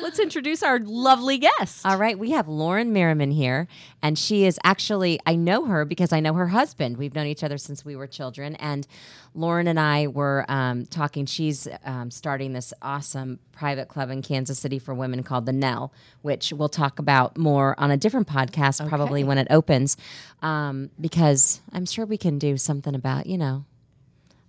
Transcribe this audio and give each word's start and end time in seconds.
Let's 0.01 0.19
introduce 0.19 0.63
our 0.63 0.79
lovely 0.79 1.39
guest. 1.39 1.85
All 1.85 1.97
right, 1.97 2.19
we 2.19 2.31
have 2.31 2.49
Lauren 2.49 2.93
Merriman 2.93 3.31
here, 3.31 3.67
and 4.03 4.19
she 4.19 4.45
is 4.45 4.59
actually, 4.63 5.19
I 5.27 5.35
know 5.35 5.65
her 5.67 5.85
because 5.85 6.13
I 6.13 6.21
know 6.21 6.35
her 6.35 6.49
husband. 6.49 6.97
We've 6.97 7.15
known 7.15 7.27
each 7.27 7.43
other 7.43 7.59
since 7.59 7.85
we 7.85 7.97
were 7.97 8.07
children. 8.07 8.55
And 8.57 8.87
Lauren 9.35 9.67
and 9.67 9.79
I 9.79 10.07
were 10.07 10.45
um, 10.49 10.87
talking. 10.87 11.27
She's 11.27 11.67
um, 11.85 12.11
starting 12.11 12.53
this 12.53 12.73
awesome 12.81 13.39
private 13.53 13.89
club 13.89 14.11
in 14.11 14.23
Kansas 14.23 14.59
City 14.59 14.79
for 14.79 14.95
women 14.95 15.23
called 15.23 15.47
The 15.47 15.53
Now, 15.53 15.91
which 16.23 16.53
we'll 16.53 16.69
talk 16.69 16.99
about 16.99 17.37
more 17.37 17.75
on 17.79 17.91
a 17.91 17.97
different 17.97 18.29
podcast, 18.29 18.87
probably 18.89 19.25
when 19.25 19.39
it 19.39 19.49
opens, 19.51 19.97
um, 20.43 20.91
because 21.01 21.61
I'm 21.73 21.87
sure 21.87 22.07
we 22.07 22.17
can 22.19 22.39
do 22.39 22.57
something 22.57 22.95
about, 22.95 23.27
you 23.27 23.37
know, 23.37 23.65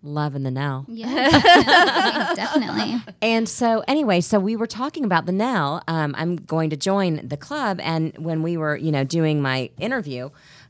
love 0.01 0.35
in 0.35 0.43
the 0.43 0.51
now. 0.51 0.85
Yeah, 0.87 2.33
definitely. 2.35 3.01
And 3.21 3.47
so, 3.47 3.83
anyway, 3.87 4.21
so 4.21 4.39
we 4.39 4.55
were 4.55 4.67
talking 4.67 5.03
about 5.05 5.25
the 5.25 5.31
now. 5.31 5.81
Um, 5.87 6.15
I'm 6.17 6.35
going 6.35 6.69
to 6.69 6.77
join 6.77 7.27
the 7.27 7.37
club, 7.37 7.79
and 7.81 8.17
when 8.17 8.43
we 8.43 8.57
were, 8.57 8.75
you 8.77 8.91
know, 8.91 9.03
doing 9.03 9.41
my 9.41 9.69
interview, 9.77 10.29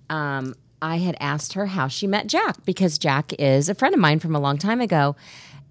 um, 0.10 0.56
I 0.82 0.98
had 0.98 1.16
asked 1.20 1.54
her 1.54 1.68
how 1.68 1.88
she 1.88 2.08
met 2.08 2.28
Jack 2.28 2.64
because 2.66 2.98
Jack 2.98 3.34
is 3.40 3.70
a 3.70 3.76
friend 3.76 3.94
of 3.94 4.00
mine 4.00 4.20
from 4.20 4.36
a 4.36 4.40
long 4.40 4.58
time 4.58 4.82
ago. 4.82 5.16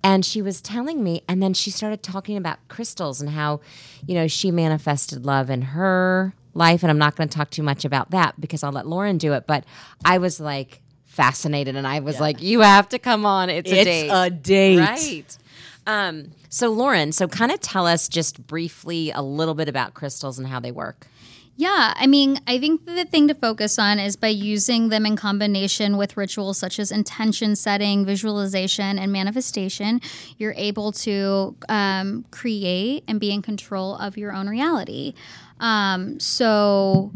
And 0.05 0.25
she 0.25 0.41
was 0.41 0.61
telling 0.61 1.03
me, 1.03 1.23
and 1.29 1.43
then 1.43 1.55
she 1.55 1.71
started 1.71 2.05
talking 2.05 2.37
about 2.37 2.59
crystals 2.69 3.21
and 3.21 3.31
how, 3.31 3.61
you 4.07 4.15
know, 4.15 4.29
she 4.29 4.53
manifested 4.53 5.27
love 5.27 5.51
in 5.51 5.63
her 5.63 6.35
life. 6.55 6.85
And 6.85 6.91
I'm 6.91 6.99
not 6.99 7.17
going 7.17 7.29
to 7.29 7.37
talk 7.37 7.51
too 7.51 7.65
much 7.65 7.85
about 7.85 8.13
that 8.13 8.41
because 8.41 8.63
I'll 8.63 8.71
let 8.71 8.87
Lauren 8.87 9.19
do 9.19 9.33
it. 9.33 9.47
But 9.49 9.65
I 10.05 10.19
was 10.19 10.39
like 10.39 10.83
fascinated, 11.19 11.75
and 11.75 11.85
I 11.85 11.99
was 11.99 12.21
like, 12.21 12.41
you 12.41 12.61
have 12.61 12.89
to 12.91 12.99
come 13.01 13.27
on. 13.27 13.51
It's, 13.51 13.69
a 13.69 13.75
date. 13.75 13.89
It's 13.89 14.13
date. 14.13 14.27
a 14.27 14.31
date. 14.31 14.79
Right. 14.79 15.39
Um, 15.85 16.31
so, 16.49 16.71
Lauren, 16.71 17.11
so 17.11 17.27
kind 17.27 17.51
of 17.51 17.61
tell 17.61 17.89
us 17.89 18.09
just 18.09 18.47
briefly 18.47 19.11
a 19.11 19.21
little 19.21 19.55
bit 19.55 19.69
about 19.69 19.95
crystals 19.95 20.39
and 20.39 20.47
how 20.47 20.61
they 20.61 20.71
work. 20.71 21.09
Yeah, 21.57 21.93
I 21.97 22.07
mean, 22.07 22.39
I 22.47 22.61
think 22.61 22.85
the 22.85 23.05
thing 23.05 23.27
to 23.27 23.35
focus 23.35 23.81
on 23.81 23.99
is 23.99 24.15
by 24.15 24.29
using 24.29 24.91
them 24.91 25.05
in 25.05 25.17
combination 25.17 25.97
with 25.97 26.17
rituals 26.17 26.57
such 26.57 26.79
as 26.79 26.93
intention 26.93 27.57
setting, 27.57 28.07
visualization, 28.07 28.97
and 28.97 29.11
manifestation, 29.11 30.01
you're 30.37 30.55
able 30.57 30.93
to 30.93 31.57
um, 31.69 32.25
create 32.31 33.03
and 33.09 33.19
be 33.19 33.33
in 33.33 33.43
control 33.43 33.97
of 33.97 34.17
your 34.17 34.33
own 34.33 34.49
reality. 34.49 35.15
Um, 35.59 36.21
so, 36.21 37.11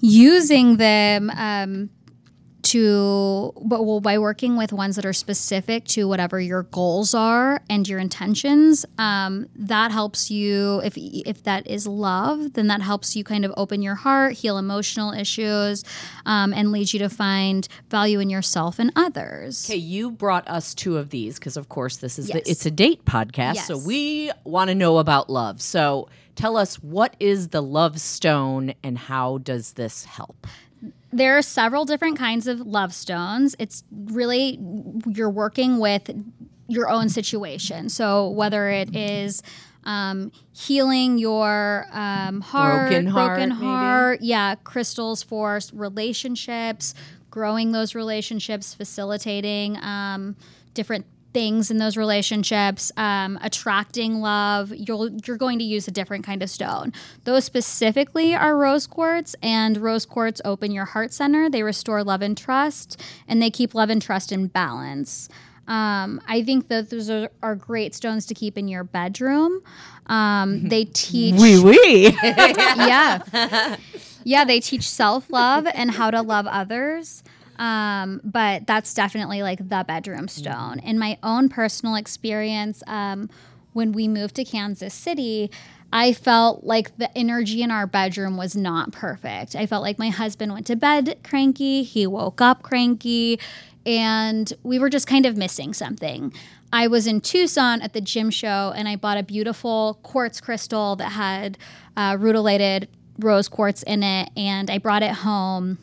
using 0.00 0.78
them 0.78 1.30
um, 1.30 1.90
to 2.62 3.52
but 3.64 3.84
well 3.84 4.00
by 4.00 4.18
working 4.18 4.56
with 4.56 4.72
ones 4.72 4.96
that 4.96 5.06
are 5.06 5.12
specific 5.12 5.84
to 5.84 6.08
whatever 6.08 6.40
your 6.40 6.64
goals 6.64 7.14
are 7.14 7.60
and 7.70 7.88
your 7.88 7.98
intentions 7.98 8.84
um, 8.98 9.46
that 9.54 9.90
helps 9.92 10.30
you 10.30 10.80
if 10.84 10.94
if 10.96 11.42
that 11.44 11.66
is 11.66 11.86
love 11.86 12.54
then 12.54 12.66
that 12.66 12.82
helps 12.82 13.14
you 13.14 13.22
kind 13.24 13.44
of 13.44 13.52
open 13.56 13.80
your 13.80 13.94
heart 13.94 14.32
heal 14.34 14.58
emotional 14.58 15.12
issues 15.12 15.84
um, 16.26 16.52
and 16.52 16.72
leads 16.72 16.92
you 16.92 16.98
to 16.98 17.08
find 17.08 17.68
value 17.90 18.18
in 18.18 18.28
yourself 18.28 18.78
and 18.78 18.92
others 18.96 19.64
Okay, 19.68 19.78
you 19.78 20.10
brought 20.10 20.46
us 20.48 20.74
two 20.74 20.98
of 20.98 21.10
these 21.10 21.38
because, 21.38 21.56
of 21.56 21.68
course, 21.68 21.98
this 21.98 22.18
is 22.18 22.28
Yes. 22.28 22.44
the 22.44 22.50
It's 22.50 22.66
a 22.66 22.70
Date 22.70 23.04
podcast. 23.04 23.58
So 23.58 23.78
we 23.78 24.30
want 24.44 24.68
to 24.68 24.74
know 24.74 24.98
about 24.98 25.30
love. 25.30 25.60
So 25.62 26.08
tell 26.34 26.56
us 26.56 26.76
what 26.76 27.14
is 27.20 27.48
the 27.48 27.60
love 27.62 28.00
stone 28.00 28.74
and 28.82 28.98
how 28.98 29.38
does 29.38 29.72
this 29.74 30.04
help? 30.04 30.46
There 31.12 31.38
are 31.38 31.42
several 31.42 31.84
different 31.84 32.18
kinds 32.18 32.46
of 32.46 32.60
love 32.60 32.92
stones. 32.92 33.56
It's 33.58 33.84
really 33.90 34.58
you're 35.06 35.30
working 35.30 35.78
with 35.78 36.10
your 36.68 36.88
own 36.88 37.08
situation. 37.08 37.88
So 37.88 38.28
whether 38.28 38.68
it 38.68 38.94
is 38.94 39.42
um, 39.84 40.32
healing 40.52 41.18
your 41.18 41.86
um, 41.92 42.42
heart, 42.42 42.90
Broken 42.90 43.06
heart, 43.06 43.28
broken 43.28 43.50
heart, 43.50 44.20
yeah, 44.20 44.54
crystals 44.56 45.22
for 45.22 45.60
relationships, 45.72 46.94
growing 47.30 47.72
those 47.72 47.94
relationships, 47.94 48.74
facilitating 48.74 49.82
um, 49.82 50.36
different 50.74 51.06
things 51.32 51.70
in 51.70 51.78
those 51.78 51.96
relationships, 51.96 52.90
um, 52.96 53.38
attracting 53.42 54.20
love, 54.20 54.72
you'll, 54.74 55.10
you're 55.26 55.36
going 55.36 55.58
to 55.58 55.64
use 55.64 55.86
a 55.86 55.90
different 55.90 56.24
kind 56.24 56.42
of 56.42 56.50
stone. 56.50 56.92
Those 57.24 57.44
specifically 57.44 58.34
are 58.34 58.56
rose 58.56 58.86
quartz, 58.86 59.36
and 59.42 59.76
rose 59.76 60.06
quartz 60.06 60.40
open 60.44 60.70
your 60.72 60.86
heart 60.86 61.12
center. 61.12 61.50
They 61.50 61.62
restore 61.62 62.02
love 62.02 62.22
and 62.22 62.36
trust, 62.36 63.00
and 63.26 63.42
they 63.42 63.50
keep 63.50 63.74
love 63.74 63.90
and 63.90 64.00
trust 64.00 64.32
in 64.32 64.46
balance. 64.46 65.28
Um, 65.66 66.22
I 66.26 66.42
think 66.42 66.68
that 66.68 66.88
those 66.88 67.10
are, 67.10 67.30
are 67.42 67.54
great 67.54 67.94
stones 67.94 68.24
to 68.26 68.34
keep 68.34 68.56
in 68.56 68.68
your 68.68 68.84
bedroom. 68.84 69.60
Um, 70.06 70.62
they 70.68 70.86
teach 70.86 71.38
Wee 71.38 71.58
oui. 71.58 72.16
yeah. 72.22 73.76
Yeah, 74.24 74.44
they 74.44 74.60
teach 74.60 74.88
self 74.88 75.30
love 75.30 75.66
and 75.72 75.90
how 75.90 76.10
to 76.10 76.22
love 76.22 76.46
others. 76.46 77.22
Um, 77.58 78.20
but 78.22 78.66
that's 78.66 78.94
definitely 78.94 79.42
like 79.42 79.68
the 79.68 79.84
bedroom 79.86 80.28
stone. 80.28 80.78
In 80.80 80.98
my 80.98 81.18
own 81.22 81.48
personal 81.48 81.96
experience, 81.96 82.82
um, 82.86 83.28
when 83.72 83.92
we 83.92 84.08
moved 84.08 84.36
to 84.36 84.44
Kansas 84.44 84.94
City, 84.94 85.50
I 85.92 86.12
felt 86.12 86.64
like 86.64 86.96
the 86.98 87.16
energy 87.16 87.62
in 87.62 87.70
our 87.70 87.86
bedroom 87.86 88.36
was 88.36 88.54
not 88.54 88.92
perfect. 88.92 89.56
I 89.56 89.66
felt 89.66 89.82
like 89.82 89.98
my 89.98 90.10
husband 90.10 90.52
went 90.52 90.66
to 90.66 90.76
bed 90.76 91.18
cranky, 91.24 91.82
he 91.82 92.06
woke 92.06 92.40
up 92.40 92.62
cranky, 92.62 93.40
and 93.86 94.52
we 94.62 94.78
were 94.78 94.90
just 94.90 95.06
kind 95.06 95.24
of 95.24 95.36
missing 95.36 95.72
something. 95.72 96.32
I 96.72 96.86
was 96.86 97.06
in 97.06 97.22
Tucson 97.22 97.80
at 97.80 97.94
the 97.94 98.02
gem 98.02 98.28
show 98.30 98.74
and 98.76 98.86
I 98.86 98.96
bought 98.96 99.16
a 99.16 99.22
beautiful 99.22 99.98
quartz 100.02 100.40
crystal 100.40 100.96
that 100.96 101.12
had 101.12 101.56
uh, 101.96 102.16
rutilated 102.20 102.88
rose 103.18 103.48
quartz 103.48 103.82
in 103.82 104.02
it, 104.02 104.30
and 104.36 104.70
I 104.70 104.78
brought 104.78 105.02
it 105.02 105.10
home 105.12 105.78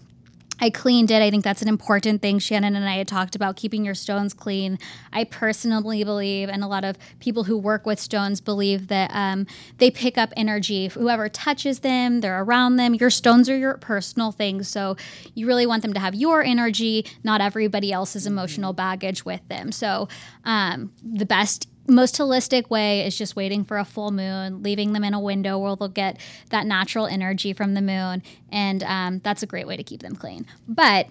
I 0.59 0.69
cleaned 0.69 1.11
it. 1.11 1.21
I 1.21 1.29
think 1.29 1.43
that's 1.43 1.61
an 1.61 1.67
important 1.67 2.21
thing. 2.21 2.39
Shannon 2.39 2.75
and 2.75 2.87
I 2.87 2.95
had 2.95 3.07
talked 3.07 3.35
about 3.35 3.55
keeping 3.55 3.83
your 3.83 3.93
stones 3.93 4.33
clean. 4.33 4.79
I 5.11 5.25
personally 5.25 6.03
believe, 6.03 6.49
and 6.49 6.63
a 6.63 6.67
lot 6.67 6.85
of 6.85 6.97
people 7.19 7.43
who 7.43 7.57
work 7.57 7.85
with 7.85 7.99
stones 7.99 8.39
believe 8.39 8.87
that 8.87 9.11
um, 9.13 9.47
they 9.77 9.91
pick 9.91 10.17
up 10.17 10.31
energy. 10.37 10.87
Whoever 10.87 11.27
touches 11.27 11.79
them, 11.79 12.21
they're 12.21 12.41
around 12.41 12.77
them. 12.77 12.93
Your 12.93 13.09
stones 13.09 13.49
are 13.49 13.57
your 13.57 13.77
personal 13.77 14.31
things. 14.31 14.69
So 14.69 14.95
you 15.33 15.45
really 15.45 15.65
want 15.65 15.81
them 15.81 15.93
to 15.93 15.99
have 15.99 16.15
your 16.15 16.41
energy, 16.41 17.05
not 17.23 17.41
everybody 17.41 17.91
else's 17.91 18.25
emotional 18.25 18.71
baggage 18.71 19.25
with 19.25 19.45
them. 19.49 19.71
So 19.71 20.07
um, 20.45 20.93
the 21.03 21.25
best 21.25 21.67
most 21.87 22.15
holistic 22.17 22.69
way 22.69 23.05
is 23.05 23.17
just 23.17 23.35
waiting 23.35 23.63
for 23.63 23.77
a 23.77 23.85
full 23.85 24.11
moon, 24.11 24.63
leaving 24.63 24.93
them 24.93 25.03
in 25.03 25.13
a 25.13 25.19
window 25.19 25.57
where 25.57 25.75
they'll 25.75 25.87
get 25.87 26.19
that 26.49 26.65
natural 26.65 27.05
energy 27.05 27.53
from 27.53 27.73
the 27.73 27.81
moon, 27.81 28.23
and 28.51 28.83
um, 28.83 29.19
that's 29.23 29.43
a 29.43 29.47
great 29.47 29.67
way 29.67 29.77
to 29.77 29.83
keep 29.83 30.01
them 30.01 30.15
clean. 30.15 30.45
But 30.67 31.07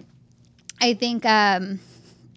I 0.81 0.93
think. 0.93 1.25
Um, 1.25 1.79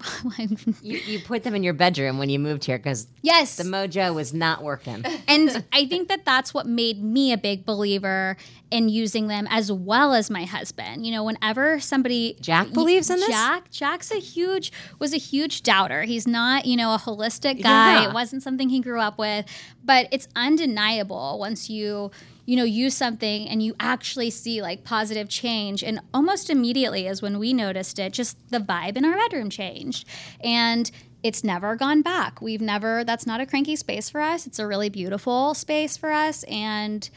You, 0.83 0.99
you 0.99 1.19
put 1.19 1.43
them 1.43 1.55
in 1.55 1.63
your 1.63 1.73
bedroom 1.75 2.19
when 2.19 2.31
you 2.31 2.39
moved 2.39 2.65
here 2.65 2.79
because 2.79 3.09
yes, 3.23 3.57
the 3.57 3.65
mojo 3.65 4.15
was 4.15 4.33
not 4.33 4.63
working. 4.63 5.05
and 5.29 5.65
I 5.73 5.87
think 5.87 6.09
that 6.09 6.25
that's 6.25 6.55
what 6.55 6.67
made 6.67 7.03
me 7.03 7.33
a 7.33 7.37
big 7.37 7.65
believer 7.65 8.37
in 8.71 8.89
using 8.89 9.27
them 9.29 9.47
as 9.51 9.73
well 9.73 10.15
as 10.15 10.31
my 10.31 10.45
husband. 10.45 11.05
You 11.05 11.13
know, 11.13 11.25
whenever 11.25 11.81
somebody 11.81 12.37
Jack 12.41 12.73
believes 12.73 13.11
in 13.11 13.17
this? 13.17 13.29
Jack, 13.29 13.71
Jack's 13.71 14.11
a 14.11 14.19
huge 14.19 14.73
was 14.99 15.13
a 15.13 15.19
huge 15.19 15.63
doubter. 15.63 16.03
He's 16.03 16.27
not, 16.27 16.65
you 16.65 16.77
know, 16.77 16.95
a 16.95 16.99
holistic 16.99 17.63
guy. 17.63 18.03
Yeah. 18.03 18.09
It 18.09 18.15
wasn't 18.15 18.43
something 18.43 18.69
he 18.69 18.81
grew 18.81 19.01
up 19.01 19.19
with, 19.19 19.47
but 19.85 20.09
it's 20.13 20.29
undeniable 20.37 21.39
once 21.39 21.69
you 21.69 22.11
you 22.49 22.57
know 22.57 22.65
use 22.65 22.97
something 22.97 23.47
and 23.47 23.63
you 23.63 23.75
actually 23.79 24.31
see 24.31 24.63
like 24.63 24.83
positive 24.83 25.29
change 25.29 25.85
and 25.85 26.01
almost 26.15 26.49
immediately 26.49 27.07
as 27.07 27.21
when 27.21 27.39
we 27.39 27.53
noticed 27.53 27.99
it 27.99 28.11
just 28.11 28.39
the 28.49 28.59
vibe 28.59 28.97
in 28.97 29.05
our 29.05 29.15
bedroom 29.17 29.51
changed 29.51 30.09
and 30.41 30.91
it's 31.23 31.45
never 31.45 31.77
gone 31.77 32.01
back 32.01 32.41
we've 32.41 32.63
never 32.63 33.05
that's 33.05 33.27
not 33.27 33.39
a 33.39 33.45
cranky 33.45 33.77
space 33.77 34.09
for 34.09 34.23
us 34.23 34.47
it's 34.47 34.59
a 34.59 34.67
really 34.67 34.89
beautiful 34.89 35.53
space 35.53 35.95
for 35.99 36.11
us 36.11 36.43
and 36.45 37.11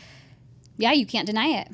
yeah 0.77 0.91
you 0.91 1.05
can't 1.05 1.25
deny 1.25 1.47
it 1.47 1.69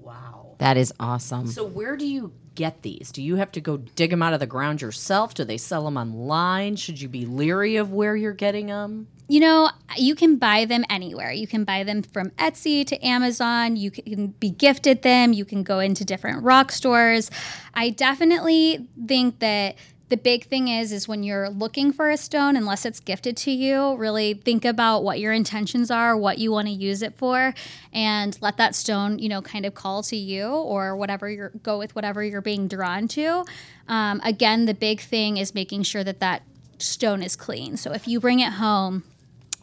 Wow. 0.00 0.56
That 0.58 0.76
is 0.76 0.92
awesome. 1.00 1.46
So 1.46 1.64
where 1.64 1.96
do 1.96 2.06
you 2.06 2.32
get 2.54 2.82
these? 2.82 3.10
Do 3.12 3.22
you 3.22 3.36
have 3.36 3.52
to 3.52 3.60
go 3.60 3.78
dig 3.78 4.10
them 4.10 4.22
out 4.22 4.34
of 4.34 4.40
the 4.40 4.46
ground 4.46 4.82
yourself? 4.82 5.34
Do 5.34 5.44
they 5.44 5.56
sell 5.56 5.84
them 5.84 5.96
online? 5.96 6.76
Should 6.76 7.00
you 7.00 7.08
be 7.08 7.24
leery 7.24 7.76
of 7.76 7.92
where 7.92 8.14
you're 8.16 8.32
getting 8.32 8.66
them? 8.66 9.08
You 9.28 9.40
know, 9.40 9.70
you 9.96 10.14
can 10.14 10.36
buy 10.36 10.64
them 10.64 10.84
anywhere. 10.90 11.32
You 11.32 11.46
can 11.46 11.64
buy 11.64 11.84
them 11.84 12.02
from 12.02 12.30
Etsy 12.30 12.84
to 12.86 13.06
Amazon. 13.06 13.76
You 13.76 13.90
can 13.90 14.28
be 14.40 14.50
gifted 14.50 15.02
them. 15.02 15.32
You 15.32 15.44
can 15.44 15.62
go 15.62 15.78
into 15.78 16.04
different 16.04 16.42
rock 16.42 16.72
stores. 16.72 17.30
I 17.72 17.90
definitely 17.90 18.88
think 19.06 19.38
that 19.38 19.76
the 20.12 20.18
big 20.18 20.44
thing 20.44 20.68
is 20.68 20.92
is 20.92 21.08
when 21.08 21.22
you're 21.22 21.48
looking 21.48 21.90
for 21.90 22.10
a 22.10 22.18
stone 22.18 22.54
unless 22.54 22.84
it's 22.84 23.00
gifted 23.00 23.34
to 23.34 23.50
you 23.50 23.96
really 23.96 24.34
think 24.34 24.62
about 24.62 25.02
what 25.02 25.18
your 25.18 25.32
intentions 25.32 25.90
are 25.90 26.14
what 26.14 26.36
you 26.36 26.52
want 26.52 26.68
to 26.68 26.72
use 26.72 27.00
it 27.00 27.16
for 27.16 27.54
and 27.94 28.36
let 28.42 28.58
that 28.58 28.74
stone 28.74 29.18
you 29.18 29.26
know 29.26 29.40
kind 29.40 29.64
of 29.64 29.72
call 29.74 30.02
to 30.02 30.14
you 30.14 30.48
or 30.48 30.94
whatever 30.94 31.30
you're 31.30 31.48
go 31.62 31.78
with 31.78 31.94
whatever 31.94 32.22
you're 32.22 32.42
being 32.42 32.68
drawn 32.68 33.08
to 33.08 33.42
um, 33.88 34.20
again 34.22 34.66
the 34.66 34.74
big 34.74 35.00
thing 35.00 35.38
is 35.38 35.54
making 35.54 35.82
sure 35.82 36.04
that 36.04 36.20
that 36.20 36.42
stone 36.76 37.22
is 37.22 37.34
clean 37.34 37.78
so 37.78 37.90
if 37.92 38.06
you 38.06 38.20
bring 38.20 38.40
it 38.40 38.52
home 38.52 39.04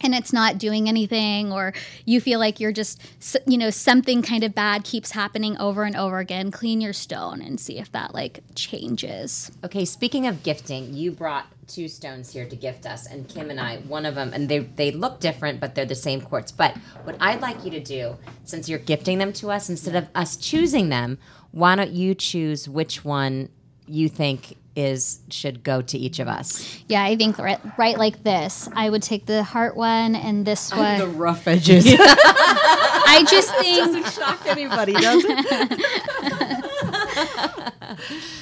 and 0.01 0.15
it's 0.15 0.33
not 0.33 0.57
doing 0.57 0.87
anything 0.87 1.51
or 1.51 1.73
you 2.05 2.19
feel 2.21 2.39
like 2.39 2.59
you're 2.59 2.71
just 2.71 3.01
you 3.45 3.57
know 3.57 3.69
something 3.69 4.21
kind 4.21 4.43
of 4.43 4.53
bad 4.55 4.83
keeps 4.83 5.11
happening 5.11 5.57
over 5.57 5.83
and 5.83 5.95
over 5.95 6.19
again 6.19 6.51
clean 6.51 6.81
your 6.81 6.93
stone 6.93 7.41
and 7.41 7.59
see 7.59 7.77
if 7.77 7.91
that 7.91 8.13
like 8.13 8.41
changes 8.55 9.51
Okay, 9.63 9.85
speaking 9.85 10.25
of 10.27 10.43
gifting, 10.43 10.93
you 10.93 11.11
brought 11.11 11.47
two 11.67 11.87
stones 11.87 12.31
here 12.31 12.47
to 12.47 12.55
gift 12.55 12.85
us, 12.85 13.05
and 13.05 13.27
Kim 13.27 13.49
and 13.49 13.59
I, 13.59 13.77
one 13.77 14.05
of 14.05 14.15
them, 14.15 14.31
and 14.33 14.49
they 14.49 14.59
they 14.59 14.91
look 14.91 15.19
different, 15.19 15.59
but 15.59 15.75
they're 15.75 15.85
the 15.85 15.95
same 15.95 16.21
quartz. 16.21 16.51
But 16.51 16.77
what 17.03 17.17
I'd 17.19 17.41
like 17.41 17.63
you 17.65 17.71
to 17.71 17.79
do, 17.79 18.17
since 18.45 18.69
you're 18.69 18.79
gifting 18.79 19.17
them 19.17 19.33
to 19.33 19.51
us, 19.51 19.69
instead 19.69 19.95
of 19.95 20.07
us 20.15 20.37
choosing 20.37 20.89
them, 20.89 21.17
why 21.51 21.75
don't 21.75 21.91
you 21.91 22.15
choose 22.15 22.69
which 22.69 23.03
one 23.03 23.49
you 23.85 24.07
think 24.07 24.55
is 24.79 25.19
should 25.29 25.63
go 25.63 25.81
to 25.81 25.97
each 25.97 26.19
of 26.19 26.27
us? 26.27 26.79
yeah 26.87 27.03
i 27.03 27.15
think 27.15 27.37
right, 27.37 27.59
right 27.77 27.97
like 27.97 28.23
this 28.23 28.69
i 28.75 28.89
would 28.89 29.01
take 29.03 29.25
the 29.25 29.43
heart 29.43 29.75
one 29.75 30.15
and 30.15 30.45
this 30.45 30.71
one 30.73 30.99
The 30.99 31.07
rough 31.07 31.47
edges. 31.47 31.85
i 31.99 33.25
just 33.29 33.53
think 33.55 34.05
shock 34.07 34.45
anybody, 34.45 34.93
does 34.93 35.23
it? 35.27 35.39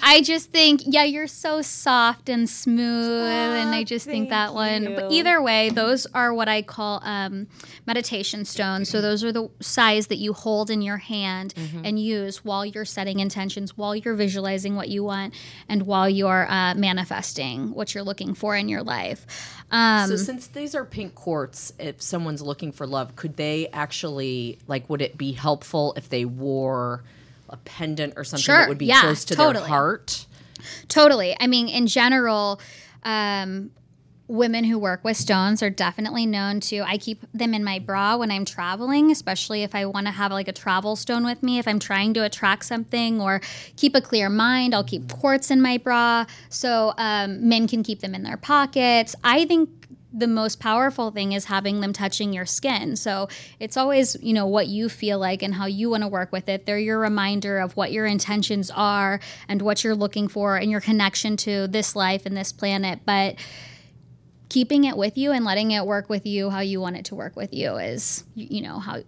I 0.01 0.21
just 0.21 0.51
think, 0.51 0.81
yeah, 0.85 1.03
you're 1.03 1.27
so 1.27 1.61
soft 1.61 2.29
and 2.29 2.49
smooth, 2.49 3.27
and 3.27 3.73
I 3.75 3.83
just 3.83 4.05
think 4.05 4.29
that 4.29 4.53
one. 4.53 4.95
But 4.95 5.11
either 5.11 5.41
way, 5.41 5.69
those 5.69 6.05
are 6.13 6.33
what 6.33 6.47
I 6.47 6.61
call 6.61 7.01
um, 7.03 7.47
meditation 7.85 8.45
stones. 8.45 8.89
So 8.89 9.01
those 9.01 9.23
are 9.23 9.31
the 9.31 9.49
size 9.59 10.07
that 10.07 10.17
you 10.17 10.33
hold 10.33 10.69
in 10.69 10.81
your 10.81 10.97
hand 10.97 11.53
and 11.83 11.99
use 11.99 12.43
while 12.43 12.65
you're 12.65 12.85
setting 12.85 13.19
intentions, 13.19 13.77
while 13.77 13.95
you're 13.95 14.15
visualizing 14.15 14.75
what 14.75 14.89
you 14.89 15.03
want, 15.03 15.33
and 15.67 15.83
while 15.83 16.09
you're 16.09 16.49
uh, 16.49 16.73
manifesting 16.75 17.73
what 17.73 17.93
you're 17.93 18.03
looking 18.03 18.33
for 18.33 18.55
in 18.55 18.69
your 18.69 18.83
life. 18.83 19.25
Um, 19.71 20.07
so 20.09 20.15
since 20.15 20.47
these 20.47 20.75
are 20.75 20.85
pink 20.85 21.15
quartz, 21.15 21.73
if 21.77 22.01
someone's 22.01 22.41
looking 22.41 22.71
for 22.71 22.87
love, 22.87 23.15
could 23.15 23.35
they 23.35 23.67
actually 23.73 24.59
like 24.67 24.89
would 24.89 25.01
it 25.01 25.17
be 25.17 25.33
helpful 25.33 25.93
if 25.97 26.09
they 26.09 26.23
wore 26.23 27.03
a 27.49 27.57
pendant 27.57 28.13
or 28.17 28.23
something 28.23 28.43
Sure, 28.43 28.57
that 28.57 28.69
would 28.69 28.77
be 28.77 28.85
yeah, 28.85 29.01
close 29.01 29.25
to 29.25 29.35
their 29.35 29.53
heart? 29.61 30.25
Totally. 30.87 31.35
I 31.39 31.47
mean, 31.47 31.67
in 31.69 31.87
general, 31.87 32.59
um, 33.03 33.71
women 34.27 34.65
who 34.65 34.77
work 34.77 35.03
with 35.03 35.15
stones 35.15 35.63
are 35.63 35.69
definitely 35.69 36.25
known 36.25 36.59
to. 36.59 36.79
I 36.81 36.97
keep 36.97 37.25
them 37.33 37.53
in 37.53 37.63
my 37.63 37.79
bra 37.79 38.17
when 38.17 38.29
I'm 38.29 38.43
traveling, 38.43 39.09
especially 39.09 39.63
if 39.63 39.73
I 39.73 39.85
want 39.85 40.07
to 40.07 40.11
have 40.11 40.31
like 40.31 40.47
a 40.47 40.53
travel 40.53 40.95
stone 40.95 41.23
with 41.23 41.41
me. 41.41 41.59
If 41.59 41.67
I'm 41.67 41.79
trying 41.79 42.13
to 42.15 42.23
attract 42.23 42.65
something 42.65 43.21
or 43.21 43.41
keep 43.77 43.95
a 43.95 44.01
clear 44.01 44.29
mind, 44.29 44.75
I'll 44.75 44.83
keep 44.83 45.11
quartz 45.11 45.49
in 45.49 45.61
my 45.61 45.77
bra. 45.77 46.25
So 46.49 46.93
um, 46.97 47.47
men 47.47 47.67
can 47.67 47.83
keep 47.83 48.01
them 48.01 48.13
in 48.13 48.23
their 48.23 48.37
pockets. 48.37 49.15
I 49.23 49.45
think 49.45 49.69
the 50.17 50.27
most 50.27 50.59
powerful 50.59 51.11
thing 51.11 51.33
is 51.33 51.45
having 51.45 51.79
them 51.81 51.93
touching 51.93 52.33
your 52.33 52.45
skin. 52.45 52.95
So 52.95 53.29
it's 53.59 53.77
always, 53.77 54.17
you 54.21 54.33
know, 54.33 54.47
what 54.47 54.67
you 54.67 54.89
feel 54.89 55.19
like 55.19 55.43
and 55.43 55.53
how 55.53 55.67
you 55.67 55.91
want 55.91 56.01
to 56.01 56.07
work 56.07 56.31
with 56.31 56.49
it. 56.49 56.65
They're 56.65 56.79
your 56.79 56.99
reminder 56.99 57.59
of 57.59 57.77
what 57.77 57.91
your 57.91 58.07
intentions 58.07 58.71
are 58.71 59.19
and 59.47 59.61
what 59.61 59.83
you're 59.83 59.95
looking 59.95 60.27
for 60.27 60.57
and 60.57 60.71
your 60.71 60.81
connection 60.81 61.37
to 61.37 61.67
this 61.67 61.95
life 61.95 62.25
and 62.25 62.35
this 62.35 62.51
planet. 62.51 63.01
But 63.05 63.35
keeping 64.49 64.85
it 64.85 64.97
with 64.97 65.17
you 65.17 65.31
and 65.31 65.45
letting 65.45 65.71
it 65.71 65.85
work 65.85 66.09
with 66.09 66.25
you 66.25 66.49
how 66.49 66.61
you 66.61 66.81
want 66.81 66.97
it 66.97 67.05
to 67.05 67.15
work 67.15 67.35
with 67.35 67.53
you 67.53 67.75
is, 67.77 68.23
you 68.33 68.47
you 68.49 68.61
know, 68.61 68.79
how 68.79 69.03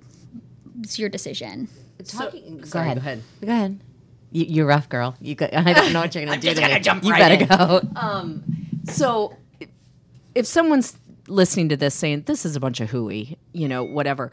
it's 0.82 1.00
your 1.00 1.10
decision. 1.10 1.70
Talking, 2.06 2.60
go, 2.60 2.66
sorry, 2.66 2.86
ahead. 2.92 2.98
go 2.98 3.02
ahead. 3.02 3.24
Go 3.42 3.52
ahead. 3.52 3.80
You, 4.32 4.46
you're 4.46 4.66
rough, 4.68 4.88
girl. 4.88 5.16
You 5.20 5.36
go, 5.36 5.50
I 5.54 5.74
don't 5.74 5.92
know 5.92 6.02
what 6.02 6.14
you're 6.14 6.24
gonna 6.26 6.40
do. 6.40 6.50
I'm 6.50 6.56
just 6.56 6.62
gonna 6.62 6.76
me. 6.76 6.80
jump 6.82 7.04
you 7.04 7.12
right 7.12 7.20
better 7.20 7.42
in. 7.42 7.48
go. 7.48 7.82
Um, 8.00 8.44
so 8.86 9.36
if- 10.36 10.46
someone's 10.48 10.98
listening 11.28 11.70
to 11.70 11.78
this 11.78 11.96
saying 11.96 12.24
this 12.26 12.46
is 12.46 12.56
a 12.56 12.60
bunch 12.60 12.80
of 12.82 12.90
hooey, 12.90 13.38
you 13.54 13.68
know, 13.68 13.84
whatever. 13.84 14.32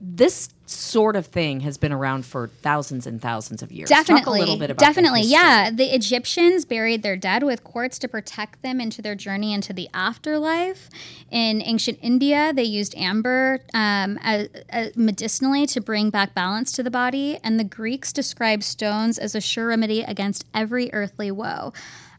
This 0.00 0.48
sort 0.64 1.16
of 1.16 1.26
thing 1.26 1.60
has 1.60 1.76
been 1.76 1.92
around 1.92 2.24
for 2.24 2.48
thousands 2.48 3.06
and 3.06 3.20
thousands 3.20 3.62
of 3.62 3.72
years. 3.72 3.88
Definitely. 3.88 4.20
Talk 4.20 4.26
a 4.36 4.40
little 4.40 4.58
bit 4.58 4.70
about 4.70 4.78
the 4.78 4.86
Definitely. 4.86 5.22
Yeah. 5.22 5.70
The 5.70 5.94
Egyptians 5.94 6.64
buried 6.64 7.02
their 7.02 7.16
dead 7.16 7.42
with 7.42 7.64
quartz 7.64 7.98
to 8.00 8.08
protect 8.08 8.62
them 8.62 8.80
into 8.80 9.02
their 9.02 9.14
journey 9.14 9.52
into 9.52 9.72
the 9.72 9.88
afterlife. 9.92 10.88
In 11.30 11.62
ancient 11.62 11.98
India, 12.00 12.52
they 12.54 12.64
used 12.64 12.96
amber 12.96 13.60
um, 13.74 14.18
as, 14.22 14.48
as 14.68 14.96
medicinally 14.96 15.66
to 15.68 15.80
bring 15.80 16.10
back 16.10 16.34
balance 16.34 16.70
to 16.72 16.82
the 16.82 16.90
body. 16.90 17.38
And 17.42 17.58
the 17.58 17.64
Greeks 17.64 18.12
described 18.12 18.62
stones 18.62 19.18
as 19.18 19.34
a 19.34 19.40
sure 19.40 19.66
remedy 19.66 20.02
against 20.02 20.44
every 20.54 20.92
earthly 20.92 21.30
woe. 21.30 21.72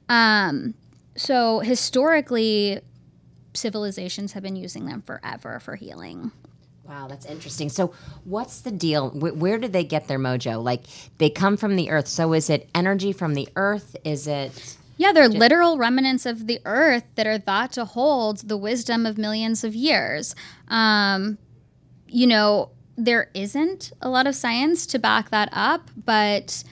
Um, 0.10 0.74
so 1.19 1.59
historically, 1.59 2.79
civilizations 3.53 4.33
have 4.33 4.43
been 4.43 4.55
using 4.55 4.85
them 4.85 5.01
forever 5.01 5.59
for 5.59 5.75
healing. 5.75 6.31
Wow, 6.85 7.07
that's 7.07 7.25
interesting. 7.25 7.69
So, 7.69 7.93
what's 8.23 8.61
the 8.61 8.71
deal? 8.71 9.09
Wh- 9.09 9.38
where 9.39 9.59
did 9.59 9.73
they 9.73 9.83
get 9.83 10.07
their 10.07 10.17
mojo? 10.17 10.63
Like, 10.63 10.85
they 11.19 11.29
come 11.29 11.55
from 11.55 11.75
the 11.75 11.91
earth. 11.91 12.07
So, 12.07 12.33
is 12.33 12.49
it 12.49 12.67
energy 12.73 13.13
from 13.13 13.35
the 13.35 13.47
earth? 13.55 13.95
Is 14.03 14.25
it? 14.25 14.77
Yeah, 14.97 15.11
they're 15.11 15.29
literal 15.29 15.77
remnants 15.77 16.25
of 16.25 16.47
the 16.47 16.59
earth 16.65 17.03
that 17.15 17.27
are 17.27 17.38
thought 17.38 17.73
to 17.73 17.85
hold 17.85 18.39
the 18.49 18.57
wisdom 18.57 19.05
of 19.05 19.17
millions 19.17 19.63
of 19.63 19.75
years. 19.75 20.35
Um, 20.67 21.38
you 22.07 22.27
know, 22.27 22.71
there 22.97 23.29
isn't 23.33 23.93
a 24.01 24.09
lot 24.09 24.25
of 24.25 24.35
science 24.35 24.85
to 24.88 24.99
back 24.99 25.29
that 25.29 25.49
up, 25.51 25.89
but 26.05 26.63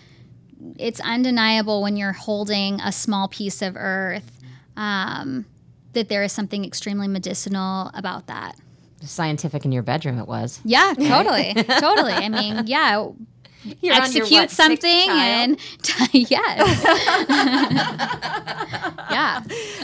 it's 0.77 0.99
undeniable 0.99 1.81
when 1.81 1.95
you're 1.95 2.11
holding 2.11 2.81
a 2.81 2.91
small 2.91 3.27
piece 3.27 3.61
of 3.61 3.75
earth 3.77 4.36
um, 4.77 5.45
that 5.93 6.07
there 6.07 6.23
is 6.23 6.31
something 6.31 6.63
extremely 6.63 7.07
medicinal 7.09 7.91
about 7.93 8.27
that. 8.27 8.55
Scientific 9.01 9.65
in 9.65 9.71
your 9.71 9.83
bedroom, 9.83 10.17
it 10.19 10.27
was. 10.27 10.61
Yeah, 10.63 10.93
totally. 10.97 11.53
totally. 11.53 12.13
I 12.13 12.29
mean, 12.29 12.65
yeah, 12.67 12.99
You're 12.99 13.03
on 13.03 13.77
your, 13.81 13.95
execute 13.95 14.31
what, 14.31 14.51
something 14.51 15.07
child? 15.07 15.19
and 15.19 15.59
yes 16.13 16.83
yeah 19.11 19.41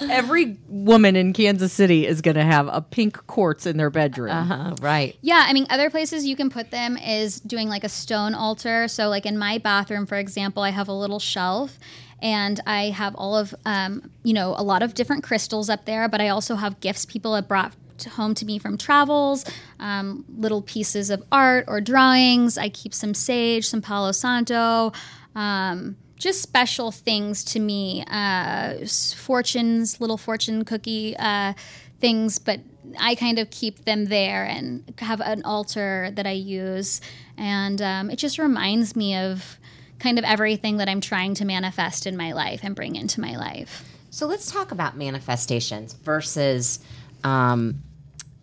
Every 0.10 0.58
woman 0.68 1.16
in 1.16 1.34
Kansas 1.34 1.74
City 1.74 2.06
is 2.06 2.22
going 2.22 2.36
to 2.36 2.44
have 2.44 2.68
a 2.68 2.82
pink 2.82 3.26
quartz 3.28 3.66
in 3.66 3.78
their 3.78 3.90
bedroom. 3.90 4.32
Uh, 4.32 4.76
right. 4.82 5.18
Yeah, 5.22 5.46
I 5.48 5.54
mean, 5.54 5.66
other 5.70 5.90
places 5.90 6.26
you 6.26 6.36
can 6.36 6.50
put 6.50 6.72
them 6.72 6.98
is 6.98 7.40
doing 7.40 7.70
like 7.70 7.84
a 7.84 7.90
stone 7.90 8.36
altar. 8.36 8.88
So, 8.88 9.10
like 9.10 9.26
in 9.26 9.38
my 9.38 9.58
bathroom, 9.60 10.06
for 10.06 10.18
example, 10.18 10.62
I 10.62 10.70
have 10.70 10.88
a 10.88 10.94
little 10.94 11.20
shelf 11.20 11.80
and 12.24 12.62
I 12.65 12.86
have 12.86 13.13
all 13.15 13.36
of, 13.36 13.53
um, 13.65 14.10
you 14.24 14.34
know, 14.34 14.56
a 14.58 14.63
lot 14.63 14.82
of 14.82 14.94
different 14.94 15.24
crystals 15.24 15.70
up 15.70 15.84
there, 15.84 16.08
but 16.08 16.22
I 16.22 16.30
also 16.30 16.56
have 16.56 16.80
gifts 16.80 17.06
people 17.06 17.36
have 17.36 17.50
brought 17.50 17.74
home 18.12 18.34
to 18.36 18.46
me 18.46 18.58
from 18.58 18.77
travels, 18.77 19.46
um, 19.80 20.24
little 20.38 20.62
pieces 20.62 21.10
of 21.10 21.22
art 21.32 21.65
or 21.68 21.82
drawings. 21.82 22.58
I 22.58 22.70
keep 22.70 22.94
some 22.94 23.13
sage, 23.13 23.68
some 23.68 23.82
Palo 23.82 24.13
Santo. 24.13 24.94
Um, 25.36 25.98
just 26.15 26.42
special 26.42 26.92
things 26.92 27.44
to 27.44 27.60
me, 27.60 28.06
uh, 28.08 28.86
fortunes, 29.18 30.00
little 30.00 30.18
fortune 30.18 30.63
cookie 30.63 31.18
uh, 31.18 31.53
things, 32.00 32.39
but 32.39 32.62
I 32.98 33.15
kind 33.15 33.38
of 33.38 33.50
keep 33.50 33.84
them 33.84 34.06
there 34.06 34.46
and 34.46 34.94
have 35.00 35.20
an 35.20 35.44
altar 35.44 36.10
that 36.13 36.25
I 36.25 36.32
use. 36.32 37.01
And 37.38 37.82
um, 37.82 38.10
it 38.10 38.15
just 38.15 38.39
reminds 38.39 38.96
me 38.96 39.18
of 39.18 39.60
kind 40.03 40.19
of 40.19 40.25
everything 40.25 40.77
that 40.77 40.89
I'm 40.89 41.00
trying 41.00 41.33
to 41.36 41.45
manifest 41.45 42.05
in 42.05 42.17
my 42.17 42.33
life 42.33 42.60
and 42.63 42.75
bring 42.75 42.98
into 42.98 43.22
my 43.22 43.38
life. 43.38 43.86
So 44.10 44.27
let's 44.27 44.51
talk 44.51 44.74
about 44.74 44.98
manifestations 44.98 45.93
versus 45.93 46.79
um, 47.24 47.81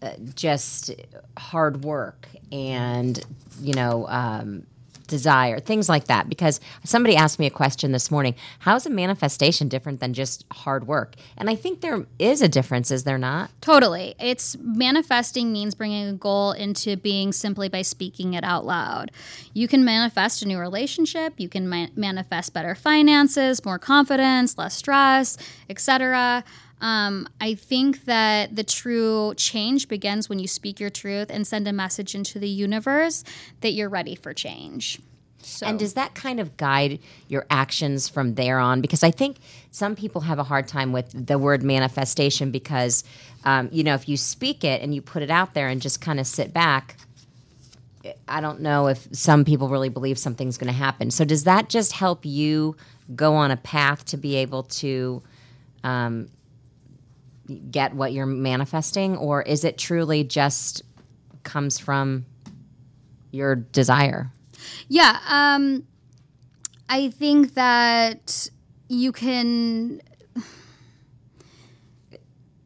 uh, 0.00 0.12
just 0.34 0.90
hard 1.36 1.84
work 1.84 2.26
and 2.50 3.22
you 3.60 3.74
know 3.74 4.06
um, 4.08 4.66
desire 5.10 5.60
things 5.60 5.88
like 5.88 6.04
that. 6.04 6.28
Because 6.28 6.60
somebody 6.84 7.16
asked 7.16 7.38
me 7.38 7.46
a 7.46 7.50
question 7.50 7.92
this 7.92 8.10
morning: 8.10 8.34
How 8.60 8.76
is 8.76 8.86
a 8.86 8.90
manifestation 8.90 9.68
different 9.68 10.00
than 10.00 10.14
just 10.14 10.46
hard 10.52 10.86
work? 10.86 11.16
And 11.36 11.50
I 11.50 11.54
think 11.54 11.82
there 11.82 12.06
is 12.18 12.40
a 12.40 12.48
difference. 12.48 12.90
Is 12.90 13.04
there 13.04 13.18
not? 13.18 13.50
Totally. 13.60 14.14
It's 14.18 14.56
manifesting 14.60 15.52
means 15.52 15.74
bringing 15.74 16.08
a 16.08 16.12
goal 16.14 16.52
into 16.52 16.96
being 16.96 17.32
simply 17.32 17.68
by 17.68 17.82
speaking 17.82 18.34
it 18.34 18.44
out 18.44 18.64
loud. 18.64 19.10
You 19.52 19.68
can 19.68 19.84
manifest 19.84 20.42
a 20.42 20.48
new 20.48 20.58
relationship, 20.58 21.34
you 21.36 21.48
can 21.48 21.68
ma- 21.68 21.88
manifest 21.96 22.54
better 22.54 22.74
finances, 22.74 23.64
more 23.64 23.78
confidence, 23.78 24.56
less 24.56 24.76
stress, 24.76 25.36
etc. 25.68 26.44
Um, 26.80 27.28
I 27.40 27.54
think 27.54 28.04
that 28.06 28.56
the 28.56 28.64
true 28.64 29.34
change 29.37 29.88
begins 29.88 30.28
when 30.28 30.38
you 30.38 30.49
speak 30.49 30.80
your 30.80 30.90
truth 30.90 31.28
and 31.30 31.46
send 31.46 31.68
a 31.68 31.72
message 31.72 32.14
into 32.14 32.38
the 32.38 32.49
universe 32.49 33.22
that 33.60 33.72
you're 33.72 33.88
ready 33.88 34.14
for 34.14 34.32
change. 34.32 35.00
So, 35.42 35.66
And 35.66 35.78
does 35.78 35.94
that 35.94 36.14
kind 36.14 36.38
of 36.38 36.56
guide 36.56 36.99
your 37.28 37.46
actions 37.50 38.08
from 38.08 38.34
there 38.34 38.58
on? 38.58 38.80
Because 38.80 39.02
I 39.02 39.10
think 39.10 39.38
some 39.70 39.96
people 39.96 40.22
have 40.22 40.38
a 40.38 40.44
hard 40.44 40.68
time 40.68 40.92
with 40.92 41.26
the 41.26 41.38
word 41.38 41.62
manifestation 41.62 42.50
because, 42.50 43.04
um, 43.44 43.68
you 43.72 43.82
know, 43.82 43.94
if 43.94 44.08
you 44.08 44.16
speak 44.16 44.64
it 44.64 44.82
and 44.82 44.94
you 44.94 45.00
put 45.00 45.22
it 45.22 45.30
out 45.30 45.54
there 45.54 45.68
and 45.68 45.80
just 45.80 46.00
kind 46.00 46.20
of 46.20 46.26
sit 46.26 46.52
back, 46.52 46.96
I 48.28 48.40
don't 48.40 48.60
know 48.60 48.87
if 48.88 49.08
some 49.12 49.44
people 49.44 49.68
really 49.68 49.88
believe 49.88 50.18
something's 50.18 50.58
going 50.58 50.72
to 50.72 50.78
happen. 50.78 51.10
So 51.10 51.25
does 51.25 51.44
that 51.44 51.68
just 51.68 51.92
help 51.92 52.25
you 52.25 52.76
go 53.14 53.34
on 53.34 53.50
a 53.50 53.56
path 53.56 54.04
to 54.06 54.16
be 54.16 54.37
able 54.37 54.64
to 54.64 55.22
um, 55.84 56.28
get 57.71 57.95
what 57.95 58.12
you're 58.12 58.26
manifesting, 58.26 59.16
or 59.16 59.42
is 59.42 59.64
it 59.64 59.78
truly 59.78 60.25
just 60.25 60.83
comes 61.42 61.78
from 61.78 62.26
your 63.30 63.57
desire? 63.57 64.30
Yeah, 64.88 65.19
um, 65.28 65.87
I 66.88 67.09
think 67.11 67.54
that 67.54 68.50
you 68.88 69.12
can 69.12 70.00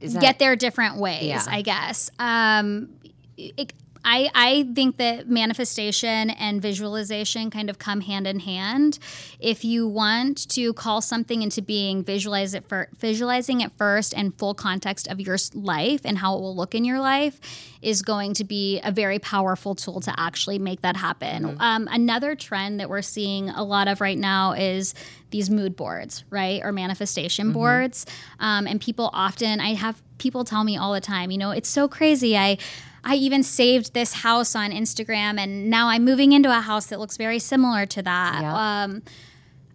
that 0.00 0.20
get 0.20 0.38
there 0.38 0.56
different 0.56 0.96
ways. 0.96 1.24
Yeah. 1.24 1.44
I 1.46 1.62
guess. 1.62 2.10
Um, 2.18 2.90
it, 3.36 3.72
I 4.04 4.30
I 4.34 4.68
think 4.74 4.98
that 4.98 5.28
manifestation 5.28 6.30
and 6.30 6.60
visualization 6.60 7.50
kind 7.50 7.70
of 7.70 7.78
come 7.78 8.02
hand 8.02 8.26
in 8.26 8.40
hand. 8.40 8.98
If 9.40 9.64
you 9.64 9.88
want 9.88 10.48
to 10.50 10.72
call 10.74 11.00
something 11.00 11.42
into 11.42 11.62
being, 11.62 12.04
visualize 12.04 12.54
it 12.54 12.68
for 12.68 12.88
visualizing 12.98 13.60
it 13.60 13.72
first 13.76 14.14
and 14.14 14.36
full 14.38 14.54
context 14.54 15.08
of 15.08 15.20
your 15.20 15.36
life 15.54 16.02
and 16.04 16.18
how 16.18 16.36
it 16.36 16.40
will 16.40 16.54
look 16.54 16.74
in 16.74 16.84
your 16.84 17.00
life 17.00 17.40
is 17.82 18.02
going 18.02 18.34
to 18.34 18.44
be 18.44 18.80
a 18.82 18.90
very 18.90 19.18
powerful 19.18 19.74
tool 19.74 20.00
to 20.00 20.14
actually 20.18 20.58
make 20.58 20.80
that 20.82 20.96
happen. 20.96 21.56
Um, 21.60 21.88
another 21.90 22.34
trend 22.34 22.80
that 22.80 22.88
we're 22.88 23.02
seeing 23.02 23.50
a 23.50 23.62
lot 23.62 23.88
of 23.88 24.00
right 24.00 24.16
now 24.16 24.52
is 24.52 24.94
these 25.30 25.50
mood 25.50 25.76
boards, 25.76 26.24
right, 26.30 26.62
or 26.64 26.72
manifestation 26.72 27.52
boards. 27.52 28.06
Um, 28.38 28.66
and 28.66 28.80
people 28.80 29.10
often, 29.12 29.60
I 29.60 29.74
have 29.74 30.00
people 30.18 30.44
tell 30.44 30.64
me 30.64 30.76
all 30.76 30.94
the 30.94 31.00
time, 31.00 31.30
you 31.30 31.38
know, 31.38 31.50
it's 31.50 31.68
so 31.68 31.88
crazy. 31.88 32.36
I 32.38 32.56
I 33.04 33.16
even 33.16 33.42
saved 33.42 33.94
this 33.94 34.14
house 34.14 34.56
on 34.56 34.70
Instagram, 34.70 35.38
and 35.38 35.68
now 35.68 35.88
I'm 35.88 36.04
moving 36.04 36.32
into 36.32 36.50
a 36.50 36.60
house 36.60 36.86
that 36.86 36.98
looks 36.98 37.16
very 37.16 37.38
similar 37.38 37.86
to 37.86 38.02
that. 38.02 38.40
Yeah. 38.42 38.82
Um, 38.84 39.02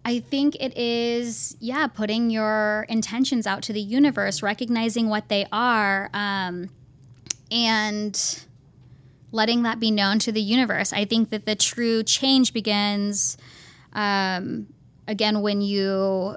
I 0.04 0.18
think 0.20 0.56
it 0.58 0.76
is, 0.76 1.56
yeah, 1.60 1.86
putting 1.86 2.30
your 2.30 2.86
intentions 2.88 3.46
out 3.46 3.62
to 3.64 3.72
the 3.72 3.80
universe, 3.80 4.42
recognizing 4.42 5.08
what 5.08 5.28
they 5.28 5.46
are, 5.52 6.10
um, 6.12 6.70
and 7.50 8.44
letting 9.30 9.62
that 9.62 9.78
be 9.78 9.90
known 9.90 10.18
to 10.20 10.32
the 10.32 10.40
universe. 10.40 10.92
I 10.92 11.04
think 11.04 11.30
that 11.30 11.46
the 11.46 11.54
true 11.54 12.02
change 12.02 12.52
begins, 12.52 13.36
um, 13.92 14.66
again, 15.06 15.42
when 15.42 15.60
you 15.60 16.36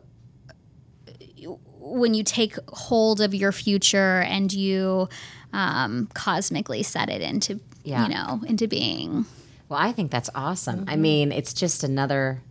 when 1.79 2.13
you 2.13 2.23
take 2.23 2.55
hold 2.69 3.19
of 3.19 3.35
your 3.35 3.51
future 3.51 4.21
and 4.21 4.51
you 4.53 5.09
um, 5.53 6.09
cosmically 6.13 6.83
set 6.83 7.09
it 7.09 7.21
into 7.21 7.59
Yeah. 7.83 8.03
you 8.07 8.13
know 8.13 8.41
into 8.47 8.67
being. 8.67 9.25
Well, 9.69 9.79
I 9.79 9.91
think 9.91 10.11
that's 10.11 10.29
awesome. 10.35 10.85
I 10.87 10.95
mean, 10.97 11.31
it's 11.31 11.53
just 11.53 11.83
another. 11.83 12.41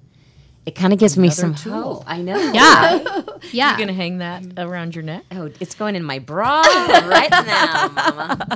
It 0.64 0.76
kind 0.76 0.92
of 0.92 0.99
gives 1.00 1.18
me 1.18 1.28
some 1.30 1.54
hope. 1.54 2.04
I 2.06 2.23
know. 2.23 2.38
Yeah, 2.52 3.02
right? 3.04 3.25
yeah. 3.52 3.71
You're 3.71 3.76
going 3.78 3.88
to 3.88 3.94
hang 3.94 4.18
that 4.18 4.44
around 4.56 4.94
your 4.94 5.02
neck? 5.02 5.25
Oh, 5.32 5.50
it's 5.59 5.75
going 5.75 5.97
in 5.97 6.04
my 6.04 6.21
bra 6.21 6.61
right 6.62 7.30
now, 7.30 7.88
Mama. 7.88 8.47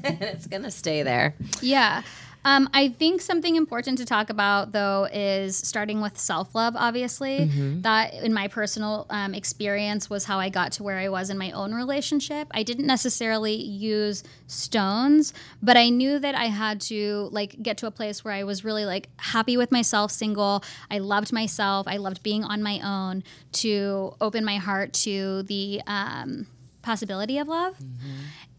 it's 0.04 0.46
gonna 0.46 0.70
stay 0.70 1.02
there. 1.02 1.34
Yeah. 1.60 2.02
Um, 2.44 2.70
I 2.72 2.88
think 2.88 3.20
something 3.20 3.56
important 3.56 3.98
to 3.98 4.04
talk 4.06 4.30
about, 4.30 4.72
though, 4.72 5.06
is 5.12 5.56
starting 5.56 6.00
with 6.00 6.18
self 6.18 6.54
love, 6.54 6.74
obviously. 6.76 7.44
That, 7.82 8.14
in 8.14 8.32
my 8.32 8.48
personal 8.48 9.06
um, 9.10 9.34
experience, 9.34 10.08
was 10.08 10.24
how 10.24 10.38
I 10.38 10.48
got 10.48 10.72
to 10.72 10.82
where 10.82 10.98
I 10.98 11.08
was 11.08 11.28
in 11.30 11.36
my 11.38 11.50
own 11.50 11.74
relationship. 11.74 12.48
I 12.52 12.62
didn't 12.62 12.86
necessarily 12.86 13.54
use 13.54 14.22
stones, 14.46 15.34
but 15.62 15.76
I 15.76 15.90
knew 15.90 16.18
that 16.18 16.34
I 16.34 16.46
had 16.46 16.80
to, 16.82 17.28
like, 17.32 17.62
get 17.62 17.76
to 17.78 17.86
a 17.86 17.90
place 17.90 18.24
where 18.24 18.32
I 18.32 18.44
was 18.44 18.64
really, 18.64 18.86
like, 18.86 19.08
happy 19.18 19.56
with 19.56 19.70
myself, 19.70 20.10
single. 20.10 20.64
I 20.90 20.98
loved 20.98 21.32
myself. 21.32 21.86
I 21.86 21.98
loved 21.98 22.22
being 22.22 22.44
on 22.44 22.62
my 22.62 22.80
own 22.82 23.22
to 23.52 24.14
open 24.20 24.44
my 24.44 24.56
heart 24.56 24.92
to 24.94 25.42
the 25.44 25.82
um, 25.86 26.46
possibility 26.82 27.38
of 27.38 27.48
love 27.48 27.76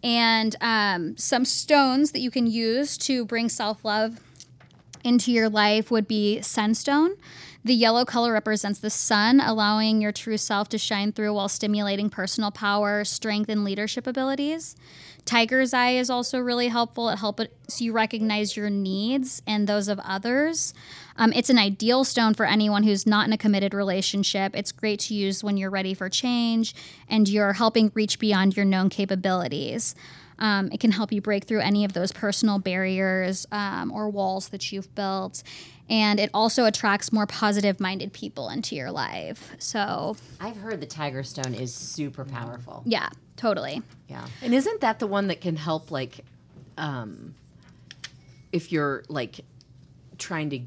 and 0.03 0.55
um, 0.62 1.15
some 1.17 1.46
stones 1.46 2.12
that 2.12 2.22
you 2.22 2.31
can 2.31 2.48
use 2.48 2.98
to 3.00 3.25
bring 3.25 3.50
self 3.50 3.84
love 3.86 4.20
into 5.03 5.31
your 5.31 5.50
life 5.50 5.91
would 5.91 6.08
be 6.08 6.41
sunstone. 6.41 7.15
The 7.63 7.74
yellow 7.75 8.05
color 8.05 8.34
represents 8.34 8.79
the 8.79 8.89
sun, 8.89 9.39
allowing 9.39 10.01
your 10.01 10.12
true 10.12 10.38
self 10.38 10.70
to 10.70 10.79
shine 10.79 11.12
through 11.12 11.34
while 11.34 11.50
stimulating 11.50 12.10
personal 12.10 12.50
power, 12.50 13.03
strength, 13.03 13.50
and 13.50 13.63
leadership 13.63 14.08
abilities. 14.08 14.75
Tiger's 15.25 15.74
eye 15.74 15.91
is 15.91 16.10
also 16.10 16.39
really 16.39 16.70
helpful. 16.70 17.10
It 17.10 17.20
helps 17.20 17.46
you 17.79 17.93
recognize 17.93 18.58
your 18.58 18.72
needs 18.72 19.43
and 19.46 19.67
those 19.67 19.88
of 19.88 20.00
others. 20.00 20.74
Um, 21.18 21.34
it's 21.34 21.50
an 21.50 21.58
ideal 21.58 22.03
stone 22.03 22.34
for 22.34 22.46
anyone 22.46 22.84
who's 22.84 23.06
not 23.06 23.27
in 23.27 23.34
a 23.34 23.38
committed 23.38 23.74
relationship. 23.74 24.56
It's 24.56 24.72
great 24.72 25.00
to 25.01 25.13
use 25.13 25.44
when 25.44 25.58
you're 25.58 25.70
ready 25.70 25.94
for 25.94 26.10
change 26.10 26.74
and 27.08 27.27
you're 27.27 27.53
helping 27.53 27.91
reach 27.94 28.20
beyond 28.20 28.56
your 28.56 28.65
known 28.65 28.89
capabilities. 28.89 29.96
Um, 30.39 30.72
it 30.72 30.80
can 30.80 30.91
help 30.91 31.12
you 31.12 31.22
break 31.22 31.44
through 31.44 31.60
any 31.60 31.86
of 31.86 31.94
those 31.94 32.12
personal 32.12 32.58
barriers 32.58 33.46
um, 33.51 33.91
or 33.91 34.10
walls 34.10 34.50
that 34.50 34.72
you've 34.72 34.94
built. 34.96 35.44
And 35.88 36.20
it 36.20 36.32
also 36.34 36.65
attracts 36.65 37.12
more 37.12 37.27
positive 37.27 37.80
minded 37.80 38.12
people 38.12 38.50
into 38.50 38.75
your 38.75 38.91
life. 38.91 39.51
So, 39.60 40.15
I've 40.39 40.58
heard 40.58 40.80
the 40.80 40.88
tiger 40.88 41.22
stone 41.22 41.53
is 41.53 41.74
super 41.74 42.25
powerful. 42.25 42.82
yeah, 42.86 43.10
totally. 43.36 43.84
Yeah. 44.08 44.25
And 44.41 44.53
isn't 44.56 44.82
that 44.82 45.00
the 45.00 45.08
one 45.08 45.27
that 45.27 45.41
can 45.41 45.58
help, 45.58 45.91
like, 45.91 46.22
um, 46.77 47.36
if 48.51 48.72
you're 48.72 49.03
like 49.10 49.41
trying 50.18 50.50
to 50.51 50.62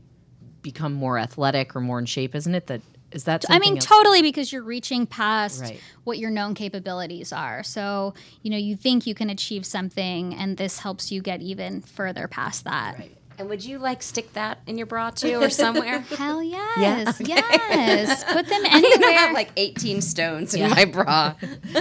become 0.65 0.93
more 0.93 1.17
athletic 1.19 1.77
or 1.77 1.81
more 1.81 2.01
in 2.01 2.07
shape? 2.07 2.35
Isn't 2.35 2.57
it 2.57 2.67
that? 2.67 2.81
Is 3.13 3.25
that? 3.25 3.45
I 3.49 3.61
mean, 3.61 3.77
else? 3.77 3.87
totally 3.87 4.23
because 4.23 4.53
you're 4.53 4.65
reaching 4.65 5.07
past 5.07 5.61
Right. 5.61 5.81
what 6.03 6.19
your 6.19 6.31
known 6.31 6.55
capabilities 6.55 7.33
are. 7.33 7.63
So, 7.63 8.13
you 8.43 8.51
know, 8.51 8.57
you 8.57 8.75
think 8.75 9.07
you 9.07 9.15
can 9.15 9.31
achieve 9.31 9.65
something, 9.65 10.35
and 10.35 10.57
this 10.57 10.81
helps 10.81 11.13
you 11.13 11.23
get 11.23 11.41
even 11.41 11.81
further 11.83 12.27
past 12.27 12.65
that. 12.65 12.97
And 13.37 13.49
would 13.49 13.65
you 13.65 13.79
like 13.79 14.03
stick 14.03 14.33
that 14.35 14.59
in 14.67 14.79
your 14.79 14.87
bra 14.87 15.11
too 15.11 15.43
or 15.43 15.51
somewhere? 15.51 15.99
Hell 16.19 16.43
yes, 16.43 17.21
Okay. 17.21 17.35
yes. 17.35 18.23
Put 18.25 18.47
them 18.47 18.63
anywhere. 18.67 18.93
I'm 18.95 19.01
gonna 19.01 19.13
have 19.15 19.35
like 19.35 19.51
18 19.57 20.01
stones 20.03 20.55
in 20.55 20.71
my 20.71 20.85
bra. 20.85 21.35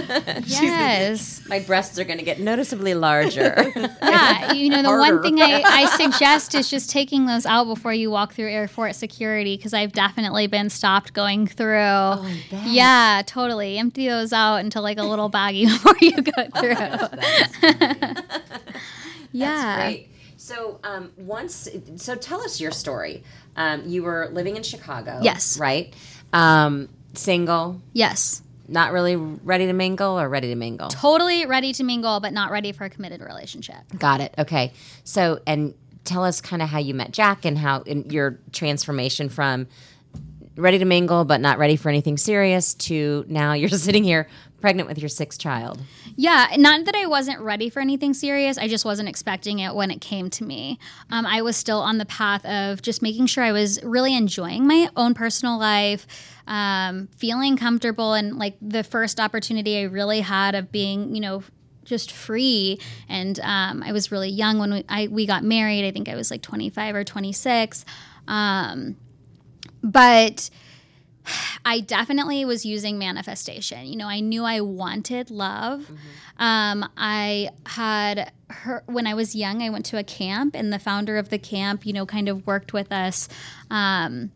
yes. 0.46 1.42
My 1.48 1.60
breasts 1.60 1.98
are 1.98 2.04
gonna 2.04 2.22
get 2.22 2.40
noticeably 2.40 2.94
larger. 2.94 3.72
Yeah, 4.02 4.52
you 4.52 4.68
know 4.70 4.82
the 4.82 4.88
Harder. 4.88 5.14
one 5.20 5.22
thing 5.22 5.40
I, 5.40 5.62
I 5.64 5.86
suggest 5.96 6.54
is 6.54 6.68
just 6.68 6.90
taking 6.90 7.26
those 7.26 7.46
out 7.46 7.64
before 7.64 7.92
you 7.92 8.10
walk 8.10 8.34
through 8.34 8.50
airport 8.50 8.94
security 8.96 9.56
because 9.56 9.72
I've 9.74 9.92
definitely 9.92 10.46
been 10.48 10.70
stopped 10.70 11.12
going 11.12 11.46
through. 11.46 11.76
Oh, 11.78 12.20
my 12.22 12.40
god. 12.50 12.66
yeah, 12.66 13.22
totally. 13.26 13.78
Empty 13.78 14.08
those 14.08 14.32
out 14.32 14.56
into 14.56 14.80
like 14.80 14.98
a 14.98 15.04
little 15.04 15.30
baggie 15.30 15.66
before 15.66 15.94
you 16.00 16.20
go 16.20 16.48
through. 16.58 16.74
yeah. 19.32 19.94
So 20.44 20.78
um, 20.84 21.10
once, 21.16 21.66
so 21.96 22.16
tell 22.16 22.42
us 22.42 22.60
your 22.60 22.70
story. 22.70 23.22
Um, 23.56 23.88
you 23.88 24.02
were 24.02 24.28
living 24.30 24.56
in 24.58 24.62
Chicago. 24.62 25.20
Yes. 25.22 25.58
Right. 25.58 25.94
Um, 26.34 26.90
single, 27.14 27.80
Yes. 27.94 28.42
not 28.68 28.92
really 28.92 29.16
ready 29.16 29.64
to 29.64 29.72
mingle, 29.72 30.20
or 30.20 30.28
ready 30.28 30.48
to 30.48 30.54
mingle. 30.54 30.88
Totally 30.88 31.46
ready 31.46 31.72
to 31.72 31.82
mingle, 31.82 32.20
but 32.20 32.34
not 32.34 32.50
ready 32.50 32.72
for 32.72 32.84
a 32.84 32.90
committed 32.90 33.22
relationship. 33.22 33.76
Got 33.98 34.20
it. 34.20 34.34
Okay. 34.36 34.74
So, 35.02 35.40
and 35.46 35.72
tell 36.04 36.22
us 36.22 36.42
kind 36.42 36.60
of 36.60 36.68
how 36.68 36.78
you 36.78 36.92
met 36.92 37.10
Jack 37.10 37.46
and 37.46 37.56
how 37.56 37.80
in 37.80 38.10
your 38.10 38.38
transformation 38.52 39.30
from 39.30 39.66
ready 40.56 40.78
to 40.78 40.84
mingle 40.84 41.24
but 41.24 41.40
not 41.40 41.58
ready 41.58 41.76
for 41.76 41.88
anything 41.88 42.16
serious 42.16 42.74
to 42.74 43.24
now 43.28 43.52
you're 43.54 43.68
sitting 43.68 44.04
here 44.04 44.28
pregnant 44.64 44.88
with 44.88 44.98
your 44.98 45.10
sixth 45.10 45.38
child. 45.38 45.78
Yeah, 46.16 46.46
not 46.56 46.86
that 46.86 46.94
I 46.94 47.04
wasn't 47.04 47.40
ready 47.40 47.68
for 47.68 47.80
anything 47.80 48.14
serious. 48.14 48.56
I 48.56 48.66
just 48.66 48.86
wasn't 48.86 49.10
expecting 49.10 49.58
it 49.58 49.74
when 49.74 49.90
it 49.90 50.00
came 50.00 50.30
to 50.30 50.44
me. 50.44 50.78
Um, 51.10 51.26
I 51.26 51.42
was 51.42 51.54
still 51.54 51.80
on 51.80 51.98
the 51.98 52.06
path 52.06 52.46
of 52.46 52.80
just 52.80 53.02
making 53.02 53.26
sure 53.26 53.44
I 53.44 53.52
was 53.52 53.78
really 53.82 54.16
enjoying 54.16 54.66
my 54.66 54.88
own 54.96 55.12
personal 55.12 55.58
life, 55.58 56.06
um, 56.46 57.08
feeling 57.14 57.58
comfortable, 57.58 58.14
and 58.14 58.38
like 58.38 58.56
the 58.62 58.82
first 58.82 59.20
opportunity 59.20 59.80
I 59.80 59.82
really 59.82 60.20
had 60.22 60.54
of 60.54 60.72
being, 60.72 61.14
you 61.14 61.20
know, 61.20 61.42
just 61.84 62.10
free. 62.10 62.80
And 63.06 63.38
um, 63.40 63.82
I 63.82 63.92
was 63.92 64.10
really 64.10 64.30
young 64.30 64.58
when 64.58 64.72
we 64.72 64.84
I, 64.88 65.08
we 65.08 65.26
got 65.26 65.44
married. 65.44 65.86
I 65.86 65.90
think 65.90 66.08
I 66.08 66.14
was 66.14 66.30
like 66.30 66.40
25 66.40 66.94
or 66.94 67.04
26. 67.04 67.84
Um, 68.26 68.96
but 69.84 70.50
I 71.64 71.80
definitely 71.80 72.44
was 72.44 72.66
using 72.66 72.98
manifestation. 72.98 73.86
You 73.86 73.96
know, 73.96 74.08
I 74.08 74.20
knew 74.20 74.44
I 74.44 74.60
wanted 74.60 75.30
love. 75.30 75.90
Um, 76.38 76.88
I 76.96 77.50
had 77.66 78.32
her 78.50 78.82
when 78.86 79.06
I 79.06 79.14
was 79.14 79.34
young. 79.34 79.62
I 79.62 79.70
went 79.70 79.86
to 79.86 79.98
a 79.98 80.04
camp, 80.04 80.56
and 80.56 80.72
the 80.72 80.78
founder 80.78 81.16
of 81.16 81.28
the 81.28 81.38
camp, 81.38 81.86
you 81.86 81.92
know, 81.92 82.06
kind 82.06 82.28
of 82.28 82.46
worked 82.46 82.72
with 82.72 82.90
us 82.90 83.28
um, 83.70 84.32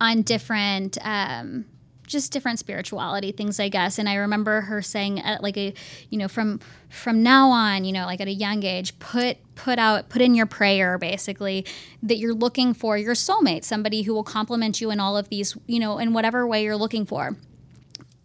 on 0.00 0.22
different. 0.22 0.98
Um, 1.02 1.64
just 2.08 2.32
different 2.32 2.58
spirituality 2.58 3.30
things 3.32 3.60
i 3.60 3.68
guess. 3.68 3.98
And 3.98 4.08
i 4.08 4.14
remember 4.14 4.62
her 4.62 4.82
saying 4.82 5.20
at 5.20 5.42
like 5.42 5.56
a 5.56 5.74
you 6.10 6.18
know 6.18 6.28
from 6.28 6.60
from 6.88 7.22
now 7.22 7.50
on 7.50 7.84
you 7.84 7.92
know 7.92 8.06
like 8.06 8.20
at 8.20 8.28
a 8.28 8.32
young 8.32 8.64
age 8.64 8.98
put 8.98 9.36
put 9.54 9.78
out 9.78 10.08
put 10.08 10.22
in 10.22 10.34
your 10.34 10.46
prayer 10.46 10.98
basically 10.98 11.64
that 12.02 12.16
you're 12.18 12.34
looking 12.34 12.74
for 12.74 12.96
your 12.96 13.14
soulmate 13.14 13.64
somebody 13.64 14.02
who 14.02 14.14
will 14.14 14.24
complement 14.24 14.80
you 14.80 14.90
in 14.90 15.00
all 15.00 15.16
of 15.16 15.28
these 15.28 15.56
you 15.66 15.78
know 15.78 15.98
in 15.98 16.12
whatever 16.12 16.46
way 16.46 16.64
you're 16.64 16.76
looking 16.76 17.04
for. 17.06 17.36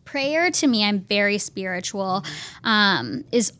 Prayer 0.05 0.51
to 0.51 0.67
me 0.67 0.83
i'm 0.83 0.99
very 0.99 1.39
spiritual 1.39 2.23
um, 2.63 3.23
is 3.31 3.51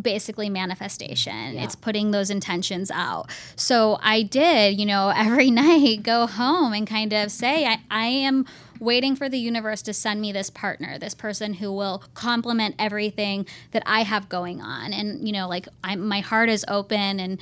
basically 0.00 0.48
manifestation. 0.48 1.58
It's 1.58 1.74
putting 1.74 2.12
those 2.12 2.30
intentions 2.30 2.90
out. 2.90 3.30
So 3.56 3.98
i 4.02 4.22
did 4.22 4.80
you 4.80 4.86
know 4.86 5.08
every 5.16 5.50
night 5.50 6.02
go 6.02 6.26
home 6.26 6.72
and 6.72 6.86
kind 6.86 7.12
of 7.12 7.30
say 7.30 7.66
i, 7.66 7.80
I 7.90 8.06
am 8.06 8.46
waiting 8.80 9.16
for 9.16 9.28
the 9.28 9.38
universe 9.38 9.82
to 9.82 9.92
send 9.92 10.20
me 10.20 10.32
this 10.32 10.50
partner 10.50 10.98
this 10.98 11.14
person 11.14 11.54
who 11.54 11.72
will 11.72 12.02
complement 12.14 12.74
everything 12.78 13.46
that 13.72 13.82
i 13.86 14.02
have 14.02 14.28
going 14.28 14.60
on 14.60 14.92
and 14.92 15.26
you 15.26 15.32
know 15.32 15.48
like 15.48 15.68
I'm, 15.82 16.06
my 16.06 16.20
heart 16.20 16.48
is 16.48 16.64
open 16.68 17.20
and 17.20 17.40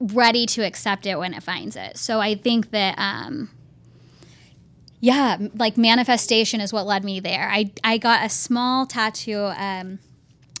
ready 0.00 0.46
to 0.46 0.62
accept 0.62 1.06
it 1.06 1.18
when 1.18 1.34
it 1.34 1.42
finds 1.42 1.76
it 1.76 1.96
so 1.96 2.20
i 2.20 2.34
think 2.34 2.70
that 2.70 2.94
um, 2.98 3.50
yeah, 5.04 5.36
like 5.54 5.76
manifestation 5.76 6.62
is 6.62 6.72
what 6.72 6.86
led 6.86 7.04
me 7.04 7.20
there. 7.20 7.50
I, 7.52 7.72
I 7.84 7.98
got 7.98 8.24
a 8.24 8.30
small 8.30 8.86
tattoo 8.86 9.52
um, 9.54 9.98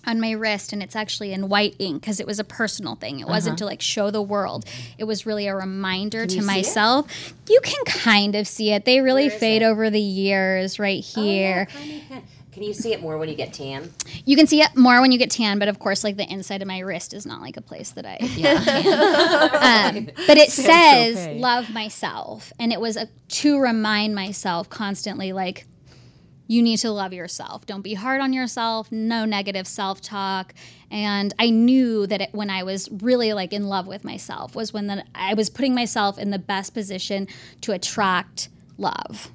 on 0.06 0.20
my 0.20 0.32
wrist, 0.32 0.72
and 0.72 0.82
it's 0.82 0.96
actually 0.96 1.32
in 1.32 1.48
white 1.48 1.76
ink 1.78 2.02
because 2.02 2.20
it 2.20 2.26
was 2.26 2.38
a 2.38 2.44
personal 2.44 2.96
thing. 2.96 3.20
It 3.20 3.26
wasn't 3.26 3.58
to 3.58 3.64
like 3.64 3.80
show 3.80 4.10
the 4.10 4.22
world. 4.22 4.64
It 4.98 5.04
was 5.04 5.26
really 5.26 5.46
a 5.46 5.54
reminder 5.54 6.26
to 6.26 6.42
myself. 6.42 7.34
You 7.48 7.60
can 7.62 7.84
kind 7.84 8.34
of 8.34 8.46
see 8.46 8.70
it. 8.72 8.84
They 8.84 9.00
really 9.00 9.28
fade 9.28 9.62
over 9.62 9.90
the 9.90 10.00
years 10.00 10.78
right 10.78 11.02
here. 11.02 11.68
Can 12.54 12.62
you 12.62 12.72
see 12.72 12.92
it 12.92 13.00
more 13.00 13.18
when 13.18 13.28
you 13.28 13.34
get 13.34 13.52
tan? 13.52 13.92
You 14.24 14.36
can 14.36 14.46
see 14.46 14.62
it 14.62 14.76
more 14.76 15.00
when 15.00 15.10
you 15.10 15.18
get 15.18 15.32
tan, 15.32 15.58
but 15.58 15.66
of 15.66 15.80
course, 15.80 16.04
like 16.04 16.16
the 16.16 16.32
inside 16.32 16.62
of 16.62 16.68
my 16.68 16.78
wrist 16.78 17.12
is 17.12 17.26
not 17.26 17.40
like 17.40 17.56
a 17.56 17.60
place 17.60 17.90
that 17.90 18.06
I 18.06 18.16
tan. 18.18 19.96
um, 19.96 20.10
but 20.28 20.38
it 20.38 20.52
says 20.52 21.16
okay. 21.16 21.38
love 21.40 21.70
myself, 21.70 22.52
and 22.60 22.72
it 22.72 22.80
was 22.80 22.96
a, 22.96 23.08
to 23.28 23.58
remind 23.58 24.14
myself 24.14 24.70
constantly, 24.70 25.32
like 25.32 25.66
you 26.46 26.62
need 26.62 26.78
to 26.78 26.90
love 26.90 27.12
yourself. 27.12 27.66
Don't 27.66 27.82
be 27.82 27.94
hard 27.94 28.20
on 28.20 28.32
yourself. 28.32 28.92
No 28.92 29.24
negative 29.24 29.66
self 29.66 30.00
talk. 30.00 30.54
And 30.90 31.34
I 31.38 31.50
knew 31.50 32.06
that 32.06 32.20
it, 32.20 32.28
when 32.32 32.50
I 32.50 32.62
was 32.62 32.88
really 32.90 33.32
like 33.32 33.52
in 33.52 33.68
love 33.68 33.86
with 33.86 34.04
myself 34.04 34.54
was 34.54 34.72
when 34.72 34.86
the, 34.86 35.04
I 35.14 35.34
was 35.34 35.50
putting 35.50 35.74
myself 35.74 36.18
in 36.18 36.30
the 36.30 36.38
best 36.38 36.74
position 36.74 37.28
to 37.62 37.72
attract 37.72 38.48
love. 38.76 39.30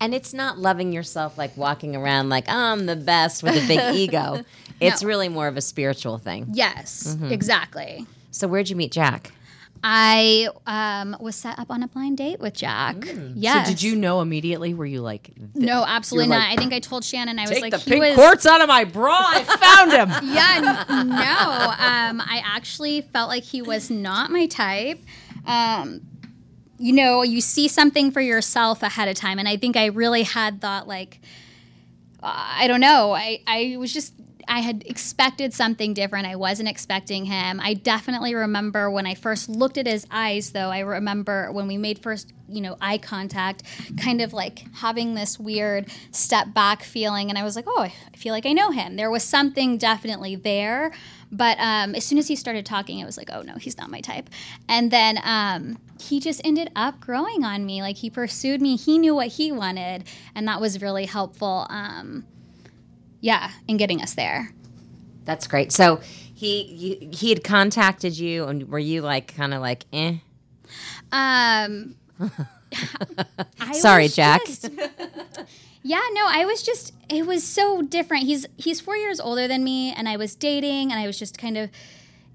And 0.00 0.14
it's 0.14 0.34
not 0.34 0.58
loving 0.58 0.92
yourself 0.92 1.38
like 1.38 1.56
walking 1.56 1.96
around 1.96 2.28
like 2.28 2.48
I'm 2.48 2.86
the 2.86 2.96
best 2.96 3.42
with 3.42 3.56
a 3.56 3.66
big 3.66 3.94
ego. 3.94 4.44
It's 4.80 5.04
really 5.04 5.28
more 5.28 5.46
of 5.46 5.56
a 5.56 5.60
spiritual 5.60 6.18
thing. 6.18 6.48
Yes, 6.52 7.14
mm-hmm. 7.16 7.32
exactly. 7.32 8.06
So 8.32 8.48
where'd 8.48 8.68
you 8.68 8.76
meet 8.76 8.90
Jack? 8.90 9.30
I 9.84 10.48
um, 10.66 11.16
was 11.20 11.34
set 11.34 11.58
up 11.58 11.70
on 11.70 11.82
a 11.82 11.88
blind 11.88 12.16
date 12.18 12.38
with 12.38 12.54
Jack. 12.54 12.96
Yes. 13.34 13.66
So 13.66 13.72
did 13.72 13.82
you 13.82 13.96
know 13.96 14.20
immediately? 14.20 14.74
Were 14.74 14.86
you 14.86 15.00
like, 15.00 15.34
th- 15.34 15.48
No, 15.54 15.84
absolutely 15.84 16.28
not. 16.28 16.36
like, 16.38 16.52
I 16.52 16.56
think 16.56 16.72
I 16.72 16.78
told 16.78 17.02
Shannon 17.04 17.38
I 17.38 17.42
was 17.42 17.50
take 17.50 17.62
like 17.62 17.72
the 17.72 17.78
he 17.78 17.90
pink 17.90 18.00
was 18.04 18.14
quartz 18.14 18.46
out 18.46 18.60
of 18.60 18.68
my 18.68 18.84
bra? 18.84 19.18
I 19.20 19.42
found 19.44 19.90
him. 19.92 20.08
yeah, 20.32 20.84
n- 20.88 21.08
no. 21.08 21.14
Um, 21.16 22.20
I 22.20 22.40
actually 22.44 23.00
felt 23.00 23.28
like 23.28 23.42
he 23.42 23.60
was 23.60 23.90
not 23.90 24.30
my 24.30 24.46
type. 24.46 25.00
Um, 25.46 26.02
you 26.78 26.92
know, 26.92 27.22
you 27.22 27.40
see 27.40 27.66
something 27.66 28.10
for 28.12 28.20
yourself 28.20 28.82
ahead 28.84 29.08
of 29.08 29.16
time, 29.16 29.38
and 29.40 29.48
I 29.48 29.56
think 29.56 29.76
I 29.76 29.86
really 29.86 30.22
had 30.22 30.60
thought 30.60 30.86
like, 30.86 31.20
uh, 32.22 32.30
I 32.32 32.68
don't 32.68 32.80
know. 32.80 33.12
I 33.14 33.40
I 33.46 33.76
was 33.78 33.92
just. 33.92 34.14
I 34.48 34.60
had 34.60 34.84
expected 34.86 35.52
something 35.54 35.94
different. 35.94 36.26
I 36.26 36.36
wasn't 36.36 36.68
expecting 36.68 37.24
him. 37.24 37.60
I 37.60 37.74
definitely 37.74 38.34
remember 38.34 38.90
when 38.90 39.06
I 39.06 39.14
first 39.14 39.48
looked 39.48 39.78
at 39.78 39.86
his 39.86 40.06
eyes, 40.10 40.50
though. 40.50 40.70
I 40.70 40.80
remember 40.80 41.50
when 41.52 41.66
we 41.66 41.76
made 41.76 41.98
first, 41.98 42.32
you 42.48 42.60
know, 42.60 42.76
eye 42.80 42.98
contact, 42.98 43.62
kind 43.96 44.20
of 44.20 44.32
like 44.32 44.64
having 44.74 45.14
this 45.14 45.38
weird 45.38 45.88
step 46.10 46.52
back 46.54 46.82
feeling. 46.82 47.28
And 47.30 47.38
I 47.38 47.44
was 47.44 47.56
like, 47.56 47.66
oh, 47.68 47.82
I 47.82 48.16
feel 48.16 48.32
like 48.32 48.46
I 48.46 48.52
know 48.52 48.70
him. 48.70 48.96
There 48.96 49.10
was 49.10 49.22
something 49.22 49.78
definitely 49.78 50.36
there. 50.36 50.92
But 51.30 51.58
um, 51.58 51.94
as 51.94 52.04
soon 52.04 52.18
as 52.18 52.28
he 52.28 52.36
started 52.36 52.66
talking, 52.66 53.02
I 53.02 53.06
was 53.06 53.16
like, 53.16 53.30
oh, 53.32 53.40
no, 53.42 53.54
he's 53.54 53.78
not 53.78 53.90
my 53.90 54.00
type. 54.00 54.28
And 54.68 54.90
then 54.90 55.18
um, 55.24 55.78
he 55.98 56.20
just 56.20 56.42
ended 56.44 56.70
up 56.76 57.00
growing 57.00 57.42
on 57.44 57.64
me. 57.64 57.80
Like 57.80 57.96
he 57.96 58.10
pursued 58.10 58.60
me, 58.60 58.76
he 58.76 58.98
knew 58.98 59.14
what 59.14 59.28
he 59.28 59.50
wanted. 59.50 60.04
And 60.34 60.46
that 60.48 60.60
was 60.60 60.82
really 60.82 61.06
helpful. 61.06 61.66
Um, 61.70 62.26
yeah, 63.22 63.50
in 63.66 63.78
getting 63.78 64.02
us 64.02 64.12
there. 64.12 64.50
That's 65.24 65.46
great. 65.46 65.72
So 65.72 66.00
he 66.34 66.64
he, 66.64 67.08
he 67.16 67.30
had 67.30 67.42
contacted 67.42 68.18
you, 68.18 68.44
and 68.44 68.68
were 68.68 68.78
you 68.78 69.00
like 69.00 69.34
kind 69.34 69.54
of 69.54 69.62
like 69.62 69.86
eh? 69.92 70.16
Um, 71.12 71.94
Sorry, 73.72 74.08
Jack. 74.08 74.44
just- 74.46 74.68
yeah, 75.82 76.00
no, 76.12 76.26
I 76.28 76.44
was 76.44 76.62
just. 76.62 76.92
It 77.08 77.26
was 77.26 77.44
so 77.44 77.82
different. 77.82 78.24
He's 78.24 78.46
he's 78.56 78.80
four 78.80 78.96
years 78.96 79.20
older 79.20 79.46
than 79.46 79.62
me, 79.64 79.92
and 79.92 80.08
I 80.08 80.16
was 80.16 80.34
dating, 80.34 80.90
and 80.90 81.00
I 81.00 81.06
was 81.06 81.18
just 81.18 81.38
kind 81.38 81.56
of, 81.58 81.70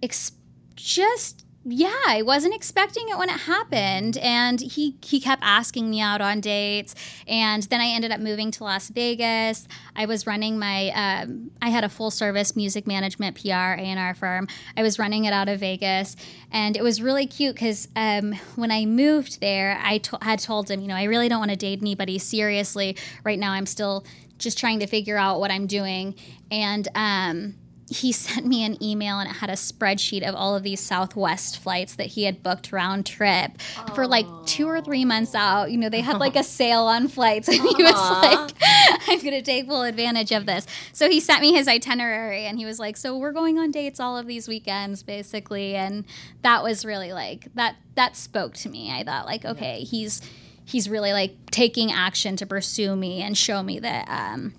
ex- 0.01 0.31
just 0.75 1.43
yeah, 1.69 1.99
I 2.07 2.21
wasn't 2.21 2.55
expecting 2.55 3.09
it 3.09 3.17
when 3.17 3.29
it 3.29 3.41
happened, 3.41 4.17
and 4.19 4.61
he 4.61 4.95
he 5.03 5.19
kept 5.19 5.43
asking 5.43 5.89
me 5.89 5.99
out 5.99 6.21
on 6.21 6.39
dates, 6.39 6.95
and 7.27 7.63
then 7.63 7.81
I 7.81 7.87
ended 7.87 8.11
up 8.11 8.21
moving 8.21 8.51
to 8.51 8.63
Las 8.63 8.87
Vegas. 8.87 9.67
I 9.93 10.05
was 10.05 10.25
running 10.25 10.57
my, 10.57 10.89
um, 10.91 11.51
I 11.61 11.69
had 11.69 11.83
a 11.83 11.89
full 11.89 12.09
service 12.09 12.55
music 12.55 12.87
management 12.87 13.41
PR 13.41 13.49
A 13.51 13.83
and 13.83 13.99
R 13.99 14.13
firm. 14.13 14.47
I 14.77 14.81
was 14.81 14.97
running 14.97 15.25
it 15.25 15.33
out 15.33 15.49
of 15.49 15.59
Vegas, 15.59 16.15
and 16.51 16.77
it 16.77 16.83
was 16.83 17.01
really 17.01 17.27
cute 17.27 17.55
because 17.55 17.89
um, 17.97 18.33
when 18.55 18.71
I 18.71 18.85
moved 18.85 19.41
there, 19.41 19.77
I 19.83 19.97
to- 19.97 20.19
had 20.21 20.39
told 20.39 20.71
him, 20.71 20.79
you 20.79 20.87
know, 20.87 20.95
I 20.95 21.03
really 21.03 21.27
don't 21.27 21.39
want 21.39 21.51
to 21.51 21.57
date 21.57 21.79
anybody 21.81 22.17
seriously 22.17 22.95
right 23.25 23.37
now. 23.37 23.51
I'm 23.51 23.65
still 23.65 24.05
just 24.37 24.57
trying 24.57 24.79
to 24.79 24.87
figure 24.87 25.17
out 25.17 25.41
what 25.41 25.51
I'm 25.51 25.67
doing, 25.67 26.15
and 26.49 26.87
um, 26.95 27.55
he 27.89 28.11
sent 28.13 28.45
me 28.45 28.63
an 28.63 28.81
email 28.83 29.19
and 29.19 29.29
it 29.29 29.37
had 29.37 29.49
a 29.49 29.53
spreadsheet 29.53 30.27
of 30.27 30.35
all 30.35 30.55
of 30.55 30.63
these 30.63 30.79
Southwest 30.79 31.57
flights 31.59 31.95
that 31.95 32.07
he 32.07 32.23
had 32.23 32.43
booked 32.43 32.71
round 32.71 33.05
trip 33.05 33.59
for 33.95 34.07
like 34.07 34.25
two 34.45 34.67
or 34.67 34.81
three 34.81 35.05
months 35.05 35.33
out. 35.35 35.71
You 35.71 35.77
know, 35.77 35.89
they 35.89 36.01
had 36.01 36.17
like 36.17 36.35
a 36.35 36.43
sale 36.57 36.83
on 36.83 37.07
flights, 37.07 37.47
and 37.47 37.57
he 37.57 37.83
was 37.83 37.93
like, 37.93 38.51
"I'm 39.07 39.19
going 39.19 39.31
to 39.31 39.41
take 39.41 39.67
full 39.67 39.83
advantage 39.83 40.31
of 40.31 40.45
this." 40.45 40.65
So 40.93 41.09
he 41.09 41.19
sent 41.19 41.41
me 41.41 41.53
his 41.53 41.67
itinerary, 41.67 42.45
and 42.45 42.57
he 42.57 42.65
was 42.65 42.79
like, 42.79 42.97
"So 42.97 43.17
we're 43.17 43.31
going 43.31 43.57
on 43.57 43.71
dates 43.71 43.99
all 43.99 44.17
of 44.17 44.27
these 44.27 44.47
weekends, 44.47 45.03
basically," 45.03 45.75
and 45.75 46.05
that 46.41 46.63
was 46.63 46.85
really 46.85 47.13
like 47.13 47.53
that. 47.55 47.75
That 47.95 48.15
spoke 48.15 48.53
to 48.55 48.69
me. 48.69 48.91
I 48.91 49.03
thought 49.03 49.25
like, 49.25 49.45
okay, 49.45 49.81
he's 49.81 50.21
he's 50.65 50.89
really 50.89 51.13
like 51.13 51.33
taking 51.51 51.91
action 51.91 52.35
to 52.35 52.45
pursue 52.45 52.95
me 52.95 53.21
and 53.21 53.37
show 53.37 53.63
me 53.63 53.79
that. 53.79 54.07
um 54.09 54.53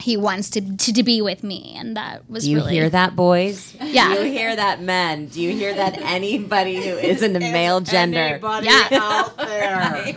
he 0.00 0.16
wants 0.16 0.50
to, 0.50 0.60
to 0.76 0.92
to 0.92 1.02
be 1.02 1.22
with 1.22 1.42
me, 1.42 1.74
and 1.78 1.96
that 1.96 2.28
was 2.30 2.44
Do 2.44 2.50
you 2.50 2.56
really 2.58 2.74
hear 2.74 2.90
that, 2.90 3.16
boys? 3.16 3.74
Yeah. 3.82 4.14
Do 4.14 4.24
you 4.26 4.32
hear 4.32 4.54
that, 4.56 4.80
men? 4.82 5.26
Do 5.26 5.40
you 5.40 5.52
hear 5.52 5.74
that, 5.74 5.96
anybody 5.98 6.76
who 6.76 6.96
is 6.98 7.22
in 7.22 7.32
the 7.32 7.40
male 7.40 7.80
gender? 7.80 8.38
Yeah. 8.62 8.88
out 8.92 9.36
there. 9.38 10.12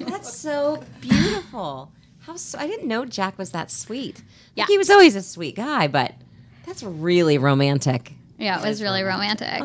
That's 0.00 0.34
so 0.36 0.82
beautiful. 1.00 1.92
How 2.20 2.36
so, 2.36 2.58
I 2.58 2.66
didn't 2.66 2.88
know 2.88 3.04
Jack 3.04 3.36
was 3.38 3.50
that 3.50 3.70
sweet. 3.70 4.22
Yeah. 4.54 4.62
Like, 4.62 4.70
he 4.70 4.78
was 4.78 4.90
always 4.90 5.14
a 5.16 5.22
sweet 5.22 5.54
guy, 5.56 5.88
but 5.88 6.14
that's 6.66 6.82
really 6.82 7.38
romantic. 7.38 8.12
Yeah, 8.38 8.60
it 8.62 8.66
was 8.68 8.82
really 8.82 9.02
romantic. 9.02 9.62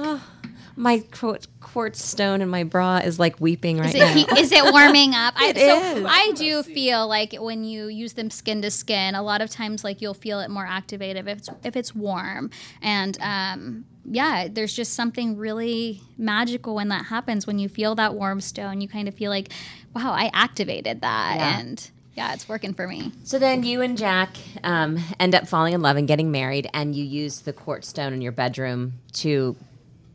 My 0.75 0.99
quart- 1.11 1.47
quartz 1.71 2.03
stone 2.03 2.41
in 2.41 2.49
my 2.49 2.63
bra 2.63 2.97
is 2.97 3.19
like 3.19 3.39
weeping 3.39 3.77
right 3.77 3.93
Is 3.93 3.95
now. 3.95 4.09
it, 4.11 4.29
he- 4.31 4.39
is 4.41 4.51
it 4.51 4.63
warming 4.71 5.13
up? 5.13 5.33
I, 5.37 5.49
It 5.49 5.57
so 5.57 5.81
is. 5.97 6.05
I 6.07 6.31
do 6.35 6.63
feel 6.63 7.07
like 7.07 7.33
when 7.33 7.63
you 7.63 7.87
use 7.87 8.13
them 8.13 8.29
skin 8.29 8.61
to 8.63 8.71
skin, 8.71 9.15
a 9.15 9.21
lot 9.23 9.41
of 9.41 9.49
times 9.49 9.83
like 9.83 10.01
you'll 10.01 10.13
feel 10.13 10.39
it 10.39 10.49
more 10.49 10.65
activated 10.65 11.27
if 11.27 11.37
it's 11.37 11.49
if 11.63 11.75
it's 11.75 11.93
warm. 11.95 12.49
And 12.81 13.17
um, 13.21 13.85
yeah, 14.05 14.47
there's 14.49 14.73
just 14.73 14.93
something 14.93 15.37
really 15.37 16.01
magical 16.17 16.75
when 16.75 16.87
that 16.89 17.05
happens. 17.05 17.45
When 17.45 17.59
you 17.59 17.69
feel 17.69 17.95
that 17.95 18.15
warm 18.15 18.41
stone, 18.41 18.81
you 18.81 18.87
kind 18.87 19.07
of 19.07 19.13
feel 19.13 19.29
like, 19.29 19.51
wow, 19.95 20.11
I 20.11 20.31
activated 20.33 21.01
that, 21.01 21.35
Yeah. 21.37 21.59
and 21.59 21.91
yeah, 22.15 22.33
it's 22.33 22.49
working 22.49 22.73
for 22.73 22.87
me. 22.87 23.11
So 23.23 23.39
then 23.39 23.63
you 23.63 23.81
and 23.81 23.97
Jack 23.97 24.35
um, 24.63 24.97
end 25.19 25.35
up 25.35 25.47
falling 25.47 25.73
in 25.73 25.81
love 25.81 25.95
and 25.95 26.07
getting 26.07 26.31
married, 26.31 26.67
and 26.73 26.93
you 26.95 27.03
use 27.05 27.41
the 27.41 27.53
quartz 27.53 27.87
stone 27.87 28.11
in 28.13 28.21
your 28.21 28.31
bedroom 28.33 28.93
to 29.13 29.55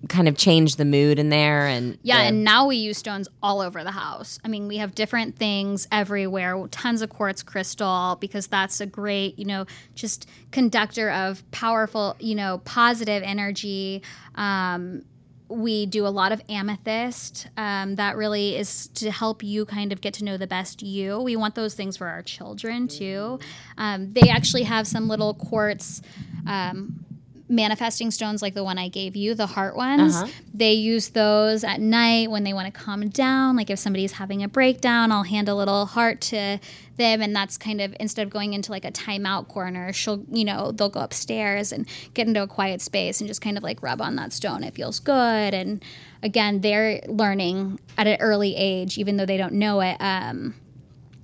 kind 0.08 0.28
of 0.28 0.36
change 0.36 0.76
the 0.76 0.84
mood 0.84 1.18
in 1.18 1.28
there. 1.28 1.66
And 1.66 1.98
Yeah, 2.02 2.18
the- 2.18 2.28
and 2.28 2.44
now 2.44 2.66
we 2.66 2.76
use 2.76 2.98
stones 2.98 3.28
all 3.42 3.60
over 3.60 3.82
the 3.84 3.90
house. 3.92 4.38
I 4.44 4.48
mean, 4.48 4.68
we 4.68 4.78
have 4.78 4.94
different 4.94 5.36
things 5.36 5.86
everywhere, 5.92 6.66
tons 6.70 7.02
of 7.02 7.10
quartz 7.10 7.42
crystal 7.42 8.16
because 8.20 8.46
that's 8.46 8.80
a 8.80 8.86
great, 8.86 9.38
you 9.38 9.44
know, 9.44 9.66
just 9.94 10.26
conductor 10.50 11.10
of 11.10 11.48
powerful, 11.50 12.16
you 12.18 12.34
know, 12.34 12.60
positive 12.64 13.22
energy. 13.24 14.02
Um, 14.34 15.02
we 15.48 15.84
do 15.86 16.06
a 16.06 16.08
lot 16.08 16.32
of 16.32 16.40
amethyst. 16.48 17.48
Um, 17.56 17.96
that 17.96 18.16
really 18.16 18.56
is 18.56 18.88
to 18.94 19.10
help 19.10 19.42
you 19.42 19.66
kind 19.66 19.92
of 19.92 20.00
get 20.00 20.14
to 20.14 20.24
know 20.24 20.36
the 20.38 20.46
best 20.46 20.82
you. 20.82 21.20
We 21.20 21.36
want 21.36 21.54
those 21.54 21.74
things 21.74 21.98
for 21.98 22.08
our 22.08 22.22
children 22.22 22.88
too. 22.88 23.38
Um, 23.76 24.12
they 24.14 24.28
actually 24.30 24.62
have 24.64 24.86
some 24.86 25.06
little 25.06 25.34
quartz. 25.34 26.00
Um, 26.46 27.03
manifesting 27.48 28.10
stones 28.10 28.40
like 28.40 28.54
the 28.54 28.64
one 28.64 28.78
I 28.78 28.88
gave 28.88 29.14
you, 29.14 29.34
the 29.34 29.46
heart 29.46 29.76
ones. 29.76 30.14
They 30.54 30.72
use 30.72 31.10
those 31.10 31.62
at 31.62 31.80
night 31.80 32.30
when 32.30 32.42
they 32.44 32.54
want 32.54 32.72
to 32.72 32.80
calm 32.80 33.08
down. 33.10 33.56
Like 33.56 33.68
if 33.68 33.78
somebody's 33.78 34.12
having 34.12 34.42
a 34.42 34.48
breakdown, 34.48 35.12
I'll 35.12 35.24
hand 35.24 35.48
a 35.48 35.54
little 35.54 35.84
heart 35.86 36.20
to 36.22 36.58
them 36.96 37.20
and 37.20 37.34
that's 37.34 37.58
kind 37.58 37.80
of 37.80 37.94
instead 38.00 38.22
of 38.26 38.30
going 38.32 38.54
into 38.54 38.70
like 38.70 38.84
a 38.84 38.90
timeout 38.90 39.48
corner, 39.48 39.92
she'll 39.92 40.24
you 40.30 40.44
know, 40.44 40.72
they'll 40.72 40.88
go 40.88 41.00
upstairs 41.00 41.70
and 41.70 41.86
get 42.14 42.26
into 42.26 42.42
a 42.42 42.46
quiet 42.46 42.80
space 42.80 43.20
and 43.20 43.28
just 43.28 43.42
kind 43.42 43.58
of 43.58 43.62
like 43.62 43.82
rub 43.82 44.00
on 44.00 44.16
that 44.16 44.32
stone. 44.32 44.64
It 44.64 44.74
feels 44.74 44.98
good. 45.00 45.52
And 45.52 45.84
again, 46.22 46.62
they're 46.62 47.02
learning 47.08 47.78
at 47.98 48.06
an 48.06 48.16
early 48.20 48.56
age, 48.56 48.96
even 48.96 49.16
though 49.18 49.26
they 49.26 49.36
don't 49.36 49.54
know 49.54 49.80
it, 49.80 49.96
um, 50.00 50.54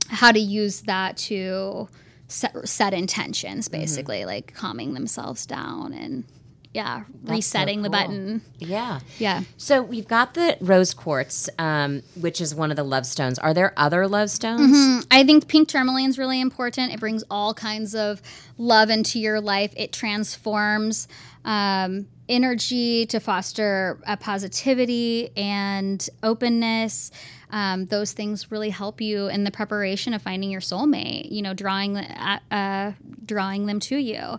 how 0.08 0.32
to 0.32 0.40
use 0.40 0.82
that 0.82 1.16
to 1.16 1.88
set, 2.30 2.68
set 2.68 2.94
intentions 2.94 3.68
basically 3.68 4.24
like 4.24 4.54
calming 4.54 4.94
themselves 4.94 5.46
down 5.46 5.92
and 5.92 6.24
yeah 6.72 7.02
resetting 7.24 7.82
the 7.82 7.88
cool. 7.88 7.98
button 7.98 8.42
yeah. 8.58 9.00
yeah 9.18 9.42
So 9.56 9.82
we've 9.82 10.06
got 10.06 10.34
the 10.34 10.56
rose 10.60 10.94
quartz, 10.94 11.48
um, 11.58 12.02
which 12.14 12.40
is 12.40 12.54
one 12.54 12.70
of 12.70 12.76
the 12.76 12.84
love 12.84 13.06
stones. 13.06 13.38
Are 13.38 13.52
there 13.52 13.72
other 13.76 14.06
love 14.06 14.30
stones? 14.30 14.76
Mm-hmm. 14.76 15.00
i 15.10 15.24
think 15.24 15.48
pink 15.48 15.68
tourmaline 15.68 16.08
is 16.08 16.18
really 16.18 16.40
important 16.40 16.92
it 16.92 17.00
brings 17.00 17.24
all 17.30 17.54
kinds 17.54 17.94
of 17.94 18.22
love 18.56 18.88
into 18.90 19.18
your 19.18 19.40
life 19.40 19.72
it 19.76 19.92
transforms 19.92 21.08
um, 21.44 22.06
energy 22.28 23.06
to 23.06 23.18
foster 23.18 23.98
uh, 24.06 24.16
positivity 24.16 25.30
and 25.36 26.08
openness 26.22 27.10
um, 27.50 27.86
those 27.86 28.12
things 28.12 28.50
really 28.50 28.70
help 28.70 29.00
you 29.00 29.28
in 29.28 29.44
the 29.44 29.50
preparation 29.50 30.14
of 30.14 30.22
finding 30.22 30.50
your 30.50 30.60
soulmate 30.60 31.30
you 31.30 31.42
know 31.42 31.54
drawing 31.54 31.96
uh, 31.96 32.38
uh, 32.50 32.92
drawing 33.24 33.66
them 33.66 33.80
to 33.80 33.96
you 33.96 34.38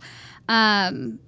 um, 0.50 1.20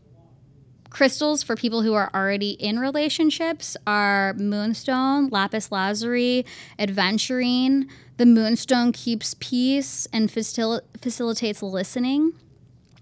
crystals 0.94 1.42
for 1.44 1.56
people 1.56 1.82
who 1.82 1.94
are 1.94 2.10
already 2.14 2.52
in 2.52 2.80
relationships 2.80 3.76
are 3.86 4.34
moonstone, 4.36 5.28
lapis 5.30 5.72
lazuli, 5.72 6.46
adventurine. 6.80 7.90
The 8.18 8.28
moonstone 8.28 8.92
keeps 8.92 9.36
peace 9.40 10.08
and 10.14 10.30
facil- 10.30 10.82
facilitates 11.02 11.62
listening. 11.62 12.34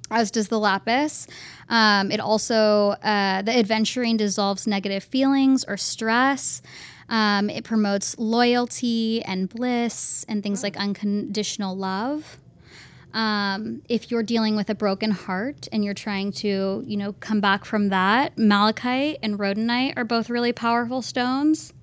As 0.10 0.32
does 0.32 0.50
the 0.50 0.60
lapis. 0.60 1.28
Um, 1.70 2.12
it 2.12 2.20
also, 2.20 2.89
uh, 3.02 3.44
the 3.44 3.52
adventurine 3.52 4.17
dissolves 4.17 4.67
negative 4.67 5.04
feelings 5.04 5.63
or 5.65 5.78
stress. 5.78 6.62
Um, 7.12 7.50
it 7.52 7.63
promotes 7.63 8.17
loyalty 8.17 9.21
and 9.24 9.47
bliss 9.47 10.26
and 10.28 10.41
things 10.41 10.63
like 10.63 10.76
unconditional 10.78 11.78
love 11.78 12.39
um, 13.13 13.82
if 13.89 14.10
you're 14.10 14.24
dealing 14.24 14.56
with 14.56 14.69
a 14.69 14.76
broken 14.76 15.12
heart 15.12 15.67
and 15.71 15.84
you're 15.84 15.93
trying 15.93 16.32
to, 16.34 16.84
you 16.86 16.97
know, 16.97 17.13
come 17.13 17.41
back 17.41 17.65
from 17.65 17.89
that, 17.89 18.38
malachite 18.38 19.19
and 19.21 19.38
rhodonite 19.38 19.93
are 19.97 20.06
both 20.06 20.30
really 20.30 20.54
powerful 20.54 21.02
stones. 21.02 21.74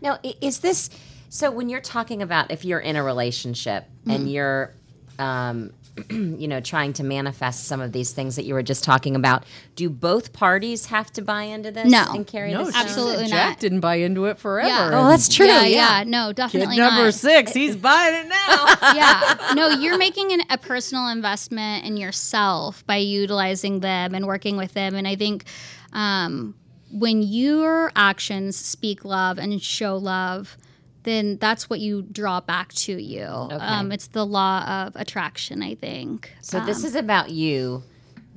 Now, 0.00 0.18
is 0.40 0.60
this 0.60 0.90
so? 1.28 1.50
When 1.50 1.68
you're 1.68 1.80
talking 1.80 2.22
about 2.22 2.50
if 2.50 2.64
you're 2.64 2.80
in 2.80 2.96
a 2.96 3.02
relationship 3.02 3.86
and 4.06 4.30
you're, 4.30 4.72
um, 5.18 5.72
you 6.10 6.48
know, 6.48 6.60
trying 6.60 6.92
to 6.94 7.04
manifest 7.04 7.64
some 7.66 7.80
of 7.80 7.92
these 7.92 8.10
things 8.12 8.34
that 8.36 8.44
you 8.44 8.54
were 8.54 8.62
just 8.64 8.82
talking 8.82 9.14
about, 9.14 9.44
do 9.76 9.88
both 9.88 10.32
parties 10.32 10.86
have 10.86 11.12
to 11.12 11.22
buy 11.22 11.44
into 11.44 11.70
this 11.70 11.90
No. 11.90 12.04
and 12.12 12.26
carry 12.26 12.52
No, 12.52 12.64
this? 12.64 12.74
she 12.74 12.80
on? 12.80 12.86
Absolutely 12.86 13.24
said 13.26 13.28
Jack 13.30 13.48
not. 13.50 13.60
didn't 13.60 13.80
buy 13.80 13.94
into 13.96 14.24
it 14.26 14.38
forever. 14.38 14.68
Yeah. 14.68 14.90
Oh, 14.92 15.08
that's 15.08 15.28
true. 15.28 15.46
Yeah, 15.46 15.62
Yeah, 15.62 15.98
yeah, 16.00 16.04
no, 16.04 16.28
Kid 16.28 16.36
definitely 16.36 16.76
number 16.78 17.04
not. 17.04 17.14
six, 17.14 17.52
he's 17.52 17.76
buying 17.76 18.14
it 18.14 18.28
now. 18.28 18.66
yeah, 18.94 19.52
no, 19.54 19.68
you're 19.70 19.98
making 19.98 20.32
an, 20.32 20.42
a 20.50 20.58
personal 20.58 21.06
investment 21.08 21.84
in 21.84 21.96
yourself 21.96 22.84
by 22.86 22.96
utilizing 22.96 23.78
them 23.80 24.14
and 24.14 24.26
working 24.26 24.56
with 24.56 24.72
them. 24.74 24.94
And 24.96 25.06
I 25.06 25.14
think 25.14 25.44
um, 25.92 26.56
when 26.90 27.22
your 27.22 27.92
actions 27.94 28.56
speak 28.56 29.04
love 29.04 29.38
and 29.38 29.62
show 29.62 29.96
love, 29.96 30.56
then 31.04 31.36
that's 31.38 31.70
what 31.70 31.80
you 31.80 32.02
draw 32.02 32.40
back 32.40 32.72
to 32.72 33.00
you. 33.00 33.24
Um, 33.24 33.92
it's 33.92 34.08
the 34.08 34.26
law 34.26 34.64
of 34.66 34.96
attraction, 34.96 35.62
I 35.62 35.74
think. 35.74 36.32
So 36.40 36.60
this 36.60 36.84
is 36.84 36.94
about 36.94 37.30
you 37.30 37.82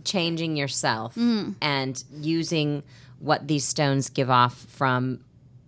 changing 0.03 0.55
yourself 0.55 1.17
and 1.17 2.03
using 2.13 2.83
what 3.19 3.47
these 3.47 3.65
stones 3.65 4.09
give 4.09 4.29
off 4.29 4.55
from 4.55 5.21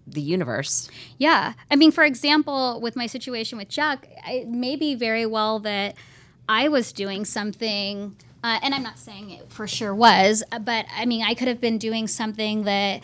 the 0.05 0.21
universe. 0.21 0.89
Yeah. 1.17 1.53
I 1.69 1.75
mean, 1.75 1.91
for 1.91 2.03
example, 2.03 2.79
with 2.81 2.95
my 2.95 3.07
situation 3.07 3.57
with 3.57 3.69
Jack, 3.69 4.07
it 4.27 4.47
may 4.47 4.75
be 4.75 4.95
very 4.95 5.25
well 5.25 5.59
that 5.59 5.95
I 6.47 6.67
was 6.67 6.91
doing 6.91 7.25
something, 7.25 8.15
uh, 8.43 8.59
and 8.63 8.73
I'm 8.73 8.83
not 8.83 8.97
saying 8.97 9.29
it 9.29 9.51
for 9.51 9.67
sure 9.67 9.93
was, 9.93 10.43
but 10.61 10.85
I 10.95 11.05
mean, 11.05 11.23
I 11.23 11.33
could 11.35 11.47
have 11.47 11.61
been 11.61 11.77
doing 11.77 12.07
something 12.07 12.63
that 12.63 13.03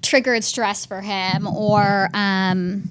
triggered 0.00 0.44
stress 0.44 0.86
for 0.86 1.00
him 1.02 1.46
or 1.46 2.08
um, 2.14 2.90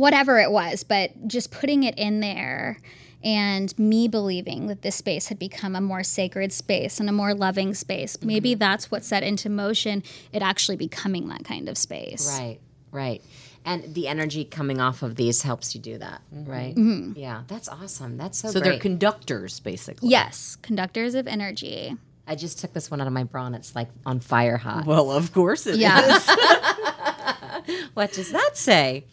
whatever 0.00 0.38
it 0.38 0.50
was, 0.50 0.82
but 0.82 1.28
just 1.28 1.50
putting 1.50 1.84
it 1.84 1.96
in 1.96 2.20
there. 2.20 2.78
And 3.22 3.78
me 3.78 4.08
believing 4.08 4.68
that 4.68 4.80
this 4.80 4.96
space 4.96 5.26
had 5.26 5.38
become 5.38 5.76
a 5.76 5.80
more 5.82 6.02
sacred 6.02 6.54
space 6.54 7.00
and 7.00 7.08
a 7.10 7.12
more 7.12 7.34
loving 7.34 7.74
space. 7.74 8.16
Mm-hmm. 8.16 8.26
Maybe 8.26 8.54
that's 8.54 8.90
what 8.90 9.04
set 9.04 9.22
into 9.22 9.50
motion 9.50 10.02
it 10.32 10.40
actually 10.40 10.76
becoming 10.76 11.28
that 11.28 11.44
kind 11.44 11.68
of 11.68 11.76
space. 11.76 12.34
Right, 12.38 12.60
right. 12.90 13.22
And 13.66 13.94
the 13.94 14.08
energy 14.08 14.46
coming 14.46 14.80
off 14.80 15.02
of 15.02 15.16
these 15.16 15.42
helps 15.42 15.74
you 15.74 15.82
do 15.82 15.98
that, 15.98 16.22
mm-hmm. 16.34 16.50
right? 16.50 16.74
Mm-hmm. 16.74 17.18
Yeah, 17.18 17.42
that's 17.46 17.68
awesome. 17.68 18.16
That's 18.16 18.38
so, 18.38 18.52
so 18.52 18.58
they're 18.60 18.78
conductors, 18.78 19.60
basically. 19.60 20.08
Yes, 20.08 20.56
conductors 20.62 21.14
of 21.14 21.26
energy. 21.26 21.94
I 22.26 22.36
just 22.36 22.58
took 22.58 22.72
this 22.72 22.90
one 22.90 23.02
out 23.02 23.06
of 23.06 23.12
my 23.12 23.24
bra 23.24 23.44
and 23.44 23.54
it's 23.54 23.76
like 23.76 23.88
on 24.06 24.20
fire 24.20 24.56
hot. 24.56 24.86
Well, 24.86 25.10
of 25.10 25.34
course 25.34 25.66
it 25.66 25.72
is. 25.72 25.78
Yeah. 25.78 26.18
What 27.94 28.12
does 28.12 28.32
that 28.32 28.56
say? 28.56 29.04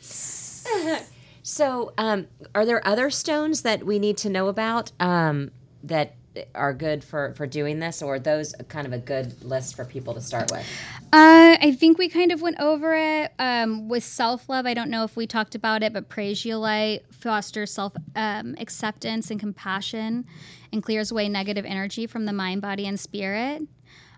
so, 1.43 1.93
um, 1.97 2.27
are 2.53 2.65
there 2.65 2.85
other 2.87 3.09
stones 3.09 3.61
that 3.61 3.85
we 3.85 3.99
need 3.99 4.17
to 4.17 4.29
know 4.29 4.47
about 4.47 4.91
um, 4.99 5.51
that 5.83 6.15
are 6.53 6.73
good 6.73 7.03
for 7.03 7.33
for 7.33 7.47
doing 7.47 7.79
this, 7.79 8.01
or 8.01 8.19
those 8.19 8.53
kind 8.67 8.85
of 8.85 8.93
a 8.93 8.97
good 8.97 9.43
list 9.43 9.75
for 9.75 9.85
people 9.85 10.13
to 10.13 10.21
start 10.21 10.51
with? 10.51 10.65
Uh, 11.13 11.57
I 11.61 11.75
think 11.77 11.97
we 11.97 12.09
kind 12.09 12.31
of 12.31 12.41
went 12.41 12.59
over 12.59 12.93
it 12.95 13.31
um, 13.39 13.87
with 13.87 14.03
self 14.03 14.49
love. 14.49 14.65
I 14.65 14.73
don't 14.73 14.89
know 14.89 15.03
if 15.03 15.15
we 15.15 15.25
talked 15.25 15.55
about 15.55 15.83
it, 15.83 15.93
but 15.93 16.09
Prasiolite 16.09 17.01
fosters 17.11 17.71
self 17.71 17.93
um, 18.15 18.55
acceptance 18.59 19.31
and 19.31 19.39
compassion 19.39 20.25
and 20.71 20.83
clears 20.83 21.11
away 21.11 21.29
negative 21.29 21.65
energy 21.65 22.07
from 22.07 22.25
the 22.25 22.33
mind, 22.33 22.61
body, 22.61 22.85
and 22.85 22.99
spirit. 22.99 23.63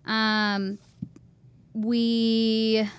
Um, 0.05 0.79
we 1.73 2.89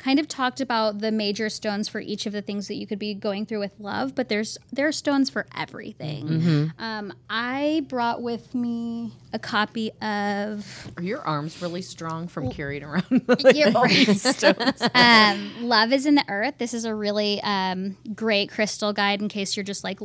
kind 0.00 0.18
of 0.18 0.26
talked 0.26 0.62
about 0.62 1.00
the 1.00 1.12
major 1.12 1.50
stones 1.50 1.86
for 1.86 2.00
each 2.00 2.24
of 2.24 2.32
the 2.32 2.40
things 2.40 2.68
that 2.68 2.76
you 2.76 2.86
could 2.86 2.98
be 2.98 3.12
going 3.12 3.44
through 3.44 3.58
with 3.58 3.74
love, 3.78 4.14
but 4.14 4.30
there's 4.30 4.56
there 4.72 4.88
are 4.88 4.92
stones 4.92 5.28
for 5.28 5.46
everything. 5.54 6.72
Um, 6.78 7.12
I 7.28 7.84
brought 7.86 8.22
with 8.22 8.54
me 8.54 9.12
a 9.34 9.38
copy 9.38 9.90
of 10.00 10.90
Are 10.96 11.02
your 11.02 11.20
arms 11.20 11.60
really 11.60 11.82
strong 11.82 12.28
from 12.28 12.50
carrying 12.50 12.82
around 12.82 13.24
like, 13.28 13.54
You're 13.54 13.76
all 13.76 13.84
right. 13.84 14.06
these 14.06 14.36
stones? 14.36 14.82
um, 14.94 15.68
Love 15.68 15.92
is 15.92 16.06
in 16.06 16.14
the 16.14 16.24
Earth. 16.28 16.54
This 16.56 16.72
is 16.72 16.86
a 16.86 16.94
really 16.94 17.40
um, 17.42 17.98
great 18.14 18.50
crystal 18.50 18.94
guide 18.94 19.20
in 19.20 19.28
case 19.28 19.54
you're 19.54 19.64
just 19.64 19.84
like 19.84 20.00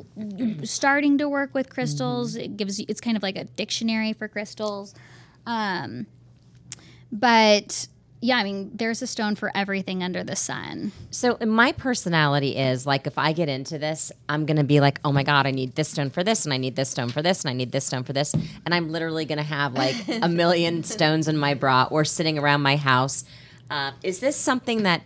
starting 0.63 1.17
to 1.19 1.29
work 1.29 1.53
with 1.53 1.69
crystals. 1.69 2.35
It 2.35 2.57
gives 2.57 2.79
you, 2.79 2.85
it's 2.89 2.99
kind 2.99 3.15
of 3.15 3.23
like 3.23 3.37
a 3.37 3.45
dictionary 3.45 4.11
for 4.11 4.27
crystals. 4.27 4.93
Um, 5.47 6.07
but 7.13 7.87
yeah, 8.21 8.37
I 8.37 8.43
mean, 8.43 8.71
there's 8.73 9.01
a 9.01 9.07
stone 9.07 9.35
for 9.35 9.51
everything 9.55 10.01
under 10.01 10.23
the 10.23 10.35
sun. 10.35 10.91
So 11.11 11.37
my 11.45 11.73
personality 11.73 12.55
is 12.57 12.85
like 12.85 13.07
if 13.07 13.17
I 13.17 13.33
get 13.33 13.49
into 13.49 13.77
this, 13.77 14.11
I'm 14.27 14.45
gonna 14.45 14.63
be 14.63 14.79
like, 14.79 14.99
oh 15.03 15.11
my 15.11 15.23
god, 15.23 15.45
I 15.45 15.51
need 15.51 15.75
this 15.75 15.89
stone 15.89 16.09
for 16.09 16.23
this, 16.23 16.45
and 16.45 16.53
I 16.53 16.57
need 16.57 16.75
this 16.75 16.89
stone 16.89 17.09
for 17.09 17.21
this, 17.21 17.43
and 17.43 17.49
I 17.49 17.53
need 17.53 17.71
this 17.71 17.85
stone 17.85 18.03
for 18.03 18.13
this, 18.13 18.33
and 18.33 18.73
I'm 18.73 18.89
literally 18.89 19.25
gonna 19.25 19.43
have 19.43 19.73
like 19.73 19.95
a 20.21 20.29
million 20.29 20.83
stones 20.83 21.27
in 21.27 21.37
my 21.37 21.53
bra 21.53 21.87
or 21.91 22.05
sitting 22.05 22.39
around 22.39 22.61
my 22.61 22.77
house. 22.77 23.25
Uh, 23.69 23.91
is 24.03 24.19
this 24.19 24.35
something 24.35 24.83
that, 24.83 25.01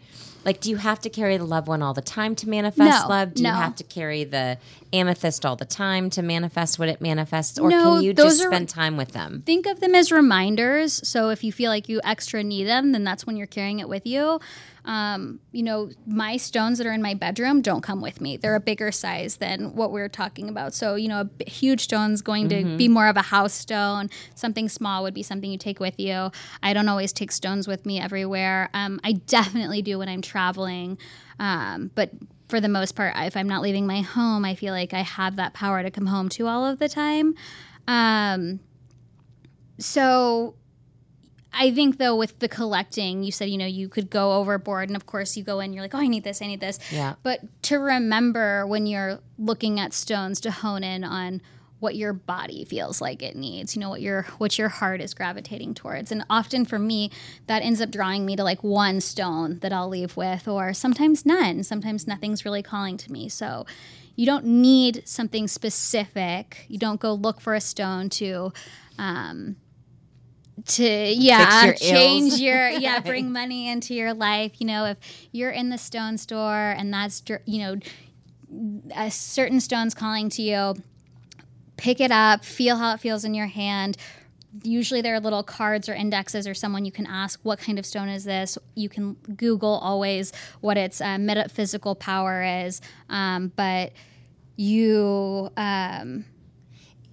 like, 0.46 0.62
do 0.62 0.70
you 0.70 0.78
have 0.78 1.00
to 1.02 1.10
carry 1.10 1.38
the 1.38 1.44
loved 1.46 1.68
one 1.68 1.82
all 1.82 1.94
the 1.94 2.02
time 2.02 2.36
to 2.38 2.50
manifest 2.50 3.04
No, 3.04 3.10
love? 3.10 3.34
Do 3.34 3.44
you 3.44 3.50
have 3.50 3.76
to 3.78 3.84
carry 3.84 4.24
the 4.24 4.58
amethyst 4.94 5.46
all 5.46 5.56
the 5.56 5.66
time 5.66 6.10
to 6.12 6.22
manifest 6.22 6.80
what 6.80 6.90
it 6.90 7.02
manifests, 7.02 7.60
or 7.60 7.70
No, 7.70 7.84
can 7.96 8.04
you 8.04 8.14
just 8.14 8.42
are- 8.42 8.48
spend 8.48 8.70
time 8.70 8.98
with 8.98 9.12
them? 9.12 9.44
Think 9.46 9.66
of 9.68 9.80
them 9.80 9.94
as 9.96 10.12
reminders. 10.12 11.08
So 11.08 11.30
if 11.30 11.44
you 11.44 11.52
feel 11.52 11.70
like 11.70 11.90
you 11.90 12.00
extra 12.04 12.44
need 12.44 12.64
them, 12.66 12.92
then 12.94 13.04
that's 13.04 13.26
when 13.28 13.38
you're 13.38 13.48
carrying 13.48 13.80
it 13.80 13.90
with 13.90 14.06
you. 14.08 14.40
Um, 14.90 15.40
you 15.52 15.62
know, 15.62 15.92
my 16.08 16.38
stones 16.38 16.80
that 16.80 16.88
are 16.88 16.92
in 16.92 17.04
my 17.04 17.14
bedroom 17.14 17.62
don't 17.62 17.82
come 17.82 18.02
with 18.02 18.20
me. 18.22 18.38
They're 18.38 18.56
a 18.56 18.60
bigger 18.60 18.92
size 18.92 19.38
than 19.38 19.76
what 19.76 19.92
we're 19.92 20.10
talking 20.10 20.50
about. 20.50 20.74
So, 20.74 20.96
you 20.96 21.08
know, 21.08 21.20
a 21.20 21.26
b- 21.26 21.46
huge 21.46 21.82
stone's 21.82 22.24
going 22.24 22.50
to 22.50 22.76
be 22.76 22.88
more 22.88 23.08
of 23.08 23.16
a 23.16 23.22
house 23.22 23.54
stone. 23.54 24.10
Something 24.34 24.68
small 24.68 25.04
would 25.04 25.14
be 25.14 25.22
something 25.22 25.52
you 25.52 25.60
take 25.60 25.80
with 25.80 26.00
you. 26.00 26.32
I 26.64 26.74
don't 26.74 26.90
always 26.90 27.14
take 27.14 27.32
stones 27.32 27.68
with 27.68 27.86
me 27.86 28.00
everywhere. 28.00 28.72
Um, 28.74 29.00
I 29.04 29.12
definitely 29.14 29.84
do 29.84 30.00
when 30.00 30.10
I'm 30.10 30.24
traveling. 30.24 30.98
Um, 31.40 31.92
but 31.94 32.10
for 32.48 32.60
the 32.60 32.68
most 32.68 32.96
part, 32.96 33.14
if 33.18 33.38
I'm 33.38 33.48
not 33.48 33.62
leaving 33.62 33.86
my 33.86 34.02
home, 34.02 34.44
I 34.44 34.56
feel 34.56 34.74
like 34.74 34.92
I 34.96 35.02
have 35.04 35.36
that 35.36 35.54
power 35.54 35.84
to 35.84 35.92
come 35.92 36.08
home 36.08 36.30
to 36.30 36.48
all 36.48 36.66
of 36.66 36.80
the 36.80 36.90
time. 36.90 37.36
Um, 37.88 38.60
so 39.78 40.56
I 41.52 41.72
think 41.74 41.98
though 41.98 42.16
with 42.16 42.40
the 42.40 42.48
collecting, 42.48 43.24
you 43.24 43.32
said 43.32 43.50
you 43.50 43.58
know 43.58 43.66
you 43.66 43.90
could 43.90 44.10
go 44.10 44.34
overboard, 44.34 44.90
and 44.90 44.96
of 44.96 45.06
course 45.06 45.36
you 45.36 45.44
go 45.44 45.60
in, 45.60 45.74
you're 45.74 45.84
like, 45.84 45.96
oh, 45.96 46.00
I 46.00 46.08
need 46.08 46.24
this, 46.24 46.42
I 46.42 46.48
need 46.48 46.60
this. 46.60 46.80
Yeah. 46.92 47.16
But 47.24 47.42
to 47.64 47.78
remember 47.78 48.66
when 48.68 48.86
you're 48.86 49.20
looking 49.38 49.80
at 49.80 49.94
stones 49.94 50.40
to 50.42 50.52
hone 50.52 50.84
in 50.84 51.04
on 51.04 51.42
what 51.80 51.96
your 51.96 52.12
body 52.12 52.66
feels 52.66 53.00
like 53.00 53.24
it 53.24 53.36
needs, 53.36 53.76
you 53.76 53.80
know 53.80 53.90
what 53.90 54.02
your 54.02 54.24
what 54.38 54.58
your 54.60 54.70
heart 54.70 55.02
is 55.02 55.14
gravitating 55.14 55.74
towards, 55.74 56.12
and 56.12 56.24
often 56.30 56.66
for 56.66 56.78
me 56.78 57.10
that 57.48 57.64
ends 57.64 57.82
up 57.82 57.90
drawing 57.90 58.26
me 58.26 58.36
to 58.36 58.44
like 58.44 58.64
one 58.64 59.02
stone 59.02 59.60
that 59.60 59.74
I'll 59.74 59.90
leave 59.90 60.16
with, 60.16 60.48
or 60.48 60.74
sometimes 60.74 61.26
none. 61.26 61.64
Sometimes 61.64 62.06
nothing's 62.06 62.46
really 62.46 62.64
calling 62.64 62.98
to 62.98 63.12
me, 63.12 63.30
so. 63.30 63.66
You 64.16 64.26
don't 64.26 64.44
need 64.44 65.04
something 65.06 65.48
specific. 65.48 66.66
You 66.68 66.78
don't 66.78 67.00
go 67.00 67.14
look 67.14 67.40
for 67.40 67.54
a 67.54 67.62
stone 67.62 68.10
to 68.10 68.52
um, 68.98 69.56
to 70.66 70.84
yeah 71.14 71.66
your 71.66 71.76
ills. 71.82 71.82
change 71.82 72.34
your 72.40 72.70
yeah 72.70 73.00
bring 73.06 73.32
money 73.32 73.70
into 73.70 73.94
your 73.94 74.14
life. 74.14 74.60
You 74.60 74.68
know 74.68 74.86
if 74.86 74.98
you're 75.32 75.52
in 75.52 75.70
the 75.70 75.78
stone 75.78 76.18
store 76.18 76.72
and 76.78 76.94
that's 76.94 77.24
you 77.46 77.60
know 77.62 77.76
a 78.96 79.12
certain 79.12 79.60
stone's 79.60 79.94
calling 79.94 80.30
to 80.30 80.42
you 80.42 80.74
pick 81.78 82.02
it 82.02 82.12
up 82.12 82.44
feel 82.44 82.78
how 82.78 82.94
it 82.94 83.00
feels 83.00 83.24
in 83.26 83.34
your 83.34 83.48
hand. 83.48 83.98
Usually 84.64 85.02
there 85.02 85.14
are 85.14 85.20
little 85.20 85.44
cards 85.44 85.88
or 85.88 85.94
indexes 85.94 86.48
or 86.48 86.54
someone 86.56 86.84
you 86.84 86.92
can 86.92 87.06
ask 87.06 87.40
what 87.44 87.60
kind 87.60 87.78
of 87.78 87.86
stone 87.86 88.10
is 88.10 88.24
this? 88.24 88.58
You 88.76 88.90
can 88.90 89.14
google 89.36 89.80
always 89.82 90.34
what 90.62 90.76
its 90.78 91.00
uh, 91.02 91.18
metaphysical 91.20 91.94
power 91.96 92.42
is. 92.44 92.82
Um, 93.10 93.52
but 93.56 93.94
you 94.56 95.50
um, 95.56 96.26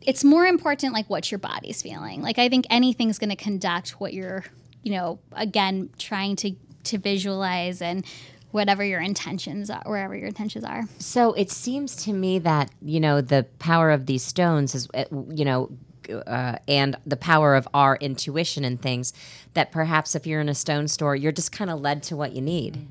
it's 0.07 0.25
more 0.25 0.47
important 0.47 0.95
like 0.95 1.11
what 1.11 1.31
your 1.31 1.39
body's 1.39 1.83
feeling. 1.83 2.23
Like 2.23 2.39
i 2.39 2.49
think 2.49 2.67
anything's 2.71 3.19
going 3.19 3.31
to 3.31 3.37
conduct 3.37 4.01
what 4.01 4.15
you're 4.15 4.45
you 4.83 4.93
know 4.93 5.19
again 5.33 5.91
trying 5.99 6.37
to 6.37 6.53
to 6.85 6.99
visualize 6.99 7.83
and 7.83 8.07
whatever 8.53 8.85
your 8.85 9.01
intentions 9.01 9.69
are 9.69 9.83
wherever 9.85 10.17
your 10.17 10.29
intentions 10.29 10.65
are. 10.65 10.85
So 10.99 11.33
it 11.35 11.51
seems 11.51 11.97
to 12.05 12.13
me 12.13 12.39
that 12.39 12.71
you 12.81 13.01
know 13.01 13.21
the 13.21 13.45
power 13.59 13.91
of 13.91 14.07
these 14.07 14.23
stones 14.23 14.75
is 14.75 14.89
uh, 14.95 15.05
you 15.31 15.45
know. 15.45 15.71
Uh, 16.09 16.57
and 16.69 16.97
the 17.05 17.17
power 17.17 17.57
of 17.57 17.67
our 17.75 17.97
intuition 17.97 18.65
and 18.65 18.81
things 18.81 19.13
that 19.55 19.73
perhaps 19.73 20.15
if 20.15 20.25
you're 20.25 20.41
in 20.41 20.49
a 20.49 20.55
stone 20.55 20.87
store 20.87 21.17
you're 21.17 21.33
just 21.33 21.51
kind 21.51 21.69
of 21.69 21.81
led 21.81 22.01
to 22.01 22.15
what 22.15 22.33
you 22.33 22.41
need. 22.41 22.87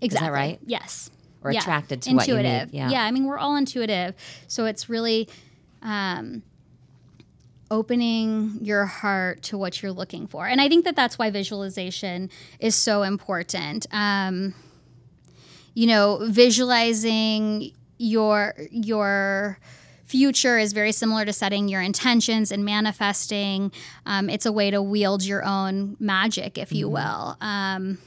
Exactly. 0.00 0.30
right? 0.30 0.58
yes. 0.66 1.10
Or 1.44 1.52
attracted 1.52 2.02
to 2.02 2.12
what 2.12 2.26
you 2.26 2.34
need, 2.34 2.46
intuitive. 2.46 2.74
Yeah. 2.74 3.04
i 3.04 3.12
mean 3.12 3.24
we're 3.24 3.38
all 3.38 3.54
intuitive. 3.54 4.16
So 4.48 4.66
it's 4.66 4.88
really 4.88 5.28
um 5.82 6.42
opening 7.70 8.58
your 8.62 8.84
heart 8.84 9.42
to 9.42 9.56
what 9.56 9.80
you're 9.80 9.92
looking 9.92 10.26
for. 10.26 10.46
And 10.46 10.60
i 10.60 10.68
think 10.68 10.84
that 10.84 10.96
that's 10.96 11.18
why 11.18 11.30
visualization 11.30 12.30
is 12.58 12.74
so 12.74 13.02
important. 13.02 13.86
Um 13.92 14.54
you 15.74 15.86
know 15.86 16.18
visualizing 16.28 17.72
your 17.98 18.54
your 18.70 19.58
future 20.10 20.58
is 20.58 20.72
very 20.72 20.90
similar 20.90 21.24
to 21.24 21.32
setting 21.32 21.68
your 21.68 21.80
intentions 21.80 22.50
and 22.50 22.64
manifesting. 22.64 23.70
Um, 24.06 24.28
it's 24.28 24.44
a 24.44 24.50
way 24.50 24.72
to 24.72 24.82
wield 24.82 25.22
your 25.22 25.44
own 25.44 25.96
magic 26.00 26.58
if 26.58 26.72
you 26.72 26.88
will. 26.88 27.36
Um, 27.40 27.98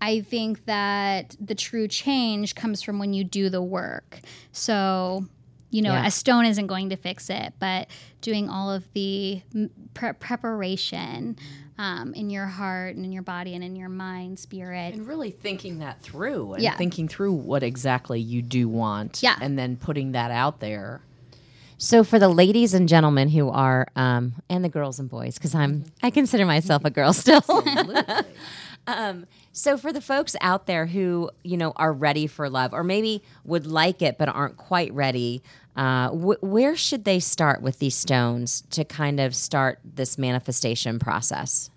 i 0.00 0.20
think 0.20 0.64
that 0.66 1.34
the 1.40 1.56
true 1.56 1.88
change 1.88 2.54
comes 2.54 2.82
from 2.82 2.98
when 2.98 3.14
you 3.14 3.24
do 3.24 3.48
the 3.48 3.62
work. 3.62 4.20
So 4.52 5.24
you 5.70 5.82
know 5.82 5.92
Yeah. 5.92 6.06
a 6.06 6.10
stone 6.10 6.44
isn't 6.46 6.66
going 6.66 6.88
to 6.90 6.96
fix 6.96 7.28
it 7.30 7.52
but 7.58 7.88
doing 8.20 8.48
all 8.48 8.70
of 8.70 8.84
the 8.94 9.42
pre- 9.94 10.12
preparation 10.14 11.36
um, 11.78 12.12
in 12.14 12.28
your 12.30 12.46
heart 12.46 12.96
and 12.96 13.04
in 13.04 13.12
your 13.12 13.22
body 13.22 13.54
and 13.54 13.62
in 13.62 13.76
your 13.76 13.88
mind 13.88 14.38
spirit 14.38 14.94
and 14.94 15.06
really 15.06 15.30
thinking 15.30 15.78
that 15.80 16.00
through 16.02 16.54
and 16.54 16.62
Yeah. 16.62 16.76
thinking 16.76 17.06
through 17.08 17.32
what 17.34 17.62
exactly 17.62 18.20
you 18.20 18.42
do 18.42 18.68
want 18.68 19.22
Yeah. 19.22 19.36
and 19.40 19.58
then 19.58 19.76
putting 19.76 20.12
that 20.12 20.30
out 20.30 20.60
there 20.60 21.02
So 21.80 22.02
for 22.02 22.18
the 22.18 22.28
ladies 22.28 22.74
and 22.74 22.88
gentlemen 22.88 23.28
who 23.28 23.50
are, 23.50 23.86
um, 23.94 24.32
and 24.50 24.64
the 24.64 24.68
girls 24.68 24.98
and 24.98 25.08
boys, 25.08 25.34
because 25.38 25.54
I'm, 25.54 25.84
I 26.02 26.10
consider 26.10 26.44
myself 26.44 26.84
a 26.84 26.90
girl 26.90 27.12
still. 27.12 27.40
um, 28.88 29.26
so 29.52 29.76
for 29.76 29.92
the 29.92 30.00
folks 30.00 30.34
out 30.40 30.66
there 30.66 30.86
who 30.86 31.30
you 31.44 31.56
know 31.56 31.72
are 31.76 31.92
ready 31.92 32.26
for 32.26 32.48
love, 32.48 32.72
or 32.72 32.82
maybe 32.82 33.22
would 33.44 33.66
like 33.66 34.02
it 34.02 34.18
but 34.18 34.28
aren't 34.28 34.56
quite 34.56 34.92
ready, 34.92 35.42
uh, 35.76 36.08
wh- 36.10 36.42
where 36.42 36.74
should 36.74 37.04
they 37.04 37.20
start 37.20 37.60
with 37.62 37.78
these 37.78 37.94
stones 37.94 38.64
to 38.70 38.84
kind 38.84 39.20
of 39.20 39.34
start 39.34 39.78
this 39.84 40.16
manifestation 40.16 40.98
process? 40.98 41.70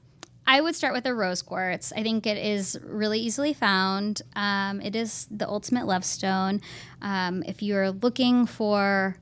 I 0.47 0.59
would 0.59 0.75
start 0.75 0.93
with 0.93 1.05
a 1.05 1.13
rose 1.13 1.41
quartz. 1.41 1.93
I 1.95 2.01
think 2.01 2.25
it 2.25 2.37
is 2.37 2.79
really 2.83 3.19
easily 3.19 3.53
found. 3.53 4.21
Um, 4.35 4.81
it 4.81 4.95
is 4.95 5.27
the 5.29 5.47
ultimate 5.47 5.85
love 5.85 6.03
stone. 6.03 6.61
Um, 7.01 7.43
if 7.45 7.61
you're 7.61 7.91
looking 7.91 8.45
for, 8.45 9.17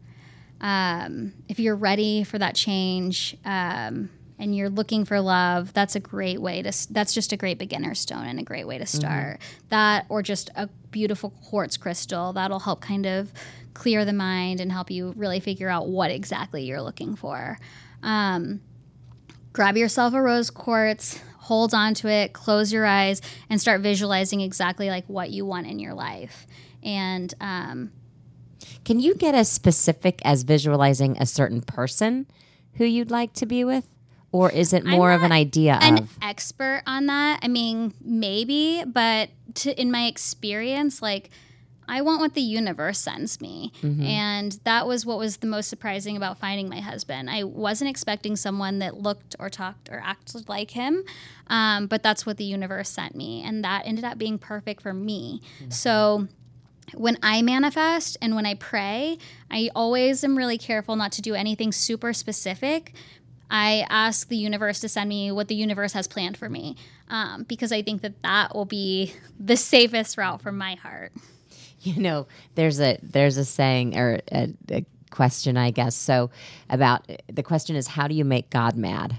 um, 0.62 1.34
if 1.47 1.60
you're 1.60 1.75
ready 1.75 2.23
for 2.23 2.38
that 2.39 2.56
change, 2.56 3.36
um, 3.45 4.10
and 4.39 4.56
you're 4.56 4.69
looking 4.69 5.04
for 5.06 5.19
love, 5.19 5.73
that's 5.73 5.95
a 5.95 5.99
great 5.99 6.41
way 6.41 6.62
to. 6.62 6.71
That's 6.91 7.13
just 7.13 7.34
a 7.34 7.38
great 7.38 7.60
beginner 7.60 7.93
stone 7.93 8.25
and 8.25 8.39
a 8.39 8.43
great 8.43 8.65
way 8.65 8.78
to 8.78 8.86
start. 8.86 9.39
That 9.67 10.06
or 10.08 10.23
just 10.23 10.49
a 10.56 10.67
beautiful 10.91 11.32
quartz 11.32 11.75
crystal 11.78 12.34
that'll 12.34 12.60
help 12.62 12.80
kind 12.82 13.06
of 13.06 13.32
clear 13.73 14.06
the 14.06 14.13
mind 14.13 14.62
and 14.62 14.71
help 14.71 14.89
you 14.89 15.13
really 15.15 15.39
figure 15.41 15.69
out 15.69 15.88
what 15.89 16.10
exactly 16.10 16.63
you're 16.63 16.82
looking 16.82 17.15
for. 17.15 17.60
Um, 18.02 18.62
grab 19.52 19.75
yourself 19.78 20.13
a 20.13 20.21
rose 20.21 20.49
quartz, 20.49 21.19
hold 21.38 21.73
on 21.73 21.93
to 21.95 22.08
it, 22.08 22.32
close 22.32 22.71
your 22.71 22.86
eyes, 22.86 23.21
and 23.49 23.60
start 23.60 23.82
visualizing 23.82 24.39
exactly 24.39 24.89
like 24.89 25.06
what 25.08 25.30
you 25.32 25.45
want 25.45 25.67
in 25.67 25.80
your 25.80 25.93
life. 25.93 26.47
And 26.82 27.34
um, 27.41 27.91
Can 28.86 29.02
you 29.02 29.15
get 29.15 29.36
as 29.36 29.49
specific 29.49 30.21
as 30.23 30.43
visualizing 30.43 31.17
a 31.17 31.25
certain 31.25 31.62
person 31.62 32.25
who 32.75 32.86
you'd 32.86 33.12
like 33.12 33.34
to 33.34 33.45
be 33.45 33.65
with? 33.65 33.86
Or 34.32 34.52
is 34.52 34.74
it 34.74 34.86
more 34.86 35.12
of 35.12 35.24
an 35.24 35.32
idea 35.32 35.80
an 35.82 36.00
of 36.00 36.18
expert 36.22 36.84
on 36.86 37.08
that. 37.08 37.39
I 37.42 37.48
mean, 37.48 37.94
maybe, 38.02 38.84
but 38.86 39.30
to, 39.56 39.80
in 39.80 39.92
my 39.92 40.06
experience, 40.06 41.02
like 41.02 41.32
I 41.88 42.02
want 42.02 42.22
what 42.22 42.36
the 42.36 42.42
universe 42.42 43.00
sends 43.00 43.42
me. 43.42 43.74
And 44.06 44.60
that 44.63 44.86
was 44.86 45.06
what 45.08 45.18
was 45.18 45.38
the 45.38 45.48
most 45.48 45.68
surprising 45.70 46.15
about 46.15 46.38
finding 46.38 46.70
my 46.70 46.80
husband. 46.80 47.30
I 47.30 47.44
wasn't 47.44 47.89
expecting 47.89 48.36
someone 48.36 48.78
that 48.80 49.02
looked 49.02 49.36
or 49.39 49.50
talked 49.50 49.89
or 49.89 50.00
acted 50.06 50.48
like 50.48 50.72
him, 50.72 51.04
um, 51.48 51.88
but 51.88 52.04
that's 52.04 52.26
what 52.28 52.38
the 52.38 52.44
universe 52.44 52.89
sent 52.89 53.15
me. 53.15 53.42
And 53.44 53.63
that 53.63 53.88
ended 53.88 54.06
up 54.06 54.20
being 54.20 54.38
perfect 54.38 54.84
for 54.84 54.94
me. 54.94 55.42
So 55.70 56.28
when 56.94 57.18
I 57.24 57.42
manifest 57.42 58.18
and 58.22 58.36
when 58.36 58.46
I 58.46 58.54
pray, 58.54 59.18
I 59.50 59.70
always 59.76 60.24
am 60.24 60.38
really 60.38 60.58
careful 60.58 60.96
not 60.96 61.12
to 61.13 61.22
do 61.22 61.34
anything 61.34 61.72
super 61.72 62.13
specific. 62.13 62.94
I 63.49 63.85
ask 63.89 64.27
the 64.27 64.38
universe 64.38 64.79
to 64.81 64.89
send 64.89 65.09
me 65.09 65.31
what 65.31 65.47
the 65.47 65.55
universe 65.55 65.93
has 65.93 66.07
planned 66.07 66.38
for 66.38 66.49
me 66.49 66.75
um, 67.09 67.43
because 67.43 67.71
I 67.71 67.81
think 67.81 68.01
that 68.03 68.21
that 68.23 68.53
will 68.55 68.65
be 68.65 69.13
the 69.39 69.57
safest 69.57 70.17
route 70.17 70.41
for 70.41 70.51
my 70.51 70.75
heart. 70.75 71.12
you 71.81 72.01
know 72.01 72.27
there's 72.55 72.79
a 72.81 72.97
there's 73.01 73.38
a 73.38 73.45
saying 73.45 73.97
or 73.97 74.19
a, 74.31 74.53
a 74.69 74.85
question 75.12 75.55
i 75.57 75.71
guess 75.71 75.95
so 75.95 76.29
about 76.69 77.09
the 77.31 77.41
question 77.41 77.75
is 77.77 77.88
how 77.88 78.05
do 78.07 78.13
you 78.13 78.25
make 78.25 78.49
god 78.49 78.75
mad 78.75 79.15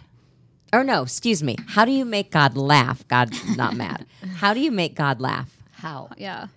or 0.72 0.84
no 0.84 1.02
excuse 1.02 1.42
me 1.42 1.56
how 1.68 1.86
do 1.86 1.90
you 1.90 2.04
make 2.04 2.30
god 2.30 2.56
laugh 2.58 3.06
god 3.08 3.32
not 3.56 3.74
mad 3.74 4.04
how 4.36 4.52
do 4.52 4.60
you 4.60 4.70
make 4.70 4.94
god 4.94 5.20
laugh 5.22 5.50
how 5.72 6.10
Yeah. 6.18 6.48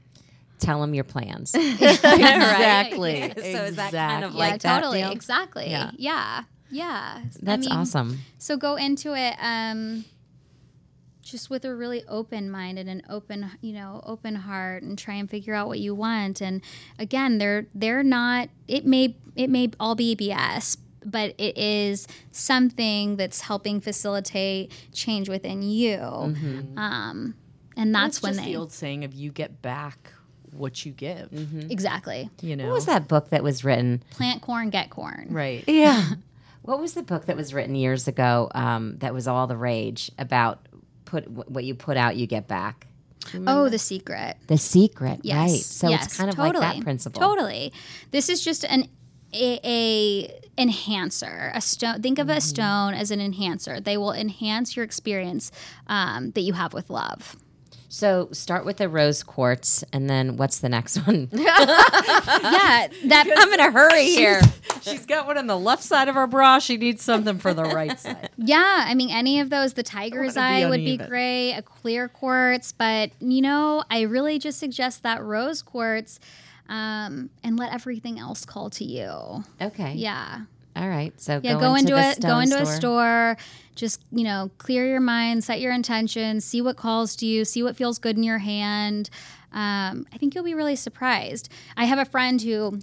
tell 0.59 0.83
him 0.83 0.93
your 0.93 1.05
plans 1.05 1.55
exactly. 2.23 3.31
so 3.35 3.63
is 3.63 3.75
that 3.77 3.91
kind 3.93 4.23
of 4.25 4.33
yeah, 4.33 4.37
like 4.37 4.61
that 4.61 4.79
totally. 4.81 4.99
deal? 5.01 5.11
Exactly. 5.11 5.69
Yeah. 5.69 5.91
Yeah. 5.97 6.43
Yeah. 6.73 7.21
I 7.23 7.29
that's 7.41 7.67
mean, 7.69 7.77
awesome 7.77 8.19
So 8.39 8.57
go 8.57 8.75
into 8.75 9.13
it 9.15 9.35
um, 9.39 10.05
just 11.21 11.49
with 11.49 11.63
a 11.65 11.73
really 11.73 12.03
open 12.07 12.49
mind 12.51 12.77
and 12.79 12.89
an 12.89 13.01
open, 13.09 13.49
you 13.61 13.73
know, 13.73 14.01
open 14.05 14.35
heart, 14.35 14.83
and 14.83 14.97
try 14.97 15.13
and 15.15 15.29
figure 15.29 15.53
out 15.53 15.67
what 15.67 15.79
you 15.79 15.95
want. 15.95 16.41
And 16.41 16.61
again, 16.99 17.37
they're 17.37 17.67
they're 17.73 18.03
not. 18.03 18.49
It 18.67 18.85
may 18.85 19.15
it 19.35 19.49
may 19.49 19.71
all 19.79 19.95
be 19.95 20.15
BS, 20.15 20.77
but 21.05 21.33
it 21.37 21.57
is 21.57 22.07
something 22.31 23.15
that's 23.15 23.41
helping 23.41 23.79
facilitate 23.81 24.71
change 24.91 25.29
within 25.29 25.61
you. 25.61 25.97
Um, 26.77 27.35
and 27.75 27.93
that's 27.95 28.17
That's 28.19 28.23
when 28.23 28.33
just 28.33 28.45
they 28.45 28.51
the 28.53 28.57
old 28.59 28.71
saying 28.71 29.03
of 29.03 29.13
you 29.13 29.31
get 29.31 29.61
back 29.61 30.11
what 30.51 30.85
you 30.85 30.91
give. 30.91 31.29
exactly 31.71 32.29
You 32.41 32.55
know, 32.55 32.65
what 32.65 32.73
was 32.73 32.85
that 32.85 33.07
book 33.07 33.29
that 33.31 33.41
was 33.43 33.63
written 33.63 34.03
plant 34.11 34.41
corn, 34.43 34.69
get 34.69 34.89
corn. 34.91 35.27
right? 35.31 35.63
yeah 35.67 36.09
what 36.63 36.79
was 36.79 36.93
the 36.95 37.03
book 37.03 37.25
that 37.27 37.37
was 37.37 37.53
written 37.53 37.75
years 37.75 38.07
ago 38.07 38.49
um, 38.55 38.97
that 38.99 39.13
was 39.13 39.27
all 39.27 39.45
the 39.47 39.55
rage 39.57 40.11
about 40.17 40.67
put 41.05 41.29
what 41.29 41.63
you 41.63 41.75
put 41.75 41.95
out 41.97 42.15
you 42.15 42.25
get 42.27 42.47
back 42.47 42.87
Oh, 43.47 43.69
the 43.69 43.79
secret. 43.79 44.35
the 44.47 44.57
secret 44.57 45.21
Yes. 45.23 45.35
right 45.37 45.59
so 45.61 45.89
yes, 45.89 46.05
it's 46.07 46.17
kind 46.17 46.29
of 46.29 46.35
totally. 46.35 46.59
like 46.65 46.75
that 46.77 46.83
principle 46.83 47.21
Totally. 47.21 47.71
This 48.11 48.27
is 48.27 48.43
just 48.43 48.65
an 48.65 48.89
a, 49.33 49.59
a 49.63 50.41
enhancer. 50.61 51.51
A 51.55 51.61
stone. 51.61 52.01
Think 52.01 52.19
of 52.19 52.29
a 52.29 52.39
stone 52.41 52.93
as 52.93 53.09
an 53.11 53.19
enhancer. 53.19 53.79
They 53.79 53.97
will 53.97 54.11
enhance 54.11 54.75
your 54.75 54.85
experience 54.85 55.51
um, 55.87 56.31
that 56.31 56.41
you 56.41 56.53
have 56.53 56.73
with 56.73 56.89
love. 56.91 57.35
So 57.93 58.27
start 58.31 58.65
with 58.65 58.77
the 58.77 58.89
rose 58.89 59.21
quartz, 59.21 59.83
and 59.93 60.09
then 60.09 60.35
what's 60.35 60.57
the 60.57 60.67
next 60.67 60.97
one? 61.05 61.29
yeah, 61.31 61.45
that 61.45 63.35
I'm 63.37 63.53
in 63.53 63.59
a 63.59 63.69
hurry 63.71 64.05
here. 64.05 64.41
She's 64.81 65.05
got 65.05 65.27
one 65.27 65.37
on 65.37 65.45
the 65.45 65.59
left 65.59 65.83
side 65.83 66.07
of 66.07 66.15
her 66.15 66.25
bra. 66.25 66.57
She 66.57 66.77
needs 66.77 67.03
something 67.03 67.37
for 67.37 67.53
the 67.53 67.65
right 67.65 67.99
side. 67.99 68.31
Yeah, 68.35 68.85
I 68.87 68.95
mean, 68.95 69.11
any 69.11 69.41
of 69.41 69.51
those, 69.51 69.73
the 69.73 69.83
tiger's 69.83 70.35
wanna 70.35 70.57
be 70.57 70.63
eye 70.63 70.69
would 70.69 70.83
be 70.83 70.97
great, 70.97 71.53
a 71.53 71.61
clear 71.61 72.07
quartz, 72.07 72.71
but 72.71 73.11
you 73.19 73.43
know, 73.43 73.83
I 73.91 74.01
really 74.01 74.39
just 74.39 74.57
suggest 74.57 75.03
that 75.03 75.21
rose 75.23 75.61
quartz 75.61 76.19
um, 76.69 77.29
and 77.43 77.59
let 77.59 77.73
everything 77.73 78.17
else 78.17 78.43
call 78.43 78.71
to 78.71 78.83
you. 78.83 79.43
Okay. 79.61 79.93
Yeah. 79.93 80.45
All 80.75 80.87
right. 80.87 81.19
So 81.19 81.39
Yeah, 81.43 81.53
go, 81.53 81.59
go, 81.59 81.75
into, 81.75 81.93
the 81.93 82.15
a 82.17 82.21
go 82.21 82.39
into 82.39 82.61
a 82.61 82.65
store. 82.65 83.37
Just 83.75 84.01
you 84.11 84.23
know, 84.23 84.51
clear 84.57 84.85
your 84.85 84.99
mind, 84.99 85.43
set 85.43 85.59
your 85.59 85.71
intentions, 85.71 86.45
see 86.45 86.61
what 86.61 86.77
calls 86.77 87.15
to 87.17 87.25
you, 87.25 87.45
see 87.45 87.63
what 87.63 87.75
feels 87.75 87.99
good 87.99 88.17
in 88.17 88.23
your 88.23 88.39
hand. 88.39 89.09
Um, 89.51 90.07
I 90.11 90.17
think 90.17 90.35
you'll 90.35 90.43
be 90.43 90.55
really 90.55 90.75
surprised. 90.75 91.49
I 91.77 91.85
have 91.85 91.99
a 91.99 92.05
friend 92.05 92.41
who 92.41 92.79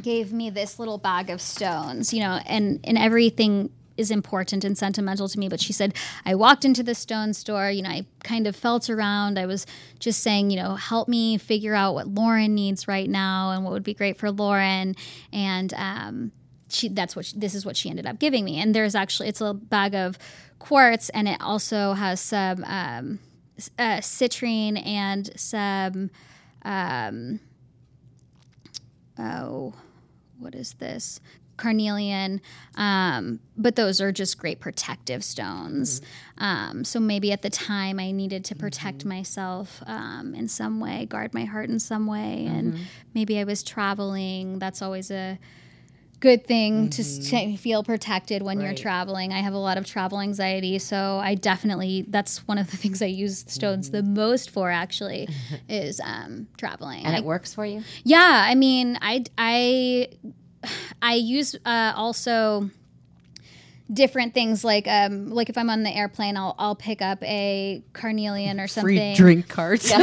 gave 0.00 0.32
me 0.32 0.50
this 0.50 0.78
little 0.78 0.98
bag 0.98 1.30
of 1.30 1.40
stones, 1.40 2.12
you 2.12 2.20
know, 2.20 2.40
and 2.46 2.80
and 2.84 2.96
everything 2.96 3.70
is 3.96 4.10
important 4.10 4.64
and 4.64 4.76
sentimental 4.76 5.28
to 5.28 5.38
me. 5.38 5.48
But 5.48 5.60
she 5.60 5.72
said, 5.72 5.94
I 6.24 6.34
walked 6.34 6.64
into 6.64 6.82
the 6.82 6.94
stone 6.94 7.34
store, 7.34 7.70
you 7.70 7.82
know, 7.82 7.90
I 7.90 8.06
kind 8.24 8.46
of 8.46 8.56
felt 8.56 8.88
around. 8.88 9.38
I 9.38 9.46
was 9.46 9.66
just 9.98 10.22
saying, 10.22 10.50
you 10.50 10.56
know, 10.56 10.74
help 10.74 11.06
me 11.06 11.36
figure 11.36 11.74
out 11.74 11.94
what 11.94 12.08
Lauren 12.08 12.54
needs 12.54 12.88
right 12.88 13.08
now 13.08 13.50
and 13.50 13.62
what 13.62 13.72
would 13.72 13.84
be 13.84 13.94
great 13.94 14.18
for 14.18 14.30
Lauren. 14.30 14.96
And 15.32 15.74
um, 15.74 16.32
she, 16.72 16.88
that's 16.88 17.16
what 17.16 17.26
she, 17.26 17.38
this 17.38 17.54
is 17.54 17.64
what 17.64 17.76
she 17.76 17.90
ended 17.90 18.06
up 18.06 18.18
giving 18.18 18.44
me. 18.44 18.60
And 18.60 18.74
there's 18.74 18.94
actually, 18.94 19.28
it's 19.28 19.40
a 19.40 19.54
bag 19.54 19.94
of 19.94 20.18
quartz 20.58 21.08
and 21.10 21.28
it 21.28 21.40
also 21.40 21.94
has 21.94 22.20
some 22.20 22.64
um, 22.64 23.18
uh, 23.78 23.98
citrine 23.98 24.84
and 24.86 25.30
some, 25.38 26.10
um, 26.62 27.40
oh, 29.18 29.74
what 30.38 30.54
is 30.54 30.74
this? 30.74 31.20
Carnelian, 31.60 32.40
um, 32.76 33.38
but 33.56 33.76
those 33.76 34.00
are 34.00 34.10
just 34.10 34.38
great 34.38 34.60
protective 34.60 35.22
stones. 35.22 36.00
Um, 36.38 36.84
so 36.84 36.98
maybe 36.98 37.32
at 37.32 37.42
the 37.42 37.50
time 37.50 38.00
I 38.00 38.12
needed 38.12 38.46
to 38.46 38.54
protect 38.54 39.04
myself 39.04 39.82
um, 39.86 40.34
in 40.34 40.48
some 40.48 40.80
way, 40.80 41.04
guard 41.04 41.34
my 41.34 41.44
heart 41.44 41.68
in 41.68 41.78
some 41.78 42.06
way, 42.06 42.46
and 42.46 42.78
maybe 43.14 43.38
I 43.38 43.44
was 43.44 43.62
traveling. 43.62 44.58
That's 44.58 44.80
always 44.80 45.10
a 45.10 45.38
good 46.20 46.46
thing 46.46 46.90
to 46.90 47.02
s- 47.02 47.60
feel 47.60 47.82
protected 47.82 48.42
when 48.42 48.60
you're 48.60 48.74
traveling. 48.74 49.32
I 49.32 49.40
have 49.40 49.54
a 49.54 49.58
lot 49.58 49.78
of 49.78 49.86
travel 49.86 50.20
anxiety, 50.20 50.78
so 50.78 51.18
I 51.18 51.34
definitely 51.34 52.04
that's 52.08 52.46
one 52.46 52.58
of 52.58 52.70
the 52.70 52.76
things 52.82 53.02
I 53.02 53.06
use 53.06 53.44
stones 53.48 53.90
the 53.90 54.02
most 54.02 54.50
for. 54.50 54.70
Actually, 54.70 55.28
is 55.68 56.00
um, 56.04 56.46
traveling. 56.56 57.04
and 57.04 57.14
I 57.16 57.18
it 57.18 57.24
works 57.24 57.54
for 57.54 57.64
you. 57.66 57.82
yeah, 58.04 58.44
I 58.46 58.54
mean, 58.54 58.98
I 59.00 59.24
I 59.38 60.08
I 61.02 61.14
use 61.14 61.56
uh, 61.64 61.92
also 61.96 62.70
different 63.92 64.34
things 64.34 64.62
like 64.62 64.86
um 64.86 65.30
like 65.30 65.48
if 65.48 65.58
I'm 65.58 65.68
on 65.70 65.82
the 65.82 65.90
airplane, 65.90 66.36
I'll 66.36 66.54
I'll 66.58 66.76
pick 66.76 67.02
up 67.02 67.22
a 67.22 67.82
carnelian 67.92 68.60
or 68.60 68.68
something. 68.68 68.96
Free 68.96 69.14
drink 69.14 69.48
cards. 69.48 69.90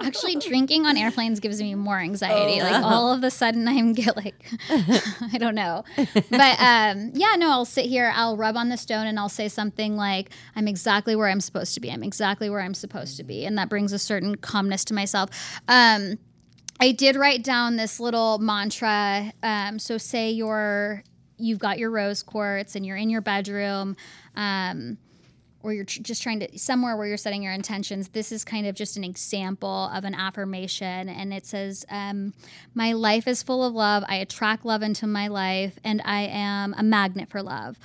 Actually, 0.00 0.36
drinking 0.36 0.86
on 0.86 0.96
airplanes 0.96 1.40
gives 1.40 1.60
me 1.60 1.74
more 1.74 1.98
anxiety. 1.98 2.62
Like 2.62 2.82
all 2.82 3.12
of 3.12 3.24
a 3.24 3.30
sudden, 3.30 3.66
I'm 3.66 3.92
get 3.92 4.16
like 4.16 4.34
I 4.70 5.38
don't 5.38 5.54
know, 5.54 5.84
but 5.96 6.60
um 6.60 7.10
yeah, 7.14 7.34
no, 7.36 7.50
I'll 7.50 7.64
sit 7.64 7.86
here, 7.86 8.12
I'll 8.14 8.36
rub 8.36 8.56
on 8.56 8.68
the 8.68 8.76
stone, 8.76 9.06
and 9.06 9.18
I'll 9.18 9.28
say 9.28 9.48
something 9.48 9.96
like, 9.96 10.30
"I'm 10.54 10.68
exactly 10.68 11.16
where 11.16 11.28
I'm 11.28 11.40
supposed 11.40 11.74
to 11.74 11.80
be. 11.80 11.90
I'm 11.90 12.02
exactly 12.02 12.48
where 12.48 12.60
I'm 12.60 12.74
supposed 12.74 13.16
to 13.16 13.24
be," 13.24 13.44
and 13.44 13.58
that 13.58 13.68
brings 13.68 13.92
a 13.92 13.98
certain 13.98 14.36
calmness 14.36 14.84
to 14.86 14.94
myself. 14.94 15.30
Um, 15.68 16.18
I 16.80 16.92
did 16.92 17.16
write 17.16 17.42
down 17.42 17.76
this 17.76 18.00
little 18.00 18.38
mantra. 18.38 19.32
Um, 19.42 19.78
so 19.78 19.96
say 19.96 20.30
you're 20.30 21.02
you've 21.38 21.58
got 21.58 21.78
your 21.78 21.90
rose 21.90 22.22
quartz 22.22 22.74
and 22.74 22.84
you're 22.84 22.96
in 22.96 23.10
your 23.10 23.20
bedroom, 23.20 23.96
um, 24.36 24.98
or 25.62 25.72
you're 25.72 25.84
tr- 25.84 26.02
just 26.02 26.22
trying 26.22 26.40
to 26.40 26.58
somewhere 26.58 26.96
where 26.96 27.06
you're 27.06 27.16
setting 27.16 27.42
your 27.42 27.52
intentions. 27.52 28.08
This 28.08 28.30
is 28.30 28.44
kind 28.44 28.66
of 28.66 28.74
just 28.74 28.96
an 28.96 29.04
example 29.04 29.90
of 29.92 30.04
an 30.04 30.14
affirmation, 30.14 31.08
and 31.08 31.32
it 31.32 31.46
says, 31.46 31.84
um, 31.90 32.34
"My 32.74 32.92
life 32.92 33.26
is 33.26 33.42
full 33.42 33.64
of 33.64 33.74
love. 33.74 34.04
I 34.06 34.16
attract 34.16 34.64
love 34.64 34.82
into 34.82 35.06
my 35.06 35.28
life, 35.28 35.78
and 35.82 36.02
I 36.04 36.22
am 36.22 36.74
a 36.76 36.82
magnet 36.82 37.28
for 37.30 37.42
love." 37.42 37.78